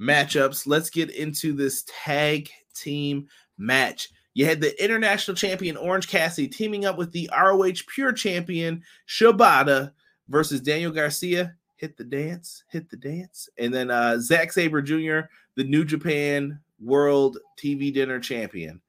matchups. 0.00 0.66
Let's 0.66 0.90
get 0.90 1.10
into 1.10 1.52
this 1.52 1.84
tag 1.86 2.48
team 2.74 3.26
match. 3.58 4.10
You 4.34 4.46
had 4.46 4.60
the 4.60 4.82
international 4.82 5.36
champion 5.36 5.76
Orange 5.76 6.08
Cassidy 6.08 6.46
teaming 6.46 6.84
up 6.84 6.96
with 6.96 7.10
the 7.10 7.28
ROH 7.36 7.82
Pure 7.88 8.12
champion 8.12 8.82
Shibata 9.08 9.92
versus 10.28 10.60
Daniel 10.60 10.92
Garcia. 10.92 11.54
Hit 11.76 11.96
the 11.96 12.04
dance, 12.04 12.62
hit 12.68 12.90
the 12.90 12.96
dance. 12.96 13.48
And 13.58 13.72
then 13.72 13.90
uh, 13.90 14.18
Zack 14.20 14.52
Sabre 14.52 14.82
Jr., 14.82 15.20
the 15.56 15.64
New 15.64 15.84
Japan 15.84 16.60
World 16.78 17.38
TV 17.58 17.92
Dinner 17.92 18.20
champion. 18.20 18.80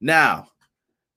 Now, 0.00 0.48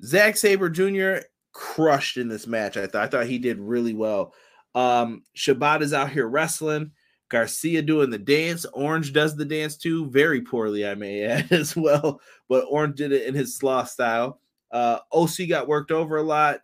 Zack 0.03 0.37
Sabre 0.37 0.69
Jr. 0.69 1.25
crushed 1.51 2.17
in 2.17 2.29
this 2.29 2.45
match. 2.45 2.77
I 2.77 2.83
I 2.93 3.07
thought 3.07 3.25
he 3.25 3.39
did 3.39 3.59
really 3.59 3.93
well. 3.93 4.33
Um, 4.75 5.23
is 5.33 5.93
out 5.93 6.11
here 6.11 6.27
wrestling. 6.27 6.91
Garcia 7.29 7.81
doing 7.81 8.11
the 8.11 8.19
dance. 8.19 8.65
Orange 8.65 9.11
does 9.11 9.35
the 9.35 9.45
dance 9.45 9.77
too, 9.77 10.09
very 10.09 10.41
poorly, 10.41 10.87
I 10.87 10.95
may 10.95 11.23
add 11.25 11.51
as 11.51 11.75
well. 11.75 12.21
But 12.47 12.65
Orange 12.69 12.97
did 12.97 13.11
it 13.11 13.25
in 13.25 13.33
his 13.33 13.57
sloth 13.57 13.89
style. 13.89 14.39
Uh, 14.71 14.99
OC 15.11 15.49
got 15.49 15.67
worked 15.67 15.91
over 15.91 16.17
a 16.17 16.23
lot, 16.23 16.59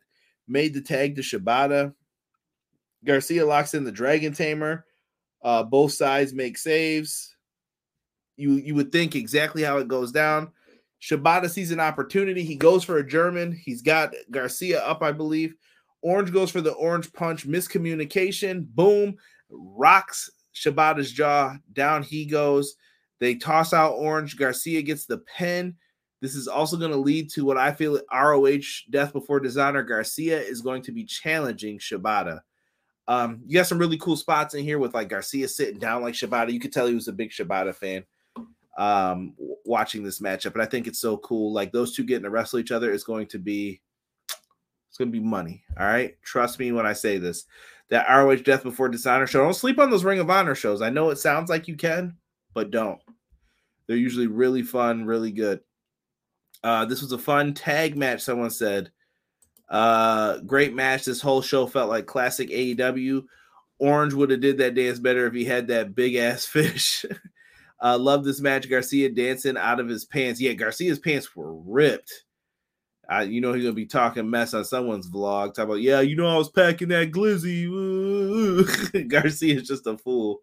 made 0.47 0.74
the 0.74 0.82
tag 0.82 1.16
to 1.16 1.22
Shibata. 1.22 1.93
Garcia 3.03 3.45
locks 3.45 3.74
in 3.74 3.84
the 3.84 3.91
Dragon 3.91 4.34
Tamer. 4.34 4.86
Uh, 5.43 5.64
both 5.64 5.93
sides 5.93 6.34
make 6.34 6.57
saves. 6.57 7.36
You 8.38 8.53
you 8.53 8.76
would 8.76 8.91
think 8.91 9.16
exactly 9.16 9.64
how 9.64 9.78
it 9.78 9.88
goes 9.88 10.12
down. 10.12 10.51
Shibata 11.01 11.49
sees 11.49 11.72
an 11.72 11.80
opportunity. 11.80 12.43
He 12.43 12.55
goes 12.55 12.84
for 12.84 12.97
a 12.97 13.07
German. 13.07 13.51
He's 13.51 13.82
got 13.82 14.14
Garcia 14.30 14.82
up, 14.84 15.01
I 15.01 15.12
believe. 15.12 15.55
Orange 16.02 16.32
goes 16.32 16.52
for 16.52 16.62
the 16.62 16.74
orange 16.74 17.12
punch, 17.14 17.47
miscommunication, 17.47 18.66
boom, 18.74 19.16
rocks 19.49 20.30
Shibata's 20.54 21.12
jaw. 21.12 21.56
Down 21.74 22.04
he 22.04 22.26
goes. 22.26 22.76
They 23.20 23.36
toss 23.36 23.74
out 23.74 23.93
Orange. 23.93 24.38
Garcia 24.38 24.82
gets 24.82 25.06
the 25.06 25.20
pin. 25.20 25.76
This 26.22 26.36
is 26.36 26.47
also 26.47 26.78
going 26.78 26.91
to 26.91 26.97
lead 26.97 27.30
to 27.32 27.45
what 27.45 27.58
I 27.58 27.72
feel 27.72 27.99
ROH 28.14 28.60
Death 28.89 29.14
Before 29.14 29.39
Dishonor 29.39 29.84
Garcia 29.84 30.39
is 30.39 30.62
going 30.62 30.84
to 30.84 30.91
be 30.91 31.04
challenging 31.04 31.80
Shibata. 31.80 32.41
Um, 33.08 33.41
you 33.47 33.56
got 33.56 33.68
some 33.68 33.80
really 33.80 33.97
cool 33.97 34.16
spots 34.16 34.54
in 34.54 34.64
here 34.64 34.78
with 34.78 34.93
like 34.93 35.10
Garcia 35.10 35.47
sitting 35.47 35.80
down 35.80 36.02
like 36.02 36.14
Shibata. 36.14 36.54
You 36.54 36.60
could 36.60 36.72
tell 36.72 36.88
he 36.88 36.93
was 36.93 37.08
a 37.08 37.14
big 37.14 37.32
Shibata 37.32 37.74
fan 37.74 38.06
um, 38.78 39.34
watching 39.66 40.04
this 40.04 40.20
matchup, 40.20 40.54
and 40.54 40.62
I 40.62 40.68
think 40.68 40.86
it's 40.86 41.02
so 41.02 41.18
cool. 41.18 41.52
Like 41.52 41.72
those 41.72 41.95
two 41.95 42.04
getting 42.04 42.24
to 42.24 42.30
wrestle 42.30 42.60
each 42.60 42.72
other 42.72 42.91
is 42.91 43.04
going 43.04 43.28
to 43.28 43.39
be 43.39 43.82
it's 44.92 44.98
going 44.98 45.10
to 45.10 45.18
be 45.18 45.26
money. 45.26 45.64
All 45.80 45.86
right. 45.86 46.22
Trust 46.22 46.60
me 46.60 46.74
when 46.74 46.86
I 46.86 46.92
say 46.92 47.18
this. 47.18 47.46
That 47.92 48.10
ROH 48.10 48.36
Death 48.44 48.64
Before 48.64 48.89
Dishonor 48.89 49.26
show. 49.26 49.42
Don't 49.42 49.54
sleep 49.54 49.80
on 49.80 49.89
those 49.89 50.04
Ring 50.04 50.20
of 50.20 50.30
Honor 50.30 50.54
shows. 50.54 50.82
I 50.82 50.89
know 50.89 51.12
it 51.12 51.18
sounds 51.18 51.50
like 51.50 51.70
you 51.70 51.78
can, 51.78 52.18
but 52.54 52.72
don't. 52.72 53.00
They're 53.88 53.96
usually 53.96 54.28
really 54.28 54.64
fun, 54.64 55.06
really 55.06 55.32
good. 55.32 55.62
Uh, 56.62 56.84
this 56.84 57.02
was 57.02 57.14
a 57.14 57.18
fun 57.18 57.54
tag 57.54 57.96
match, 57.96 58.20
someone 58.22 58.50
said. 58.50 58.92
Uh, 59.70 60.39
great 60.39 60.74
match. 60.76 61.06
This 61.06 61.22
whole 61.22 61.42
show 61.42 61.68
felt 61.68 61.89
like 61.89 62.06
classic 62.06 62.50
AEW. 62.50 63.24
Orange 63.80 64.14
would 64.14 64.30
have 64.30 64.42
did 64.42 64.58
that 64.58 64.76
dance 64.76 65.00
better 65.00 65.26
if 65.26 65.34
he 65.34 65.46
had 65.46 65.70
that 65.70 65.96
big 65.96 66.16
ass 66.16 66.44
fish. 66.46 67.06
uh, 67.82 67.98
love 67.98 68.26
this 68.26 68.42
match. 68.42 68.70
Garcia 68.70 69.10
dancing 69.10 69.56
out 69.56 69.80
of 69.80 69.88
his 69.88 70.04
pants. 70.04 70.42
Yeah, 70.42 70.52
Garcia's 70.52 71.00
pants 71.00 71.34
were 71.34 71.54
ripped. 71.54 72.26
I, 73.10 73.24
you 73.24 73.41
know, 73.41 73.54
he's 73.54 73.64
gonna 73.64 73.74
be 73.74 73.86
talking 73.86 74.30
mess 74.30 74.54
on 74.54 74.64
someone's 74.64 75.10
vlog. 75.10 75.54
Talk 75.54 75.66
about, 75.66 75.82
yeah, 75.82 76.02
you 76.02 76.16
know, 76.16 76.28
I 76.28 76.38
was 76.38 76.49
packing 76.49 76.89
that 76.89 77.12
glizzy. 77.12 77.68
Garcia 79.10 79.56
is 79.56 79.68
just 79.68 79.88
a 79.88 79.97
fool. 79.97 80.41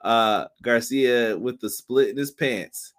Uh, 0.00 0.46
Garcia 0.62 1.36
with 1.36 1.60
the 1.60 1.70
split 1.70 2.10
in 2.10 2.16
his 2.16 2.30
pants. 2.30 2.92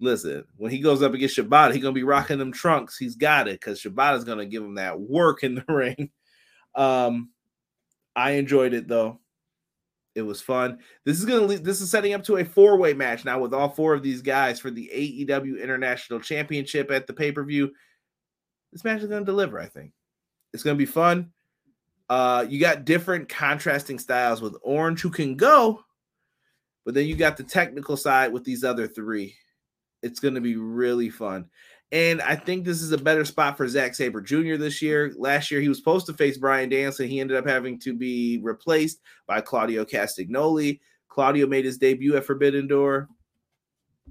Listen, 0.00 0.44
when 0.56 0.70
he 0.70 0.80
goes 0.80 1.00
up 1.00 1.14
against 1.14 1.36
Shibata, 1.36 1.72
he's 1.72 1.82
gonna 1.82 1.94
be 1.94 2.02
rocking 2.02 2.38
them 2.38 2.52
trunks. 2.52 2.98
He's 2.98 3.16
got 3.16 3.48
it 3.48 3.60
because 3.60 3.80
Shibata's 3.80 4.24
gonna 4.24 4.46
give 4.46 4.62
him 4.62 4.74
that 4.74 5.00
work 5.00 5.44
in 5.44 5.54
the 5.54 5.64
ring. 5.72 6.10
Um, 6.74 7.30
I 8.14 8.32
enjoyed 8.32 8.74
it 8.74 8.88
though. 8.88 9.20
It 10.14 10.22
was 10.22 10.42
fun. 10.42 10.78
This 11.06 11.18
is 11.18 11.24
gonna 11.24 11.46
lead, 11.46 11.64
this 11.64 11.80
is 11.80 11.90
setting 11.90 12.12
up 12.12 12.24
to 12.24 12.36
a 12.36 12.44
four 12.44 12.76
way 12.76 12.92
match 12.92 13.24
now 13.24 13.38
with 13.38 13.54
all 13.54 13.70
four 13.70 13.94
of 13.94 14.02
these 14.02 14.20
guys 14.20 14.60
for 14.60 14.70
the 14.70 14.90
AEW 14.92 15.62
International 15.62 16.20
Championship 16.20 16.90
at 16.90 17.06
the 17.06 17.14
pay 17.14 17.32
per 17.32 17.44
view 17.44 17.72
this 18.72 18.84
match 18.84 19.02
is 19.02 19.08
going 19.08 19.22
to 19.22 19.30
deliver. 19.30 19.60
I 19.60 19.66
think 19.66 19.92
it's 20.52 20.62
going 20.62 20.76
to 20.76 20.78
be 20.78 20.86
fun. 20.86 21.30
Uh, 22.08 22.44
you 22.48 22.60
got 22.60 22.84
different 22.84 23.28
contrasting 23.28 23.98
styles 23.98 24.42
with 24.42 24.56
Orange, 24.62 25.00
who 25.00 25.10
can 25.10 25.36
go, 25.36 25.82
but 26.84 26.94
then 26.94 27.06
you 27.06 27.16
got 27.16 27.36
the 27.36 27.44
technical 27.44 27.96
side 27.96 28.32
with 28.32 28.44
these 28.44 28.64
other 28.64 28.86
three. 28.86 29.34
It's 30.02 30.20
going 30.20 30.34
to 30.34 30.40
be 30.40 30.56
really 30.56 31.10
fun. 31.10 31.48
And 31.92 32.22
I 32.22 32.36
think 32.36 32.64
this 32.64 32.80
is 32.80 32.92
a 32.92 32.98
better 32.98 33.24
spot 33.24 33.56
for 33.56 33.68
Zack 33.68 33.94
Sabre 33.94 34.22
Jr. 34.22 34.56
this 34.56 34.80
year. 34.80 35.12
Last 35.16 35.50
year, 35.50 35.60
he 35.60 35.68
was 35.68 35.76
supposed 35.76 36.06
to 36.06 36.14
face 36.14 36.38
Bryan 36.38 36.72
and 36.72 36.94
He 36.94 37.20
ended 37.20 37.36
up 37.36 37.46
having 37.46 37.78
to 37.80 37.92
be 37.92 38.40
replaced 38.42 39.00
by 39.26 39.42
Claudio 39.42 39.84
Castagnoli. 39.84 40.80
Claudio 41.08 41.46
made 41.46 41.66
his 41.66 41.76
debut 41.76 42.16
at 42.16 42.24
Forbidden 42.24 42.66
Door. 42.66 43.08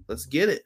Let's 0.07 0.27
get 0.27 0.49
it. 0.49 0.63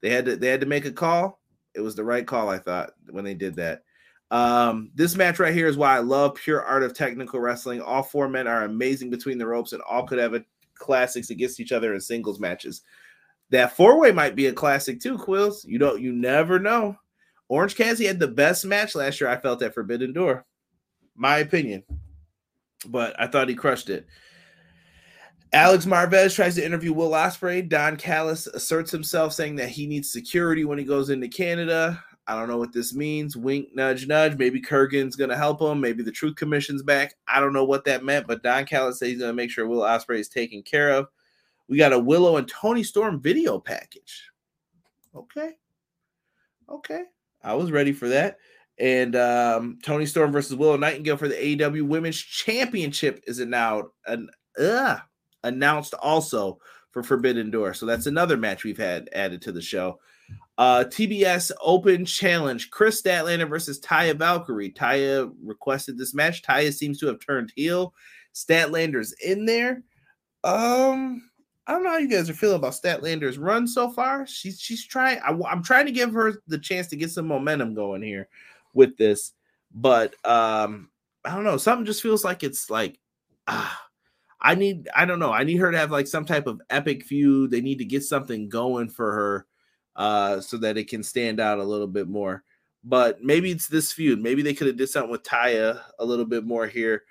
They 0.00 0.10
had 0.10 0.26
to 0.26 0.36
they 0.36 0.48
had 0.48 0.60
to 0.60 0.66
make 0.66 0.84
a 0.84 0.92
call. 0.92 1.37
It 1.78 1.82
was 1.82 1.94
the 1.94 2.04
right 2.04 2.26
call, 2.26 2.48
I 2.48 2.58
thought, 2.58 2.90
when 3.08 3.24
they 3.24 3.34
did 3.34 3.54
that. 3.54 3.84
Um, 4.32 4.90
this 4.96 5.14
match 5.14 5.38
right 5.38 5.54
here 5.54 5.68
is 5.68 5.76
why 5.76 5.94
I 5.94 6.00
love 6.00 6.34
pure 6.34 6.62
art 6.62 6.82
of 6.82 6.92
technical 6.92 7.38
wrestling. 7.38 7.80
All 7.80 8.02
four 8.02 8.28
men 8.28 8.48
are 8.48 8.64
amazing 8.64 9.10
between 9.10 9.38
the 9.38 9.46
ropes 9.46 9.72
and 9.72 9.80
all 9.82 10.06
could 10.06 10.18
have 10.18 10.34
a 10.34 10.44
classics 10.74 11.30
against 11.30 11.60
each 11.60 11.72
other 11.72 11.94
in 11.94 12.00
singles 12.00 12.40
matches. 12.40 12.82
That 13.50 13.76
four 13.76 13.98
way 13.98 14.10
might 14.10 14.34
be 14.34 14.46
a 14.46 14.52
classic 14.52 15.00
too, 15.00 15.16
Quills. 15.16 15.64
You 15.64 15.78
don't, 15.78 16.02
you 16.02 16.12
never 16.12 16.58
know. 16.58 16.96
Orange 17.48 17.76
Cassidy 17.76 18.06
had 18.06 18.18
the 18.18 18.28
best 18.28 18.66
match 18.66 18.94
last 18.96 19.20
year. 19.20 19.30
I 19.30 19.38
felt 19.38 19.62
at 19.62 19.72
Forbidden 19.72 20.12
Door, 20.12 20.44
my 21.14 21.38
opinion, 21.38 21.84
but 22.88 23.18
I 23.20 23.28
thought 23.28 23.48
he 23.48 23.54
crushed 23.54 23.88
it. 23.88 24.06
Alex 25.52 25.86
Marvez 25.86 26.34
tries 26.34 26.56
to 26.56 26.64
interview 26.64 26.92
Will 26.92 27.10
Ospreay. 27.10 27.66
Don 27.66 27.96
Callis 27.96 28.46
asserts 28.48 28.90
himself, 28.90 29.32
saying 29.32 29.56
that 29.56 29.70
he 29.70 29.86
needs 29.86 30.12
security 30.12 30.64
when 30.64 30.78
he 30.78 30.84
goes 30.84 31.10
into 31.10 31.28
Canada. 31.28 32.02
I 32.26 32.38
don't 32.38 32.48
know 32.48 32.58
what 32.58 32.74
this 32.74 32.94
means. 32.94 33.38
Wink, 33.38 33.68
nudge, 33.74 34.06
nudge. 34.06 34.36
Maybe 34.36 34.60
Kurgan's 34.60 35.16
going 35.16 35.30
to 35.30 35.36
help 35.36 35.62
him. 35.62 35.80
Maybe 35.80 36.02
the 36.02 36.12
Truth 36.12 36.36
Commission's 36.36 36.82
back. 36.82 37.14
I 37.26 37.40
don't 37.40 37.54
know 37.54 37.64
what 37.64 37.86
that 37.86 38.04
meant, 38.04 38.26
but 38.26 38.42
Don 38.42 38.66
Callis 38.66 38.98
says 38.98 39.08
he's 39.08 39.18
going 39.18 39.30
to 39.30 39.34
make 39.34 39.50
sure 39.50 39.66
Will 39.66 39.80
Ospreay 39.80 40.18
is 40.18 40.28
taken 40.28 40.62
care 40.62 40.90
of. 40.90 41.08
We 41.68 41.78
got 41.78 41.94
a 41.94 41.98
Willow 41.98 42.36
and 42.36 42.46
Toni 42.46 42.82
Storm 42.82 43.20
video 43.20 43.58
package. 43.58 44.30
Okay. 45.14 45.52
Okay. 46.68 47.04
I 47.42 47.54
was 47.54 47.70
ready 47.70 47.92
for 47.92 48.08
that. 48.08 48.36
And 48.78 49.16
um, 49.16 49.78
Toni 49.82 50.04
Storm 50.04 50.30
versus 50.30 50.54
Willow 50.54 50.76
Nightingale 50.76 51.16
for 51.16 51.28
the 51.28 51.34
AEW 51.34 51.82
Women's 51.88 52.20
Championship 52.20 53.24
is 53.26 53.38
it 53.38 53.48
now 53.48 53.88
an, 54.06 54.28
uh, 54.60 54.98
announced 55.44 55.94
also 55.94 56.58
for 56.90 57.02
Forbidden 57.02 57.50
Door. 57.50 57.74
So 57.74 57.86
that's 57.86 58.06
another 58.06 58.36
match 58.36 58.64
we've 58.64 58.78
had 58.78 59.08
added 59.12 59.42
to 59.42 59.52
the 59.52 59.62
show. 59.62 60.00
Uh, 60.56 60.84
TBS 60.84 61.52
Open 61.62 62.04
Challenge: 62.04 62.70
Kris 62.70 63.00
Statlander 63.00 63.48
versus 63.48 63.80
Taya 63.80 64.16
Valkyrie. 64.16 64.72
Taya 64.72 65.32
requested 65.44 65.96
this 65.96 66.14
match. 66.14 66.42
Taya 66.42 66.72
seems 66.72 66.98
to 66.98 67.06
have 67.06 67.20
turned 67.20 67.52
heel. 67.54 67.94
Statlander's 68.34 69.14
in 69.24 69.46
there. 69.46 69.82
Um, 70.44 71.30
I 71.66 71.72
don't 71.72 71.84
know 71.84 71.90
how 71.90 71.98
you 71.98 72.08
guys 72.08 72.28
are 72.28 72.34
feeling 72.34 72.56
about 72.56 72.72
Statlander's 72.72 73.38
run 73.38 73.68
so 73.68 73.90
far. 73.90 74.26
She's 74.26 74.60
she's 74.60 74.84
trying. 74.84 75.20
I, 75.20 75.30
am 75.52 75.62
trying 75.62 75.86
to 75.86 75.92
give 75.92 76.12
her 76.12 76.42
the 76.48 76.58
chance 76.58 76.88
to 76.88 76.96
get 76.96 77.10
some 77.10 77.28
momentum 77.28 77.74
going 77.74 78.02
here 78.02 78.28
with 78.74 78.96
this, 78.96 79.32
but 79.72 80.14
um, 80.24 80.90
I 81.24 81.34
don't 81.34 81.44
know. 81.44 81.56
Something 81.56 81.86
just 81.86 82.02
feels 82.02 82.24
like 82.24 82.42
it's 82.42 82.68
like 82.68 82.98
ah. 83.46 83.87
I 84.40 84.54
need, 84.54 84.88
I 84.94 85.04
don't 85.04 85.18
know. 85.18 85.32
I 85.32 85.44
need 85.44 85.56
her 85.56 85.72
to 85.72 85.78
have 85.78 85.90
like 85.90 86.06
some 86.06 86.24
type 86.24 86.46
of 86.46 86.60
epic 86.70 87.04
feud. 87.04 87.50
They 87.50 87.60
need 87.60 87.78
to 87.78 87.84
get 87.84 88.04
something 88.04 88.48
going 88.48 88.88
for 88.88 89.12
her 89.12 89.46
uh, 89.96 90.40
so 90.40 90.56
that 90.58 90.78
it 90.78 90.88
can 90.88 91.02
stand 91.02 91.40
out 91.40 91.58
a 91.58 91.64
little 91.64 91.88
bit 91.88 92.08
more. 92.08 92.44
But 92.84 93.22
maybe 93.22 93.50
it's 93.50 93.66
this 93.66 93.92
feud. 93.92 94.22
Maybe 94.22 94.42
they 94.42 94.54
could 94.54 94.68
have 94.68 94.76
did 94.76 94.88
something 94.88 95.10
with 95.10 95.24
Taya 95.24 95.80
a 95.98 96.04
little 96.04 96.24
bit 96.24 96.44
more 96.44 96.66
here. 96.66 97.02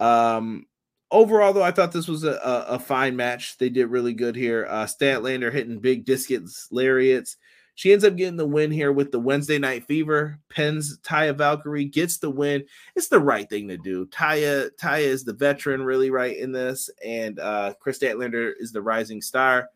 Um, 0.00 0.66
overall, 1.10 1.52
though, 1.52 1.62
I 1.62 1.70
thought 1.70 1.92
this 1.92 2.08
was 2.08 2.24
a, 2.24 2.32
a, 2.32 2.66
a 2.74 2.78
fine 2.78 3.14
match. 3.14 3.56
They 3.58 3.68
did 3.68 3.86
really 3.86 4.12
good 4.12 4.34
here. 4.34 4.66
Uh, 4.68 4.84
Statlander 4.84 5.52
hitting 5.52 5.78
big 5.78 6.04
discus 6.04 6.68
lariats. 6.72 7.36
She 7.76 7.92
ends 7.92 8.04
up 8.04 8.16
getting 8.16 8.36
the 8.36 8.46
win 8.46 8.70
here 8.70 8.92
with 8.92 9.10
the 9.10 9.18
Wednesday 9.18 9.58
Night 9.58 9.84
Fever. 9.84 10.38
Pens 10.48 10.98
Taya 10.98 11.36
Valkyrie 11.36 11.86
gets 11.86 12.18
the 12.18 12.30
win. 12.30 12.64
It's 12.94 13.08
the 13.08 13.18
right 13.18 13.48
thing 13.48 13.68
to 13.68 13.76
do. 13.76 14.06
Taya 14.06 14.70
Taya 14.80 15.00
is 15.00 15.24
the 15.24 15.32
veteran, 15.32 15.82
really 15.82 16.10
right 16.10 16.36
in 16.36 16.52
this, 16.52 16.88
and 17.04 17.38
uh, 17.40 17.74
Kris 17.80 17.98
Statlander 17.98 18.52
is 18.58 18.72
the 18.72 18.82
rising 18.82 19.20
star. 19.20 19.68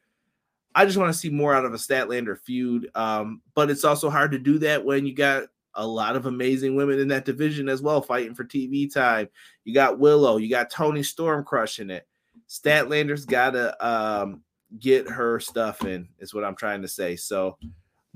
I 0.74 0.84
just 0.84 0.96
want 0.96 1.12
to 1.12 1.18
see 1.18 1.30
more 1.30 1.54
out 1.54 1.64
of 1.64 1.74
a 1.74 1.78
Statlander 1.78 2.38
feud. 2.38 2.88
Um, 2.94 3.42
but 3.54 3.70
it's 3.70 3.84
also 3.84 4.10
hard 4.10 4.30
to 4.32 4.38
do 4.38 4.58
that 4.60 4.84
when 4.84 5.06
you 5.06 5.14
got 5.14 5.44
a 5.74 5.86
lot 5.86 6.16
of 6.16 6.26
amazing 6.26 6.76
women 6.76 6.98
in 6.98 7.08
that 7.08 7.24
division 7.24 7.68
as 7.68 7.82
well, 7.82 8.00
fighting 8.00 8.34
for 8.34 8.44
TV 8.44 8.92
time. 8.92 9.28
You 9.64 9.74
got 9.74 9.98
Willow, 9.98 10.36
you 10.36 10.48
got 10.48 10.70
Toni 10.70 11.02
Storm 11.02 11.44
crushing 11.44 11.90
it. 11.90 12.06
Statlander's 12.48 13.24
got 13.24 13.50
to 13.50 13.86
um, 13.86 14.42
get 14.78 15.08
her 15.08 15.40
stuff 15.40 15.84
in, 15.84 16.08
is 16.18 16.34
what 16.34 16.44
I'm 16.44 16.56
trying 16.56 16.82
to 16.82 16.88
say. 16.88 17.16
So 17.16 17.58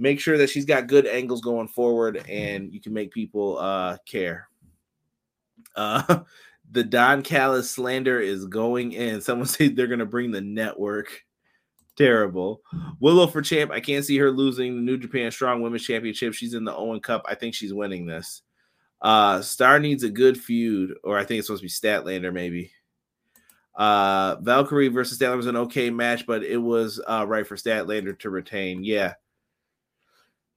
make 0.02 0.18
sure 0.18 0.36
that 0.36 0.50
she's 0.50 0.64
got 0.64 0.88
good 0.88 1.06
angles 1.06 1.40
going 1.40 1.68
forward 1.68 2.24
and 2.28 2.74
you 2.74 2.80
can 2.80 2.92
make 2.92 3.12
people 3.12 3.56
uh, 3.58 3.96
care. 4.04 4.48
Uh, 5.76 6.20
the 6.72 6.82
Don 6.82 7.22
Callis 7.22 7.70
slander 7.70 8.18
is 8.18 8.46
going 8.46 8.92
in. 8.92 9.20
Someone 9.22 9.46
said 9.46 9.76
they're 9.76 9.86
going 9.86 10.00
to 10.00 10.06
bring 10.06 10.32
the 10.32 10.40
network 10.40 11.22
terrible. 11.96 12.62
Willow 12.98 13.28
for 13.28 13.42
champ. 13.42 13.70
I 13.70 13.78
can't 13.78 14.04
see 14.04 14.18
her 14.18 14.30
losing 14.30 14.74
the 14.74 14.82
New 14.82 14.98
Japan 14.98 15.30
Strong 15.30 15.62
Women's 15.62 15.84
Championship. 15.84 16.34
She's 16.34 16.54
in 16.54 16.64
the 16.64 16.74
Owen 16.74 17.00
Cup. 17.00 17.24
I 17.28 17.36
think 17.36 17.54
she's 17.54 17.72
winning 17.72 18.04
this. 18.04 18.42
Uh 19.00 19.40
Star 19.40 19.78
needs 19.78 20.02
a 20.04 20.10
good 20.10 20.38
feud, 20.38 20.94
or 21.04 21.18
I 21.18 21.24
think 21.24 21.38
it's 21.38 21.48
supposed 21.48 21.62
to 21.62 21.66
be 21.66 21.88
Statlander, 21.88 22.32
maybe. 22.32 22.72
Uh 23.74 24.36
Valkyrie 24.40 24.88
versus 24.88 25.18
Statlander 25.18 25.36
was 25.36 25.46
an 25.46 25.56
okay 25.56 25.90
match, 25.90 26.26
but 26.26 26.42
it 26.42 26.56
was 26.56 27.00
uh 27.06 27.24
right 27.26 27.46
for 27.46 27.56
Statlander 27.56 28.18
to 28.20 28.30
retain. 28.30 28.84
Yeah. 28.84 29.14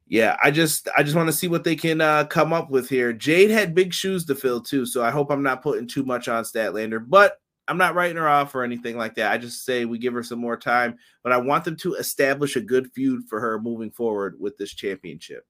Yeah, 0.08 0.38
I 0.44 0.52
just 0.52 0.88
I 0.96 1.02
just 1.02 1.16
want 1.16 1.30
to 1.30 1.34
see 1.34 1.48
what 1.48 1.64
they 1.64 1.76
can 1.76 2.00
uh 2.00 2.26
come 2.26 2.54
up 2.54 2.70
with 2.70 2.88
here. 2.90 3.12
Jade 3.12 3.50
had 3.50 3.74
big 3.74 3.94
shoes 3.94 4.26
to 4.26 4.36
fill 4.36 4.62
too, 4.62 4.86
so 4.86 5.04
I 5.04 5.10
hope 5.10 5.32
I'm 5.32 5.44
not 5.44 5.64
putting 5.64 5.88
too 5.88 6.04
much 6.04 6.28
on 6.28 6.44
Statlander, 6.44 7.04
but 7.08 7.40
I'm 7.68 7.78
not 7.78 7.96
writing 7.96 8.18
her 8.18 8.30
off 8.30 8.54
or 8.54 8.64
anything 8.64 8.98
like 8.98 9.16
that. 9.16 9.32
I 9.32 9.38
just 9.40 9.66
say 9.66 9.86
we 9.86 9.98
give 9.98 10.14
her 10.14 10.22
some 10.24 10.40
more 10.40 10.58
time, 10.58 10.98
but 11.24 11.32
I 11.32 11.38
want 11.38 11.66
them 11.66 11.76
to 11.78 11.96
establish 11.96 12.56
a 12.56 12.62
good 12.62 12.92
feud 12.94 13.28
for 13.28 13.40
her 13.40 13.60
moving 13.60 13.90
forward 13.90 14.36
with 14.40 14.58
this 14.58 14.74
championship. 14.74 15.44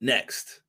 Next, 0.00 0.62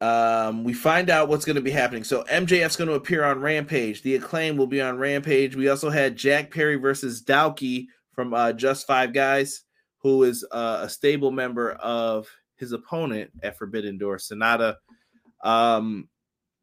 um, 0.00 0.64
we 0.64 0.72
find 0.72 1.10
out 1.10 1.28
what's 1.28 1.44
going 1.44 1.56
to 1.56 1.62
be 1.62 1.70
happening. 1.70 2.02
So 2.02 2.24
MJF's 2.24 2.74
going 2.74 2.88
to 2.88 2.94
appear 2.94 3.22
on 3.22 3.40
Rampage. 3.40 4.02
The 4.02 4.16
Acclaim 4.16 4.56
will 4.56 4.66
be 4.66 4.80
on 4.80 4.98
Rampage. 4.98 5.54
We 5.54 5.68
also 5.68 5.90
had 5.90 6.16
Jack 6.16 6.50
Perry 6.50 6.74
versus 6.74 7.22
Douki 7.22 7.86
from 8.12 8.34
uh, 8.34 8.52
Just 8.52 8.86
Five 8.86 9.12
Guys, 9.12 9.62
who 9.98 10.22
is 10.22 10.44
uh, 10.52 10.80
a 10.82 10.88
stable 10.88 11.30
member 11.30 11.72
of 11.72 12.28
his 12.56 12.72
opponent 12.72 13.30
at 13.42 13.58
Forbidden 13.58 13.98
Door, 13.98 14.18
Sanada. 14.18 14.76
Um, 15.42 16.08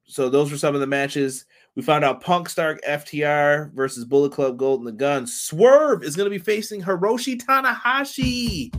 so 0.06 0.30
those 0.30 0.52
were 0.52 0.58
some 0.58 0.74
of 0.74 0.82
the 0.82 0.88
matches. 0.88 1.46
We 1.76 1.84
found 1.84 2.04
out 2.04 2.22
Punk 2.22 2.50
Stark 2.50 2.82
FTR 2.88 3.72
versus 3.74 4.06
Bullet 4.06 4.32
Club 4.32 4.58
Gold 4.58 4.80
and 4.80 4.88
the 4.88 4.92
Gun. 4.92 5.28
Swerve 5.28 6.04
is 6.04 6.16
going 6.16 6.26
to 6.26 6.36
be 6.36 6.44
facing 6.44 6.82
Hiroshi 6.82 7.40
Tanahashi 7.40 8.74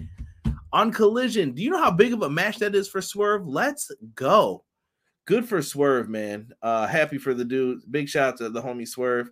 on 0.72 0.92
Collision. 0.92 1.52
Do 1.52 1.62
you 1.62 1.70
know 1.70 1.82
how 1.82 1.90
big 1.90 2.12
of 2.12 2.22
a 2.22 2.30
match 2.30 2.58
that 2.58 2.74
is 2.74 2.88
for 2.88 3.00
Swerve? 3.00 3.46
Let's 3.46 3.90
go. 4.14 4.64
Good 5.24 5.48
for 5.48 5.62
Swerve, 5.62 6.08
man. 6.08 6.50
Uh, 6.62 6.86
happy 6.86 7.18
for 7.18 7.34
the 7.34 7.44
dude. 7.44 7.80
Big 7.90 8.08
shout 8.08 8.34
out 8.34 8.38
to 8.38 8.48
the 8.48 8.62
homie 8.62 8.88
Swerve. 8.88 9.30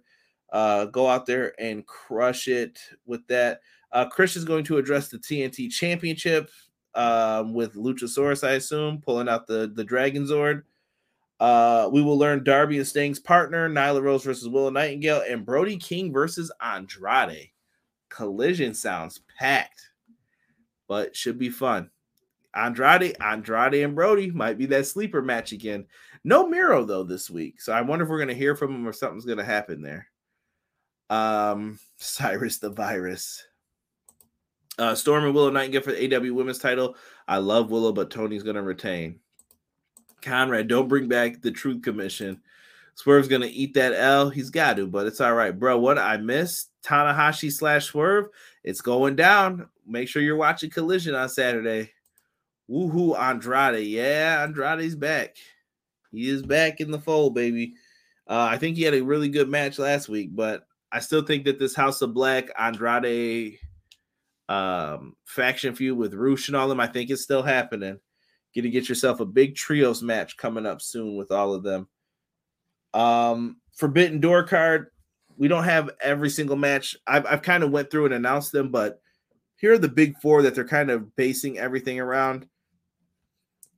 Uh, 0.51 0.87
go 0.87 1.07
out 1.07 1.27
there 1.27 1.55
and 1.61 1.87
crush 1.87 2.49
it 2.49 2.79
with 3.07 3.27
that. 3.29 3.61
Uh, 3.93 4.07
Chris 4.07 4.37
is 4.37 4.45
going 4.45 4.65
to 4.65 4.79
address 4.79 5.09
the 5.09 5.19
TNT 5.19 5.71
Championship 5.71 6.51
um, 6.95 7.55
with 7.55 7.75
Luchasaurus, 7.75 8.47
I 8.47 8.53
assume, 8.53 9.01
pulling 9.01 9.29
out 9.29 9.47
the 9.47 9.71
the 9.75 9.85
Dragon 9.85 10.25
Zord. 10.25 10.63
Uh, 11.41 11.89
we 11.93 12.03
will 12.03 12.19
learn 12.19 12.43
Darby 12.43 12.79
and 12.79 12.87
Sting's 12.87 13.21
partner, 13.21 13.69
Nyla 13.69 14.03
Rose 14.03 14.25
versus 14.25 14.49
Willow 14.49 14.71
Nightingale, 14.71 15.23
and 15.29 15.47
Brody 15.47 15.77
King 15.77 16.13
versus 16.13 16.51
Andrade. 16.61 17.51
Collision 18.09 18.75
sounds 18.75 19.21
packed, 19.39 19.91
but 20.89 21.15
should 21.15 21.39
be 21.39 21.51
fun. 21.51 21.91
Andrade, 22.55 23.17
Andrade, 23.21 23.85
and 23.85 23.95
Brody 23.95 24.31
might 24.31 24.59
be 24.59 24.67
that 24.67 24.87
sleeper 24.87 25.23
match 25.23 25.53
again. 25.53 25.87
No 26.25 26.49
Miro 26.49 26.85
though 26.85 27.05
this 27.05 27.31
week, 27.31 27.61
so 27.61 27.73
I 27.73 27.83
wonder 27.83 28.05
if 28.05 28.09
we're 28.09 28.19
gonna 28.19 28.35
hear 28.35 28.57
from 28.57 28.75
him 28.75 28.89
or 28.89 28.93
something's 28.93 29.25
gonna 29.25 29.45
happen 29.45 29.81
there. 29.81 30.09
Um, 31.11 31.79
Cyrus 31.97 32.59
the 32.59 32.71
Virus. 32.71 33.45
Uh, 34.79 34.95
Storm 34.95 35.25
and 35.25 35.35
Willow 35.35 35.51
Nightingale 35.51 35.83
for 35.83 35.93
the 35.93 36.17
AW 36.17 36.33
Women's 36.33 36.61
title. 36.61 36.97
I 37.27 37.39
love 37.39 37.71
Willow, 37.71 37.93
but 37.93 38.11
Tony's 38.11 38.45
gonna 38.45 38.63
retain. 38.63 39.19
Conrad, 40.23 40.69
don't 40.69 40.89
bring 40.89 41.09
back 41.09 41.41
the 41.41 41.51
Truth 41.51 41.83
Commission. 41.83 42.41
Swerve's 42.95 43.29
gonna 43.29 43.49
eat 43.51 43.75
that 43.75 43.93
L. 43.95 44.31
He's 44.31 44.51
got 44.51 44.77
to, 44.77 44.87
but 44.87 45.07
it's 45.07 45.21
all 45.21 45.35
right, 45.35 45.57
bro. 45.57 45.79
What 45.79 45.99
I 45.99 46.17
missed, 46.17 46.71
Tanahashi 46.85 47.51
slash 47.51 47.87
Swerve. 47.87 48.29
It's 48.63 48.81
going 48.81 49.17
down. 49.17 49.69
Make 49.87 50.09
sure 50.09 50.23
you're 50.23 50.37
watching 50.37 50.71
Collision 50.71 51.15
on 51.15 51.29
Saturday. 51.29 51.93
Woohoo, 52.71 53.19
Andrade. 53.19 53.87
Yeah, 53.87 54.43
Andrade's 54.43 54.95
back. 54.95 55.37
He 56.13 56.29
is 56.29 56.43
back 56.43 56.81
in 56.81 56.91
the 56.91 56.99
fold, 56.99 57.35
baby. 57.35 57.75
Uh, 58.29 58.49
I 58.51 58.59
think 58.59 58.77
he 58.77 58.83
had 58.83 58.95
a 58.95 59.03
really 59.03 59.29
good 59.29 59.49
match 59.49 59.79
last 59.79 60.09
week, 60.09 60.31
but 60.33 60.67
I 60.91 61.01
still 61.01 61.23
think 61.23 61.45
that 61.45 61.59
this 61.59 61.75
House 61.75 62.01
of 62.03 62.15
Black 62.15 62.51
Andrade 62.59 63.59
um, 64.49 65.15
faction 65.25 65.75
feud 65.75 65.99
with 65.99 66.15
Rush 66.15 66.49
and 66.49 66.57
all 66.57 66.69
them, 66.69 66.81
I 66.81 66.87
think 66.87 67.11
is 67.11 67.23
still 67.23 67.43
happening. 67.43 67.99
To 68.55 68.69
get 68.69 68.89
yourself 68.89 69.21
a 69.21 69.25
big 69.25 69.55
trios 69.55 70.03
match 70.03 70.37
coming 70.37 70.67
up 70.67 70.83
soon 70.83 71.17
with 71.17 71.31
all 71.31 71.55
of 71.55 71.63
them. 71.63 71.87
Um, 72.93 73.59
Forbidden 73.77 74.19
Door 74.19 74.49
card. 74.49 74.89
We 75.37 75.47
don't 75.47 75.63
have 75.63 75.91
every 76.03 76.29
single 76.29 76.57
match. 76.57 76.97
I've, 77.07 77.25
I've 77.25 77.43
kind 77.43 77.63
of 77.63 77.71
went 77.71 77.89
through 77.89 78.07
and 78.07 78.15
announced 78.15 78.51
them, 78.51 78.73
but 78.73 79.01
here 79.59 79.73
are 79.73 79.79
the 79.79 79.87
big 79.87 80.19
four 80.21 80.43
that 80.43 80.57
they're 80.57 80.67
kind 80.67 80.91
of 80.91 81.15
basing 81.15 81.57
everything 81.57 82.01
around. 82.01 82.49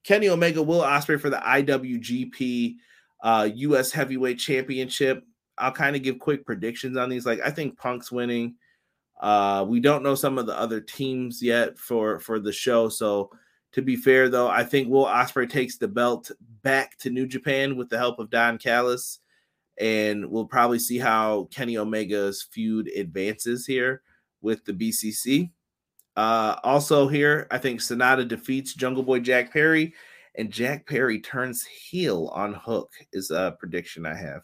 Kenny 0.03 0.31
Omega 0.31 0.63
will 0.63 0.81
Ospreay 0.81 1.21
for 1.21 1.29
the 1.29 1.37
IWGP 1.37 2.77
uh, 3.23 3.51
U.S. 3.55 3.93
Heavyweight 3.93 4.39
Championship. 4.39 5.25
I'll 5.61 5.73
kind 5.73 5.97
of 5.97 6.03
give 6.03 6.19
quick 6.19 6.45
predictions 6.47 6.97
on 6.97 7.09
these. 7.09 7.27
Like 7.27 7.41
I 7.45 7.51
think 7.51 7.79
Punk's 7.79 8.11
winning. 8.11 8.57
Uh, 9.21 9.67
we 9.69 9.81
don't 9.81 10.03
know 10.03 10.15
some 10.15 10.39
of 10.39 10.47
the 10.47 10.59
other 10.59 10.81
teams 10.81 11.43
yet 11.43 11.79
for 11.79 12.21
for 12.21 12.41
the 12.41 12.53
show, 12.53 12.89
so 12.89 13.31
to 13.73 13.83
be 13.83 13.97
fair, 13.97 14.29
though, 14.29 14.49
I 14.49 14.65
think 14.65 14.89
Will 14.89 15.07
Ospreay 15.07 15.49
takes 15.49 15.77
the 15.77 15.89
belt 15.89 16.31
back 16.63 16.99
to 16.99 17.11
New 17.11 17.27
Japan 17.27 17.77
with 17.77 17.89
the 17.89 17.99
help 17.99 18.19
of 18.19 18.31
Don 18.31 18.59
Callis, 18.59 19.21
and 19.79 20.29
we'll 20.29 20.47
probably 20.47 20.79
see 20.79 20.99
how 20.99 21.49
Kenny 21.53 21.77
Omega's 21.77 22.43
feud 22.43 22.89
advances 22.89 23.67
here 23.67 24.03
with 24.43 24.65
the 24.65 24.73
BCC. 24.73 25.51
Uh, 26.17 26.57
also, 26.65 27.07
here, 27.07 27.47
I 27.51 27.59
think 27.59 27.81
Sanada 27.81 28.27
defeats 28.27 28.75
Jungle 28.75 29.05
Boy 29.05 29.21
Jack 29.21 29.53
Perry, 29.53 29.95
and 30.35 30.51
Jack 30.51 30.87
Perry 30.87 31.21
turns 31.21 31.65
heel 31.65 32.31
on 32.35 32.55
Hook, 32.55 32.91
is 33.13 33.31
a 33.31 33.57
prediction 33.61 34.05
I 34.05 34.17
have. 34.17 34.43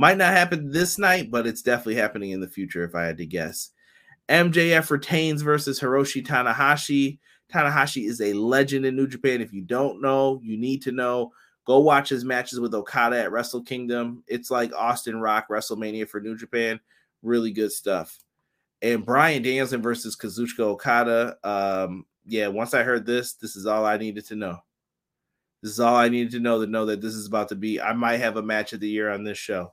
Might 0.00 0.16
not 0.16 0.32
happen 0.32 0.70
this 0.70 0.96
night, 0.96 1.28
but 1.28 1.46
it's 1.46 1.60
definitely 1.60 1.96
happening 1.96 2.30
in 2.30 2.40
the 2.40 2.48
future 2.48 2.84
if 2.84 2.94
I 2.94 3.02
had 3.02 3.18
to 3.18 3.26
guess. 3.26 3.70
MJF 4.28 4.90
retains 4.90 5.42
versus 5.42 5.80
Hiroshi 5.80 6.24
Tanahashi. 6.24 7.18
Tanahashi 7.52 8.08
is 8.08 8.20
a 8.20 8.32
legend 8.32 8.86
in 8.86 8.94
New 8.94 9.08
Japan. 9.08 9.40
If 9.40 9.52
you 9.52 9.62
don't 9.62 10.00
know, 10.00 10.40
you 10.42 10.56
need 10.56 10.82
to 10.82 10.92
know. 10.92 11.32
Go 11.64 11.80
watch 11.80 12.08
his 12.08 12.24
matches 12.24 12.60
with 12.60 12.74
Okada 12.74 13.18
at 13.18 13.32
Wrestle 13.32 13.62
Kingdom. 13.62 14.22
It's 14.28 14.50
like 14.50 14.72
Austin 14.72 15.20
Rock 15.20 15.48
WrestleMania 15.50 16.08
for 16.08 16.20
New 16.20 16.36
Japan. 16.36 16.78
Really 17.22 17.50
good 17.50 17.72
stuff. 17.72 18.18
And 18.80 19.04
Bryan 19.04 19.42
Danielson 19.42 19.82
versus 19.82 20.16
Kazuchika 20.16 20.60
Okada. 20.60 21.36
Um, 21.42 22.06
yeah, 22.24 22.46
once 22.46 22.72
I 22.72 22.84
heard 22.84 23.04
this, 23.04 23.32
this 23.32 23.56
is 23.56 23.66
all 23.66 23.84
I 23.84 23.96
needed 23.96 24.26
to 24.26 24.36
know. 24.36 24.58
This 25.62 25.72
is 25.72 25.80
all 25.80 25.96
I 25.96 26.08
needed 26.08 26.32
to 26.32 26.40
know 26.40 26.60
to 26.60 26.70
know 26.70 26.86
that 26.86 27.00
this 27.00 27.14
is 27.14 27.26
about 27.26 27.48
to 27.48 27.56
be. 27.56 27.80
I 27.80 27.94
might 27.94 28.18
have 28.18 28.36
a 28.36 28.42
match 28.42 28.72
of 28.72 28.80
the 28.80 28.88
year 28.88 29.10
on 29.10 29.24
this 29.24 29.38
show. 29.38 29.72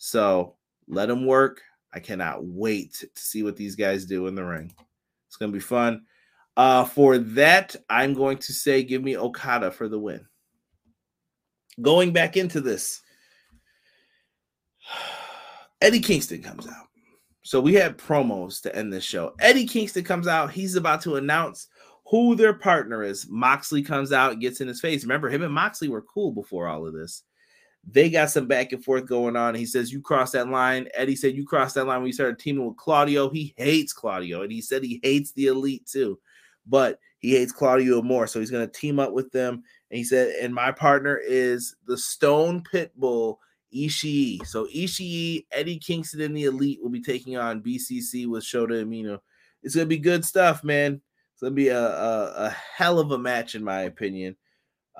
So 0.00 0.56
let 0.88 1.06
them 1.06 1.24
work. 1.24 1.62
I 1.92 2.00
cannot 2.00 2.44
wait 2.44 2.94
to 2.94 3.08
see 3.14 3.44
what 3.44 3.56
these 3.56 3.76
guys 3.76 4.04
do 4.04 4.26
in 4.26 4.34
the 4.34 4.44
ring. 4.44 4.74
It's 5.28 5.36
gonna 5.36 5.52
be 5.52 5.60
fun. 5.60 6.02
Uh, 6.56 6.84
for 6.84 7.18
that, 7.18 7.76
I'm 7.88 8.14
going 8.14 8.38
to 8.38 8.52
say 8.52 8.82
give 8.82 9.04
me 9.04 9.16
Okada 9.16 9.70
for 9.70 9.88
the 9.88 9.98
win 9.98 10.26
going 11.80 12.12
back 12.12 12.36
into 12.36 12.60
this, 12.60 13.02
Eddie 15.80 16.00
Kingston 16.00 16.42
comes 16.42 16.66
out. 16.66 16.86
So 17.42 17.60
we 17.60 17.74
had 17.74 17.98
promos 17.98 18.60
to 18.62 18.76
end 18.76 18.92
this 18.92 19.04
show. 19.04 19.34
Eddie 19.40 19.66
Kingston 19.66 20.04
comes 20.04 20.28
out. 20.28 20.52
He's 20.52 20.76
about 20.76 21.00
to 21.02 21.16
announce 21.16 21.68
who 22.06 22.34
their 22.34 22.52
partner 22.52 23.02
is. 23.02 23.26
Moxley 23.28 23.82
comes 23.82 24.12
out 24.12 24.40
gets 24.40 24.60
in 24.60 24.68
his 24.68 24.80
face. 24.80 25.04
Remember, 25.04 25.28
him 25.28 25.42
and 25.42 25.52
Moxley 25.52 25.88
were 25.88 26.02
cool 26.02 26.32
before 26.32 26.68
all 26.68 26.86
of 26.86 26.92
this. 26.92 27.22
They 27.88 28.10
got 28.10 28.30
some 28.30 28.46
back 28.46 28.72
and 28.72 28.84
forth 28.84 29.06
going 29.06 29.36
on. 29.36 29.54
He 29.54 29.66
says, 29.66 29.92
You 29.92 30.00
crossed 30.00 30.34
that 30.34 30.48
line. 30.48 30.88
Eddie 30.94 31.16
said, 31.16 31.34
You 31.34 31.44
crossed 31.44 31.74
that 31.76 31.86
line 31.86 31.98
when 31.98 32.06
you 32.06 32.12
started 32.12 32.38
teaming 32.38 32.66
with 32.66 32.76
Claudio. 32.76 33.30
He 33.30 33.54
hates 33.56 33.92
Claudio. 33.92 34.42
And 34.42 34.52
he 34.52 34.60
said 34.60 34.82
he 34.82 35.00
hates 35.02 35.32
the 35.32 35.46
elite 35.46 35.86
too. 35.86 36.18
But 36.66 36.98
he 37.18 37.32
hates 37.32 37.52
Claudio 37.52 38.02
more. 38.02 38.26
So 38.26 38.38
he's 38.38 38.50
going 38.50 38.66
to 38.66 38.72
team 38.72 38.98
up 38.98 39.12
with 39.12 39.30
them 39.32 39.62
and 39.90 39.98
he 39.98 40.04
said, 40.04 40.34
and 40.40 40.54
my 40.54 40.72
partner 40.72 41.16
is 41.16 41.76
the 41.86 41.98
Stone 41.98 42.64
Pitbull 42.72 43.38
Ishii. 43.74 44.46
So 44.46 44.66
Ishii, 44.66 45.46
Eddie 45.50 45.78
Kingston, 45.78 46.20
and 46.20 46.36
the 46.36 46.44
Elite 46.44 46.80
will 46.82 46.90
be 46.90 47.02
taking 47.02 47.36
on 47.36 47.62
BCC 47.62 48.26
with 48.26 48.44
Shota 48.44 48.84
Umino. 48.84 49.18
It's 49.62 49.74
gonna 49.74 49.86
be 49.86 49.98
good 49.98 50.24
stuff, 50.24 50.64
man. 50.64 51.00
It's 51.32 51.42
gonna 51.42 51.54
be 51.54 51.68
a, 51.68 51.80
a, 51.80 52.32
a 52.46 52.50
hell 52.50 52.98
of 52.98 53.10
a 53.10 53.18
match, 53.18 53.54
in 53.54 53.64
my 53.64 53.82
opinion. 53.82 54.36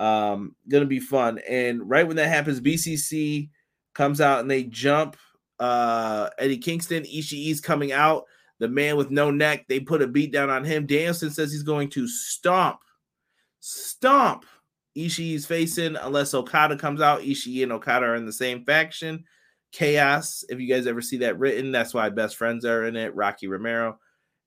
Um, 0.00 0.56
gonna 0.68 0.86
be 0.86 0.98
fun. 0.98 1.38
And 1.48 1.88
right 1.88 2.06
when 2.06 2.16
that 2.16 2.28
happens, 2.28 2.60
BCC 2.60 3.50
comes 3.94 4.20
out 4.20 4.40
and 4.40 4.50
they 4.50 4.64
jump 4.64 5.16
uh 5.58 6.30
Eddie 6.38 6.58
Kingston. 6.58 7.04
Ishii's 7.04 7.60
coming 7.60 7.92
out. 7.92 8.24
The 8.58 8.68
man 8.68 8.96
with 8.96 9.10
no 9.10 9.30
neck. 9.30 9.66
They 9.68 9.80
put 9.80 10.02
a 10.02 10.06
beat 10.06 10.32
down 10.32 10.50
on 10.50 10.64
him. 10.64 10.86
Danielson 10.86 11.30
says 11.30 11.52
he's 11.52 11.62
going 11.62 11.88
to 11.90 12.06
stomp, 12.08 12.80
stomp 13.60 14.44
Ishii's 14.96 15.46
facing 15.46 15.96
unless 15.96 16.34
Okada 16.34 16.76
comes 16.76 17.00
out. 17.00 17.20
Ishii 17.20 17.62
and 17.62 17.72
Okada 17.72 18.06
are 18.06 18.14
in 18.16 18.26
the 18.26 18.32
same 18.32 18.64
faction. 18.64 19.24
Chaos, 19.72 20.44
if 20.48 20.58
you 20.58 20.68
guys 20.68 20.86
ever 20.86 21.00
see 21.00 21.18
that 21.18 21.38
written, 21.38 21.70
that's 21.70 21.94
why 21.94 22.08
best 22.10 22.36
friends 22.36 22.64
are 22.64 22.86
in 22.86 22.96
it. 22.96 23.14
Rocky 23.14 23.46
Romero. 23.46 23.98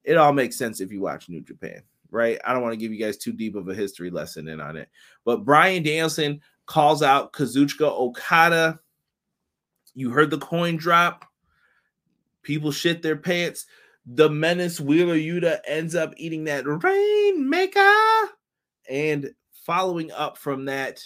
It 0.04 0.18
all 0.18 0.34
makes 0.34 0.58
sense 0.58 0.82
if 0.82 0.92
you 0.92 1.00
watch 1.00 1.30
New 1.30 1.42
Japan, 1.42 1.82
right? 2.14 2.40
I 2.46 2.54
don't 2.54 2.62
want 2.62 2.74
to 2.74 2.78
give 2.78 2.94
you 2.94 3.00
guys 3.00 3.18
too 3.18 3.34
deep 3.34 3.56
of 3.56 3.68
a 3.68 3.74
history 3.74 4.10
lesson 4.10 4.48
in 4.48 4.62
on 4.62 4.78
it. 4.78 4.90
But 5.26 5.44
Bryan 5.44 5.84
Danielson 5.84 6.42
calls 6.66 7.02
out 7.02 7.34
Kazuchika 7.34 7.82
Okada. 7.82 8.80
You 9.96 10.12
heard 10.12 10.30
the 10.30 10.38
coin 10.38 10.78
drop. 10.78 11.26
People 12.44 12.72
shit 12.72 13.02
their 13.02 13.16
pants. 13.16 13.66
The 14.06 14.30
menace 14.30 14.80
Wheeler 14.80 15.16
Yuta 15.16 15.60
ends 15.66 15.96
up 15.96 16.14
eating 16.18 16.44
that 16.46 16.66
rainmaker. 16.66 18.34
And 18.90 19.32
following 19.66 20.12
up 20.12 20.38
from 20.38 20.66
that, 20.66 21.02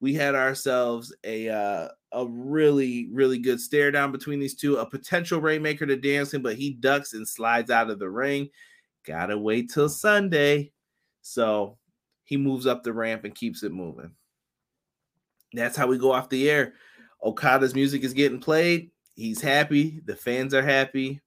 we 0.00 0.14
had 0.14 0.34
ourselves 0.34 1.14
a 1.24 1.48
uh, 1.48 1.88
a 2.12 2.26
really 2.26 3.08
really 3.10 3.38
good 3.38 3.58
stare 3.58 3.90
down 3.90 4.12
between 4.12 4.38
these 4.38 4.54
two. 4.54 4.76
A 4.76 4.84
potential 4.84 5.40
rainmaker 5.40 5.86
to 5.86 5.96
Danielson, 5.96 6.42
but 6.42 6.56
he 6.56 6.74
ducks 6.74 7.14
and 7.14 7.26
slides 7.26 7.70
out 7.70 7.88
of 7.88 7.98
the 7.98 8.10
ring. 8.10 8.50
Gotta 9.06 9.36
wait 9.36 9.70
till 9.70 9.88
Sunday, 9.88 10.72
so 11.22 11.78
he 12.24 12.36
moves 12.36 12.66
up 12.66 12.82
the 12.82 12.92
ramp 12.92 13.24
and 13.24 13.34
keeps 13.34 13.62
it 13.62 13.72
moving. 13.72 14.12
That's 15.52 15.76
how 15.76 15.86
we 15.86 15.98
go 15.98 16.12
off 16.12 16.28
the 16.28 16.50
air. 16.50 16.74
Okada's 17.22 17.74
music 17.74 18.02
is 18.02 18.12
getting 18.12 18.40
played. 18.40 18.90
He's 19.14 19.40
happy. 19.40 20.00
The 20.04 20.16
fans 20.16 20.54
are 20.54 20.62
happy. 20.62 21.20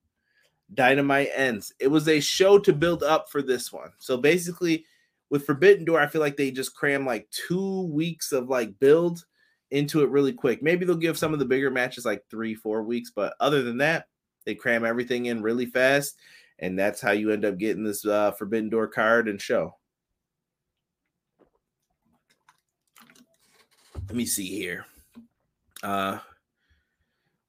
Dynamite 0.74 1.30
ends. 1.34 1.74
It 1.80 1.88
was 1.88 2.08
a 2.08 2.20
show 2.20 2.60
to 2.60 2.74
build 2.74 3.04
up 3.04 3.30
for 3.30 3.42
this 3.42 3.72
one. 3.72 3.92
So 4.00 4.18
basically, 4.18 4.86
with 5.30 5.46
Forbidden 5.46 5.86
Door, 5.86 6.02
I 6.02 6.08
feel 6.08 6.22
like 6.22 6.38
they 6.38 6.52
just 6.52 6.76
cram 6.76 7.06
like 7.06 7.30
two 7.32 7.84
weeks 7.88 8.32
of 8.32 8.50
like 8.50 8.78
build 8.80 9.26
into 9.72 10.04
it 10.04 10.10
really 10.10 10.34
quick. 10.34 10.62
Maybe 10.62 10.86
they'll 10.86 10.96
give 10.96 11.18
some 11.18 11.34
of 11.34 11.40
the 11.40 11.46
bigger 11.46 11.70
matches 11.70 12.06
like 12.06 12.24
three, 12.30 12.56
four 12.56 12.84
weeks, 12.84 13.12
but 13.16 13.36
other 13.40 13.64
than 13.64 13.78
that, 13.78 14.08
they 14.46 14.56
cram 14.56 14.86
everything 14.86 15.26
in 15.26 15.42
really 15.42 15.66
fast, 15.66 16.18
and 16.60 16.78
that's 16.78 17.02
how 17.02 17.12
you 17.12 17.32
end 17.32 17.46
up 17.46 17.58
getting 17.58 17.84
this 17.84 18.06
uh, 18.06 18.32
Forbidden 18.32 18.70
Door 18.70 18.88
card 18.90 19.28
and 19.28 19.42
show. 19.42 19.76
Let 24.08 24.16
me 24.16 24.26
see 24.26 24.48
here. 24.48 24.86
Uh, 25.84 26.20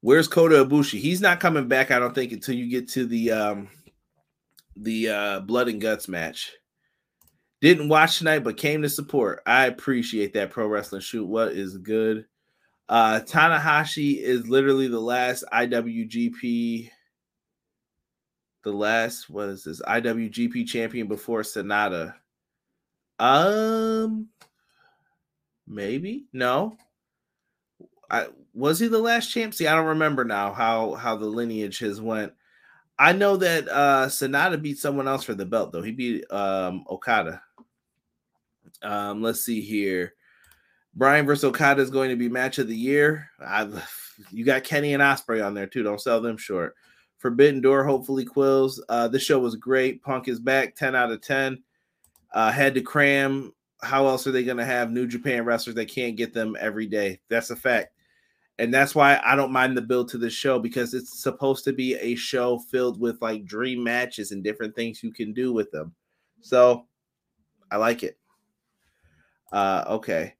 where's 0.01 0.27
Kota 0.27 0.65
Ibushi? 0.65 0.99
He's 0.99 1.21
not 1.21 1.39
coming 1.39 1.67
back, 1.67 1.89
I 1.89 1.99
don't 1.99 2.13
think, 2.13 2.31
until 2.31 2.55
you 2.55 2.69
get 2.69 2.89
to 2.89 3.05
the 3.05 3.31
um, 3.31 3.69
the 4.75 5.09
uh, 5.09 5.39
Blood 5.41 5.69
and 5.69 5.81
Guts 5.81 6.07
match. 6.07 6.51
Didn't 7.61 7.89
watch 7.89 8.17
tonight, 8.17 8.43
but 8.43 8.57
came 8.57 8.81
to 8.81 8.89
support. 8.89 9.41
I 9.45 9.65
appreciate 9.65 10.33
that 10.33 10.51
pro 10.51 10.67
wrestling 10.67 11.01
shoot. 11.01 11.25
What 11.25 11.51
is 11.51 11.77
good? 11.77 12.25
Uh 12.89 13.19
Tanahashi 13.19 14.19
is 14.19 14.47
literally 14.47 14.87
the 14.87 14.99
last 14.99 15.43
IWGP, 15.53 16.89
the 18.63 18.71
last 18.71 19.29
what 19.29 19.49
is 19.49 19.63
this 19.63 19.81
IWGP 19.81 20.67
champion 20.67 21.07
before 21.07 21.41
Sanada? 21.41 22.15
Um, 23.19 24.29
maybe 25.67 26.25
no. 26.33 26.77
I 28.09 28.27
was 28.53 28.79
he 28.79 28.87
the 28.87 28.99
last 28.99 29.27
champ? 29.31 29.53
See, 29.53 29.67
I 29.67 29.75
don't 29.75 29.85
remember 29.85 30.25
now 30.25 30.53
how 30.53 30.93
how 30.93 31.15
the 31.15 31.27
lineage 31.27 31.79
has 31.79 32.01
went. 32.01 32.33
I 32.97 33.13
know 33.13 33.37
that 33.37 33.69
uh 33.69 34.07
Sanada 34.07 34.61
beat 34.61 34.79
someone 34.79 35.07
else 35.07 35.23
for 35.23 35.33
the 35.33 35.45
belt 35.45 35.71
though. 35.71 35.83
He 35.83 35.91
beat 35.91 36.31
um 36.31 36.85
Okada. 36.89 37.41
Um, 38.81 39.21
let's 39.21 39.41
see 39.41 39.61
here. 39.61 40.13
Bryan 40.95 41.25
versus 41.25 41.43
Okada 41.43 41.81
is 41.81 41.89
going 41.89 42.09
to 42.09 42.15
be 42.15 42.29
match 42.29 42.57
of 42.57 42.67
the 42.67 42.75
year. 42.75 43.29
I've, 43.39 43.89
you 44.31 44.43
got 44.43 44.63
Kenny 44.63 44.93
and 44.93 45.03
Ospreay 45.03 45.45
on 45.45 45.53
there 45.53 45.67
too. 45.67 45.83
Don't 45.83 46.01
sell 46.01 46.21
them 46.21 46.37
short. 46.37 46.75
Forbidden 47.19 47.61
Door 47.61 47.83
hopefully 47.83 48.25
quills. 48.25 48.83
Uh, 48.89 49.07
this 49.07 49.21
show 49.21 49.39
was 49.39 49.55
great. 49.55 50.01
Punk 50.01 50.27
is 50.27 50.39
back, 50.39 50.75
10 50.75 50.95
out 50.95 51.11
of 51.11 51.21
10. 51.21 51.61
Uh, 52.33 52.51
had 52.51 52.73
to 52.73 52.81
cram. 52.81 53.53
How 53.81 54.07
else 54.07 54.25
are 54.25 54.31
they 54.31 54.43
going 54.43 54.57
to 54.57 54.65
have 54.65 54.91
New 54.91 55.05
Japan 55.05 55.45
wrestlers? 55.45 55.75
They 55.75 55.85
can't 55.85 56.15
get 56.15 56.33
them 56.33 56.55
every 56.59 56.87
day. 56.87 57.19
That's 57.29 57.49
a 57.49 57.55
fact. 57.55 57.93
And 58.57 58.73
that's 58.73 58.95
why 58.95 59.21
I 59.23 59.35
don't 59.35 59.51
mind 59.51 59.77
the 59.77 59.81
build 59.81 60.09
to 60.09 60.17
this 60.17 60.33
show 60.33 60.59
because 60.59 60.93
it's 60.93 61.21
supposed 61.21 61.63
to 61.65 61.73
be 61.73 61.95
a 61.95 62.15
show 62.15 62.59
filled 62.59 62.99
with 62.99 63.21
like 63.21 63.45
dream 63.45 63.83
matches 63.83 64.31
and 64.31 64.43
different 64.43 64.75
things 64.75 65.03
you 65.03 65.13
can 65.13 65.33
do 65.33 65.53
with 65.53 65.71
them. 65.71 65.93
So 66.41 66.87
I 67.71 67.77
like 67.77 68.03
it. 68.03 68.17
Uh, 69.51 69.83
okay. 69.87 70.35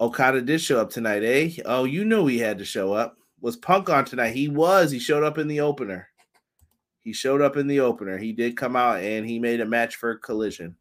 Okada 0.00 0.42
did 0.42 0.60
show 0.60 0.80
up 0.80 0.90
tonight, 0.90 1.22
eh? 1.24 1.50
Oh, 1.64 1.84
you 1.84 2.04
knew 2.04 2.26
he 2.26 2.38
had 2.38 2.58
to 2.58 2.64
show 2.64 2.92
up. 2.92 3.16
Was 3.40 3.56
Punk 3.56 3.90
on 3.90 4.04
tonight? 4.04 4.34
He 4.34 4.48
was. 4.48 4.90
He 4.90 4.98
showed 4.98 5.22
up 5.22 5.38
in 5.38 5.48
the 5.48 5.60
opener. 5.60 6.08
He 7.04 7.12
showed 7.12 7.42
up 7.42 7.58
in 7.58 7.66
the 7.66 7.80
opener. 7.80 8.16
He 8.16 8.32
did 8.32 8.56
come 8.56 8.74
out 8.74 9.02
and 9.02 9.28
he 9.28 9.38
made 9.38 9.60
a 9.60 9.66
match 9.66 9.96
for 9.96 10.16
Collision. 10.16 10.74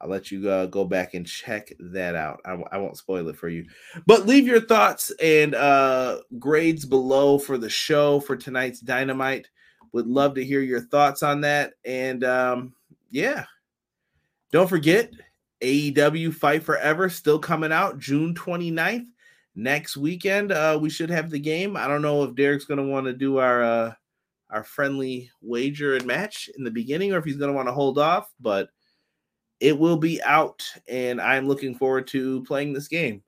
I'll 0.00 0.08
let 0.08 0.30
you 0.30 0.48
uh, 0.48 0.66
go 0.66 0.84
back 0.84 1.12
and 1.14 1.26
check 1.26 1.72
that 1.78 2.14
out. 2.14 2.40
I, 2.46 2.52
I, 2.72 2.78
won't 2.78 2.96
spoil 2.96 3.28
it 3.28 3.36
for 3.36 3.50
you, 3.50 3.66
but 4.06 4.26
leave 4.26 4.46
your 4.46 4.60
thoughts 4.60 5.12
and 5.20 5.54
uh, 5.54 6.20
grades 6.38 6.86
below 6.86 7.38
for 7.38 7.58
the 7.58 7.68
show 7.68 8.20
for 8.20 8.34
tonight's 8.34 8.80
Dynamite. 8.80 9.50
Would 9.92 10.06
love 10.06 10.36
to 10.36 10.44
hear 10.44 10.62
your 10.62 10.80
thoughts 10.80 11.22
on 11.22 11.42
that. 11.42 11.74
And 11.84 12.24
um, 12.24 12.72
yeah, 13.10 13.44
don't 14.52 14.70
forget 14.70 15.10
AEW 15.60 16.32
Fight 16.32 16.62
Forever 16.62 17.10
still 17.10 17.38
coming 17.38 17.72
out 17.72 17.98
June 17.98 18.34
29th. 18.34 19.06
next 19.54 19.96
weekend 19.98 20.52
uh, 20.52 20.78
we 20.80 20.88
should 20.88 21.10
have 21.10 21.28
the 21.28 21.40
game. 21.40 21.76
I 21.76 21.88
don't 21.88 22.02
know 22.02 22.22
if 22.22 22.34
Derek's 22.36 22.64
going 22.64 22.78
to 22.78 22.90
want 22.90 23.04
to 23.06 23.12
do 23.12 23.36
our 23.38 23.62
uh, 23.62 23.92
our 24.50 24.64
friendly 24.64 25.30
wager 25.40 25.96
and 25.96 26.06
match 26.06 26.50
in 26.56 26.64
the 26.64 26.70
beginning, 26.70 27.12
or 27.12 27.18
if 27.18 27.24
he's 27.24 27.36
going 27.36 27.50
to 27.50 27.56
want 27.56 27.68
to 27.68 27.72
hold 27.72 27.98
off. 27.98 28.32
But 28.40 28.70
it 29.60 29.78
will 29.78 29.96
be 29.96 30.22
out, 30.22 30.62
and 30.88 31.20
I'm 31.20 31.46
looking 31.46 31.74
forward 31.74 32.06
to 32.08 32.42
playing 32.44 32.72
this 32.72 32.88
game. 32.88 33.22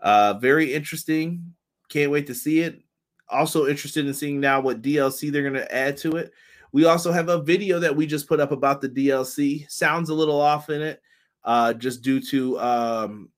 Uh, 0.00 0.34
very 0.34 0.72
interesting. 0.72 1.54
Can't 1.88 2.10
wait 2.10 2.26
to 2.26 2.34
see 2.34 2.60
it. 2.60 2.80
Also 3.28 3.66
interested 3.66 4.06
in 4.06 4.14
seeing 4.14 4.40
now 4.40 4.60
what 4.60 4.82
DLC 4.82 5.30
they're 5.30 5.42
going 5.42 5.54
to 5.54 5.74
add 5.74 5.96
to 5.98 6.16
it. 6.16 6.32
We 6.72 6.86
also 6.86 7.12
have 7.12 7.28
a 7.28 7.40
video 7.40 7.78
that 7.78 7.94
we 7.94 8.06
just 8.06 8.28
put 8.28 8.40
up 8.40 8.52
about 8.52 8.80
the 8.80 8.88
DLC. 8.88 9.70
Sounds 9.70 10.08
a 10.08 10.14
little 10.14 10.40
off 10.40 10.70
in 10.70 10.82
it, 10.82 11.00
uh, 11.44 11.72
just 11.72 12.02
due 12.02 12.20
to 12.20 12.58
um, 12.58 13.28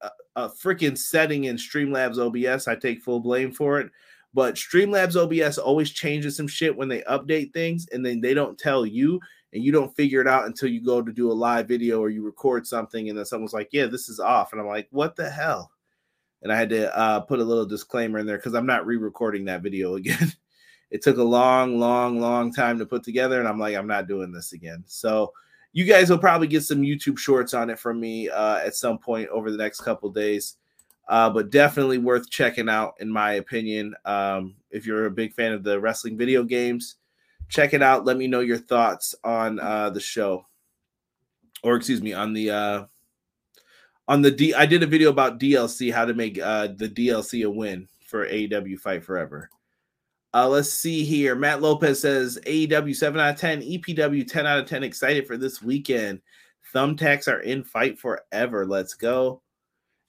a, 0.00 0.10
a 0.36 0.48
freaking 0.48 0.96
setting 0.96 1.44
in 1.44 1.56
Streamlabs 1.56 2.18
OBS. 2.18 2.68
I 2.68 2.74
take 2.74 3.02
full 3.02 3.20
blame 3.20 3.52
for 3.52 3.80
it. 3.80 3.90
But 4.36 4.56
Streamlabs 4.56 5.16
OBS 5.16 5.56
always 5.56 5.92
changes 5.92 6.36
some 6.36 6.46
shit 6.46 6.76
when 6.76 6.88
they 6.90 7.00
update 7.04 7.54
things, 7.54 7.88
and 7.90 8.04
then 8.04 8.20
they 8.20 8.34
don't 8.34 8.58
tell 8.58 8.84
you, 8.84 9.18
and 9.54 9.64
you 9.64 9.72
don't 9.72 9.96
figure 9.96 10.20
it 10.20 10.28
out 10.28 10.44
until 10.44 10.68
you 10.68 10.84
go 10.84 11.00
to 11.00 11.10
do 11.10 11.32
a 11.32 11.32
live 11.32 11.66
video 11.66 12.00
or 12.00 12.10
you 12.10 12.22
record 12.22 12.66
something, 12.66 13.08
and 13.08 13.16
then 13.16 13.24
someone's 13.24 13.54
like, 13.54 13.70
"Yeah, 13.72 13.86
this 13.86 14.10
is 14.10 14.20
off," 14.20 14.52
and 14.52 14.60
I'm 14.60 14.66
like, 14.66 14.88
"What 14.90 15.16
the 15.16 15.30
hell?" 15.30 15.70
And 16.42 16.52
I 16.52 16.56
had 16.56 16.68
to 16.68 16.94
uh, 16.94 17.20
put 17.20 17.40
a 17.40 17.44
little 17.44 17.64
disclaimer 17.64 18.18
in 18.18 18.26
there 18.26 18.36
because 18.36 18.52
I'm 18.52 18.66
not 18.66 18.84
re-recording 18.84 19.46
that 19.46 19.62
video 19.62 19.94
again. 19.96 20.30
it 20.90 21.00
took 21.00 21.16
a 21.16 21.22
long, 21.22 21.80
long, 21.80 22.20
long 22.20 22.52
time 22.52 22.78
to 22.78 22.84
put 22.84 23.04
together, 23.04 23.38
and 23.38 23.48
I'm 23.48 23.58
like, 23.58 23.74
I'm 23.74 23.86
not 23.86 24.06
doing 24.06 24.32
this 24.32 24.52
again. 24.52 24.84
So 24.86 25.32
you 25.72 25.86
guys 25.86 26.10
will 26.10 26.18
probably 26.18 26.46
get 26.46 26.62
some 26.62 26.82
YouTube 26.82 27.16
shorts 27.16 27.54
on 27.54 27.70
it 27.70 27.78
from 27.78 27.98
me 27.98 28.28
uh, 28.28 28.58
at 28.58 28.76
some 28.76 28.98
point 28.98 29.30
over 29.30 29.50
the 29.50 29.56
next 29.56 29.80
couple 29.80 30.10
days 30.10 30.56
uh, 31.08 31.30
but 31.30 31.50
definitely 31.50 31.98
worth 31.98 32.30
checking 32.30 32.68
out, 32.68 32.94
in 33.00 33.10
my 33.10 33.32
opinion. 33.32 33.94
Um, 34.04 34.56
if 34.70 34.86
you're 34.86 35.06
a 35.06 35.10
big 35.10 35.34
fan 35.34 35.52
of 35.52 35.62
the 35.62 35.78
wrestling 35.80 36.16
video 36.16 36.42
games, 36.42 36.96
check 37.48 37.74
it 37.74 37.82
out. 37.82 38.04
Let 38.04 38.16
me 38.16 38.26
know 38.26 38.40
your 38.40 38.58
thoughts 38.58 39.14
on 39.22 39.60
uh, 39.60 39.90
the 39.90 40.00
show, 40.00 40.46
or 41.62 41.76
excuse 41.76 42.02
me, 42.02 42.12
on 42.12 42.32
the 42.32 42.50
uh, 42.50 42.84
on 44.08 44.22
the 44.22 44.30
D. 44.30 44.54
I 44.54 44.66
did 44.66 44.82
a 44.82 44.86
video 44.86 45.10
about 45.10 45.38
DLC, 45.38 45.92
how 45.92 46.04
to 46.04 46.14
make 46.14 46.38
uh, 46.40 46.68
the 46.76 46.88
DLC 46.88 47.46
a 47.46 47.50
win 47.50 47.88
for 48.06 48.26
AEW 48.26 48.78
Fight 48.78 49.04
Forever. 49.04 49.50
Uh, 50.34 50.48
let's 50.48 50.70
see 50.70 51.04
here. 51.04 51.34
Matt 51.34 51.62
Lopez 51.62 52.00
says 52.00 52.38
AEW 52.46 52.94
7 52.94 53.18
out 53.18 53.34
of 53.34 53.40
10, 53.40 53.62
EPW 53.62 54.28
10 54.30 54.46
out 54.46 54.58
of 54.58 54.66
10. 54.66 54.82
Excited 54.82 55.26
for 55.26 55.38
this 55.38 55.62
weekend. 55.62 56.20
Thumbtacks 56.74 57.26
are 57.26 57.40
in 57.40 57.64
Fight 57.64 57.98
Forever. 57.98 58.66
Let's 58.66 58.92
go. 58.92 59.40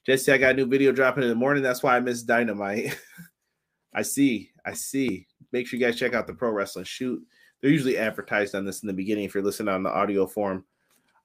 Jesse, 0.08 0.32
I 0.32 0.38
got 0.38 0.52
a 0.52 0.54
new 0.54 0.64
video 0.64 0.90
dropping 0.90 1.24
in 1.24 1.28
the 1.28 1.34
morning. 1.34 1.62
That's 1.62 1.82
why 1.82 1.94
I 1.94 2.00
missed 2.00 2.26
Dynamite. 2.26 2.98
I 3.94 4.00
see. 4.00 4.50
I 4.64 4.72
see. 4.72 5.26
Make 5.52 5.66
sure 5.66 5.78
you 5.78 5.84
guys 5.84 5.98
check 5.98 6.14
out 6.14 6.26
the 6.26 6.32
Pro 6.32 6.50
Wrestling 6.50 6.86
Shoot. 6.86 7.22
They're 7.60 7.70
usually 7.70 7.98
advertised 7.98 8.54
on 8.54 8.64
this 8.64 8.82
in 8.82 8.86
the 8.86 8.94
beginning 8.94 9.24
if 9.24 9.34
you're 9.34 9.42
listening 9.42 9.74
on 9.74 9.82
the 9.82 9.90
audio 9.90 10.26
form. 10.26 10.64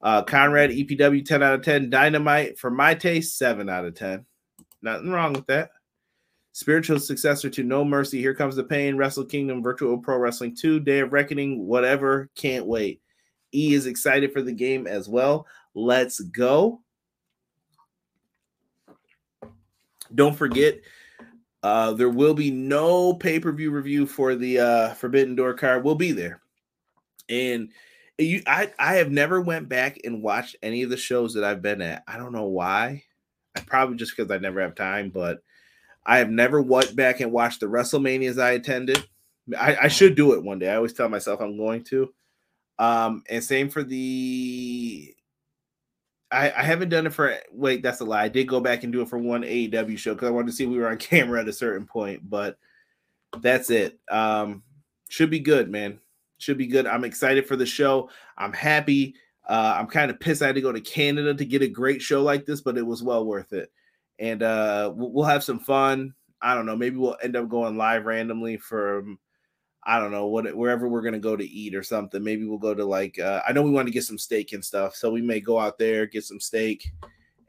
Uh, 0.01 0.21
Conrad, 0.23 0.71
EPW, 0.71 1.23
10 1.23 1.41
out 1.41 1.53
of 1.53 1.61
10. 1.61 1.91
Dynamite, 1.91 2.59
for 2.59 2.69
my 2.69 2.93
taste, 2.93 3.37
7 3.37 3.69
out 3.69 3.85
of 3.85 3.95
10. 3.95 4.25
Nothing 4.81 5.11
wrong 5.11 5.31
with 5.31 5.47
that. 5.47 5.69
Spiritual 6.51 6.99
successor 6.99 7.49
to 7.51 7.63
No 7.63 7.85
Mercy. 7.85 8.19
Here 8.19 8.35
comes 8.35 8.57
the 8.57 8.65
pain. 8.65 8.97
Wrestle 8.97 9.23
Kingdom, 9.23 9.63
Virtual 9.63 9.97
Pro 9.97 10.17
Wrestling 10.17 10.57
2, 10.59 10.81
Day 10.81 10.99
of 10.99 11.13
Reckoning, 11.13 11.65
whatever. 11.65 12.29
Can't 12.35 12.65
wait. 12.65 13.01
E 13.53 13.75
is 13.75 13.85
excited 13.85 14.33
for 14.33 14.41
the 14.41 14.51
game 14.51 14.87
as 14.87 15.07
well. 15.07 15.47
Let's 15.73 16.19
go. 16.19 16.82
Don't 20.13 20.35
forget, 20.35 20.79
uh, 21.63 21.93
there 21.93 22.09
will 22.09 22.33
be 22.33 22.51
no 22.51 23.13
pay 23.13 23.39
per 23.39 23.51
view 23.51 23.71
review 23.71 24.05
for 24.05 24.35
the 24.35 24.59
uh, 24.59 24.93
Forbidden 24.95 25.35
Door 25.35 25.55
card. 25.55 25.83
We'll 25.83 25.95
be 25.95 26.11
there, 26.11 26.41
and 27.29 27.69
you, 28.17 28.41
I, 28.45 28.71
I 28.77 28.95
have 28.95 29.11
never 29.11 29.41
went 29.41 29.69
back 29.69 29.99
and 30.03 30.21
watched 30.21 30.55
any 30.61 30.83
of 30.83 30.89
the 30.89 30.97
shows 30.97 31.33
that 31.33 31.43
I've 31.43 31.61
been 31.61 31.81
at. 31.81 32.03
I 32.07 32.17
don't 32.17 32.33
know 32.33 32.47
why. 32.47 33.03
Probably 33.65 33.97
just 33.97 34.15
because 34.15 34.31
I 34.31 34.37
never 34.37 34.61
have 34.61 34.75
time, 34.75 35.09
but 35.09 35.41
I 36.05 36.17
have 36.17 36.29
never 36.29 36.61
went 36.61 36.95
back 36.95 37.19
and 37.19 37.31
watched 37.31 37.59
the 37.59 37.67
WrestleManias 37.67 38.41
I 38.41 38.51
attended. 38.51 39.03
I, 39.57 39.77
I 39.83 39.87
should 39.87 40.15
do 40.15 40.33
it 40.33 40.43
one 40.43 40.59
day. 40.59 40.69
I 40.69 40.75
always 40.75 40.93
tell 40.93 41.09
myself 41.09 41.39
I'm 41.39 41.57
going 41.57 41.83
to. 41.85 42.13
Um, 42.79 43.23
and 43.29 43.43
same 43.43 43.69
for 43.69 43.83
the 43.83 45.15
I, 46.33 46.51
I 46.57 46.63
haven't 46.63 46.89
done 46.89 47.05
it 47.05 47.13
for 47.13 47.37
wait, 47.51 47.83
that's 47.83 48.01
a 48.01 48.05
lie. 48.05 48.23
I 48.23 48.27
did 48.27 48.47
go 48.47 48.59
back 48.59 48.83
and 48.83 48.91
do 48.91 49.01
it 49.01 49.09
for 49.09 49.17
one 49.17 49.43
AEW 49.43 49.97
show 49.97 50.13
because 50.13 50.27
I 50.27 50.31
wanted 50.31 50.47
to 50.47 50.53
see 50.53 50.63
if 50.63 50.69
we 50.69 50.77
were 50.77 50.89
on 50.89 50.97
camera 50.97 51.39
at 51.41 51.47
a 51.47 51.53
certain 51.53 51.85
point, 51.85 52.27
but 52.29 52.57
that's 53.39 53.69
it. 53.69 53.99
Um, 54.09 54.63
should 55.09 55.29
be 55.29 55.39
good, 55.39 55.69
man. 55.69 55.99
Should 56.39 56.57
be 56.57 56.67
good. 56.67 56.87
I'm 56.87 57.05
excited 57.05 57.47
for 57.47 57.55
the 57.55 57.65
show. 57.65 58.09
I'm 58.37 58.53
happy. 58.53 59.15
Uh, 59.47 59.75
I'm 59.77 59.87
kind 59.87 60.09
of 60.09 60.19
pissed 60.19 60.41
I 60.41 60.47
had 60.47 60.55
to 60.55 60.61
go 60.61 60.71
to 60.71 60.81
Canada 60.81 61.33
to 61.33 61.45
get 61.45 61.61
a 61.61 61.67
great 61.67 62.01
show 62.01 62.21
like 62.21 62.45
this, 62.45 62.61
but 62.61 62.77
it 62.77 62.85
was 62.85 63.03
well 63.03 63.25
worth 63.25 63.53
it. 63.53 63.71
And 64.19 64.41
uh, 64.41 64.91
we'll 64.95 65.25
have 65.25 65.43
some 65.43 65.59
fun. 65.59 66.13
I 66.41 66.55
don't 66.55 66.65
know. 66.65 66.75
Maybe 66.75 66.97
we'll 66.97 67.17
end 67.21 67.35
up 67.35 67.49
going 67.49 67.77
live 67.77 68.05
randomly 68.05 68.57
from 68.57 69.19
I 69.85 69.99
don't 69.99 70.11
know 70.11 70.27
what 70.27 70.55
wherever 70.55 70.87
we're 70.87 71.01
gonna 71.01 71.19
go 71.19 71.35
to 71.35 71.45
eat 71.45 71.75
or 71.75 71.83
something. 71.83 72.23
Maybe 72.23 72.45
we'll 72.45 72.57
go 72.57 72.73
to 72.73 72.85
like 72.85 73.19
uh, 73.19 73.41
I 73.47 73.51
know 73.51 73.61
we 73.61 73.71
want 73.71 73.87
to 73.87 73.93
get 73.93 74.03
some 74.03 74.17
steak 74.17 74.53
and 74.53 74.63
stuff, 74.63 74.95
so 74.95 75.11
we 75.11 75.21
may 75.21 75.39
go 75.39 75.59
out 75.59 75.77
there 75.77 76.05
get 76.05 76.23
some 76.23 76.39
steak 76.39 76.89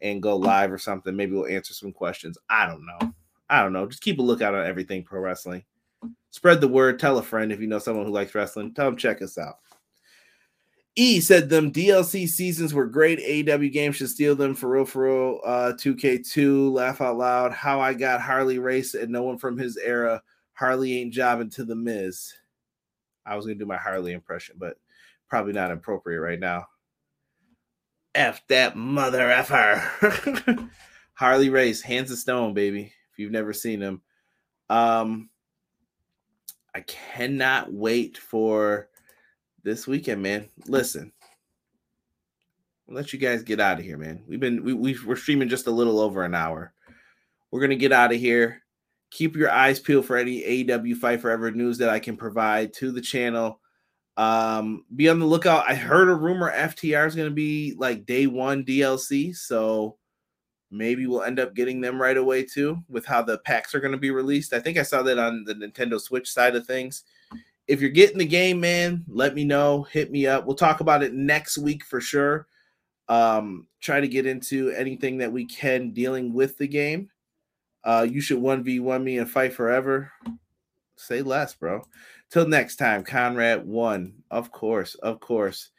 and 0.03 0.23
go 0.23 0.37
live 0.37 0.73
or 0.73 0.79
something. 0.79 1.15
Maybe 1.15 1.33
we'll 1.33 1.47
answer 1.47 1.75
some 1.75 1.93
questions. 1.93 2.37
I 2.49 2.67
don't 2.67 2.85
know. 2.85 3.15
I 3.49 3.63
don't 3.63 3.73
know. 3.73 3.87
Just 3.87 4.03
keep 4.03 4.19
a 4.19 4.23
lookout 4.23 4.55
on 4.55 4.67
everything 4.67 5.05
pro 5.05 5.21
wrestling. 5.21 5.65
Spread 6.31 6.61
the 6.61 6.69
word. 6.69 6.99
Tell 6.99 7.19
a 7.19 7.23
friend 7.23 7.53
if 7.53 7.61
you 7.61 7.67
know 7.67 7.79
someone 7.79 8.07
who 8.07 8.13
likes 8.13 8.35
wrestling. 8.35 8.75
Tell 8.75 8.87
them 8.87 8.97
check 8.97 9.23
us 9.23 9.39
out. 9.39 9.57
E 10.97 11.21
said 11.21 11.49
them 11.49 11.73
DLC 11.73 12.29
seasons 12.29 12.73
were 12.73 12.87
great. 12.87 13.19
AEW 13.19 13.73
games 13.73 13.97
should 13.97 14.11
steal 14.11 14.37
them 14.37 14.55
for 14.55 14.69
real, 14.69 14.85
for 14.85 15.03
real. 15.05 15.41
Uh, 15.45 15.73
2K2, 15.77 16.73
laugh 16.73 17.01
out 17.01 17.19
loud. 17.19 17.53
How 17.53 17.81
I 17.81 17.95
got 17.95 18.21
Harley 18.21 18.59
Race 18.61 18.95
and 18.95 19.11
no 19.11 19.23
one 19.23 19.39
from 19.39 19.59
his 19.59 19.77
era 19.77 20.23
Harley 20.55 20.99
ain't 20.99 21.13
jobbing 21.13 21.51
to 21.51 21.65
the 21.65 21.75
Miz. 21.75 22.33
I 23.27 23.37
was 23.37 23.45
gonna 23.45 23.57
do 23.57 23.67
my 23.67 23.77
Harley 23.77 24.13
impression, 24.13 24.57
but 24.59 24.77
probably 25.29 25.53
not 25.53 25.73
appropriate 25.73 26.21
right 26.21 26.39
now. 26.39 26.67
F 28.15 28.47
that 28.49 28.77
mother 28.77 29.31
effer. 29.31 30.71
Harley 31.15 31.51
Race, 31.51 31.83
hands 31.83 32.11
of 32.11 32.19
stone, 32.19 32.55
baby. 32.55 32.93
If 33.13 33.19
you've 33.19 33.33
never 33.33 33.53
seen 33.53 33.81
him. 33.81 34.03
Um 34.71 35.29
I 36.75 36.81
cannot 36.81 37.73
wait 37.73 38.19
for 38.19 38.89
this 39.63 39.87
weekend, 39.87 40.23
man. 40.23 40.49
Listen. 40.67 41.13
I'll 42.89 42.95
let 42.95 43.13
you 43.13 43.19
guys 43.19 43.43
get 43.43 43.61
out 43.61 43.79
of 43.79 43.85
here, 43.85 43.97
man. 43.97 44.23
We've 44.27 44.41
been 44.41 44.63
we, 44.63 44.73
we 44.73 44.97
we're 45.05 45.17
streaming 45.17 45.49
just 45.49 45.67
a 45.67 45.73
little 45.73 45.99
over 45.99 46.23
an 46.23 46.35
hour. 46.35 46.73
We're 47.51 47.61
gonna 47.61 47.77
get 47.77 47.93
out 47.93 48.13
of 48.13 48.21
here 48.21 48.64
keep 49.15 49.37
your 49.37 49.51
eyes 49.51 49.79
peeled 49.79 50.05
for 50.05 50.17
any 50.17 50.43
AEW 50.43 50.97
Fight 50.97 51.21
Forever 51.21 51.53
news 51.53 51.79
that 51.79 51.89
I 51.89 52.01
can 52.01 52.17
provide 52.17 52.73
to 52.75 52.91
the 52.91 53.01
channel. 53.01 53.61
Um, 54.17 54.85
be 54.95 55.09
on 55.09 55.21
the 55.21 55.25
lookout. 55.25 55.65
I 55.69 55.75
heard 55.75 56.09
a 56.09 56.15
rumor 56.15 56.53
FTR 56.53 57.07
is 57.07 57.15
going 57.15 57.29
to 57.29 57.35
be 57.35 57.75
like 57.79 58.07
day 58.07 58.27
one 58.27 58.65
DLC, 58.65 59.35
so 59.35 59.97
maybe 60.71 61.07
we'll 61.07 61.23
end 61.23 61.39
up 61.39 61.55
getting 61.55 61.81
them 61.81 62.03
right 62.03 62.17
away 62.17 62.43
too 62.43 62.83
with 62.89 63.07
how 63.07 63.23
the 63.23 63.39
packs 63.39 63.73
are 63.73 63.81
going 63.81 63.93
to 63.93 63.99
be 63.99 64.11
released. 64.11 64.53
I 64.53 64.59
think 64.59 64.79
I 64.79 64.83
saw 64.83 65.03
that 65.05 65.19
on 65.19 65.45
the 65.45 65.55
Nintendo 65.55 66.01
Switch 66.01 66.29
side 66.29 66.57
of 66.57 66.67
things. 66.67 67.05
If 67.69 67.81
you're 67.81 67.91
getting 67.91 68.19
the 68.19 68.27
game, 68.27 68.59
man, 68.59 69.05
let 69.07 69.35
me 69.35 69.45
know. 69.45 69.85
Hit 69.85 70.11
me 70.11 70.27
up. 70.27 70.45
We'll 70.45 70.57
talk 70.57 70.81
about 70.81 71.05
it 71.05 71.15
next 71.15 71.57
week 71.57 71.85
for 71.85 72.01
sure. 72.01 72.49
Um, 73.09 73.69
try 73.81 74.01
to 74.01 74.09
get 74.09 74.27
into 74.27 74.71
anything 74.71 75.19
that 75.19 75.33
we 75.33 75.45
can 75.47 75.91
dealing 75.91 76.33
with 76.35 76.59
the 76.59 76.69
game. 76.69 77.11
Uh, 77.85 78.07
you 78.09 78.21
should 78.21 78.39
1v1 78.39 79.03
me 79.03 79.19
and 79.19 79.31
fight 79.31 79.53
forever. 79.53 80.11
Say 80.97 81.23
less, 81.23 81.55
bro. 81.55 81.83
Till 82.31 82.49
next 82.49 82.77
time, 82.77 83.05
Conrad 83.05 83.67
one. 83.67 84.15
Of 84.31 84.51
course, 84.51 84.95
of 84.97 85.21
course. 85.21 85.71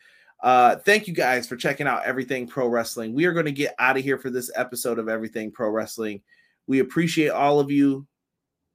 Uh, 0.41 0.75
thank 0.75 1.07
you 1.07 1.13
guys 1.13 1.47
for 1.47 1.55
checking 1.55 1.87
out 1.87 2.05
Everything 2.05 2.47
Pro 2.47 2.67
Wrestling. 2.67 3.13
We 3.13 3.25
are 3.25 3.33
going 3.33 3.45
to 3.45 3.51
get 3.51 3.73
out 3.79 3.97
of 3.97 4.03
here 4.03 4.17
for 4.17 4.29
this 4.29 4.51
episode 4.55 4.99
of 4.99 5.09
Everything 5.09 5.51
Pro 5.51 5.69
Wrestling. 5.69 6.21
We 6.67 6.79
appreciate 6.79 7.29
all 7.29 7.59
of 7.59 7.71
you. 7.71 8.05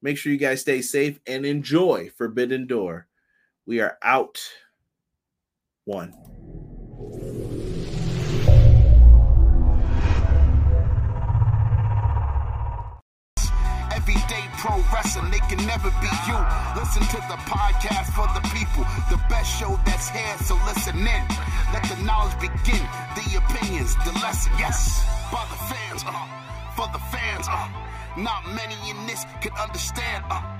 Make 0.03 0.17
sure 0.17 0.33
you 0.33 0.39
guys 0.39 0.63
stay 0.63 0.83
safe 0.83 1.21
and 1.27 1.45
enjoy 1.45 2.11
Forbidden 2.17 2.67
Door. 2.67 3.07
We 3.67 3.81
are 3.81 3.99
out. 4.03 4.41
One. 5.85 6.40
Pro 14.71 14.79
wrestling, 14.95 15.31
they 15.31 15.43
can 15.51 15.59
never 15.67 15.91
be 15.99 16.11
you. 16.31 16.39
Listen 16.79 17.03
to 17.03 17.19
the 17.27 17.39
podcast 17.51 18.09
for 18.15 18.27
the 18.39 18.43
people, 18.55 18.87
the 19.11 19.19
best 19.29 19.51
show 19.59 19.79
that's 19.85 20.09
here, 20.11 20.37
so 20.47 20.55
listen 20.67 20.97
in. 20.99 21.23
Let 21.75 21.83
the 21.91 21.99
knowledge 22.05 22.39
begin, 22.39 22.85
the 23.19 23.27
opinions, 23.43 23.97
the 24.07 24.13
lesson, 24.23 24.53
yes. 24.59 25.05
By 25.33 25.45
the 25.51 25.59
fans, 25.71 26.05
uh, 26.07 26.13
for 26.77 26.87
the 26.93 27.03
fans, 27.11 27.47
uh. 27.51 27.69
Not 28.17 28.47
many 28.55 28.75
in 28.91 29.07
this 29.07 29.25
can 29.41 29.53
understand. 29.55 30.25
Uh, 30.31 30.60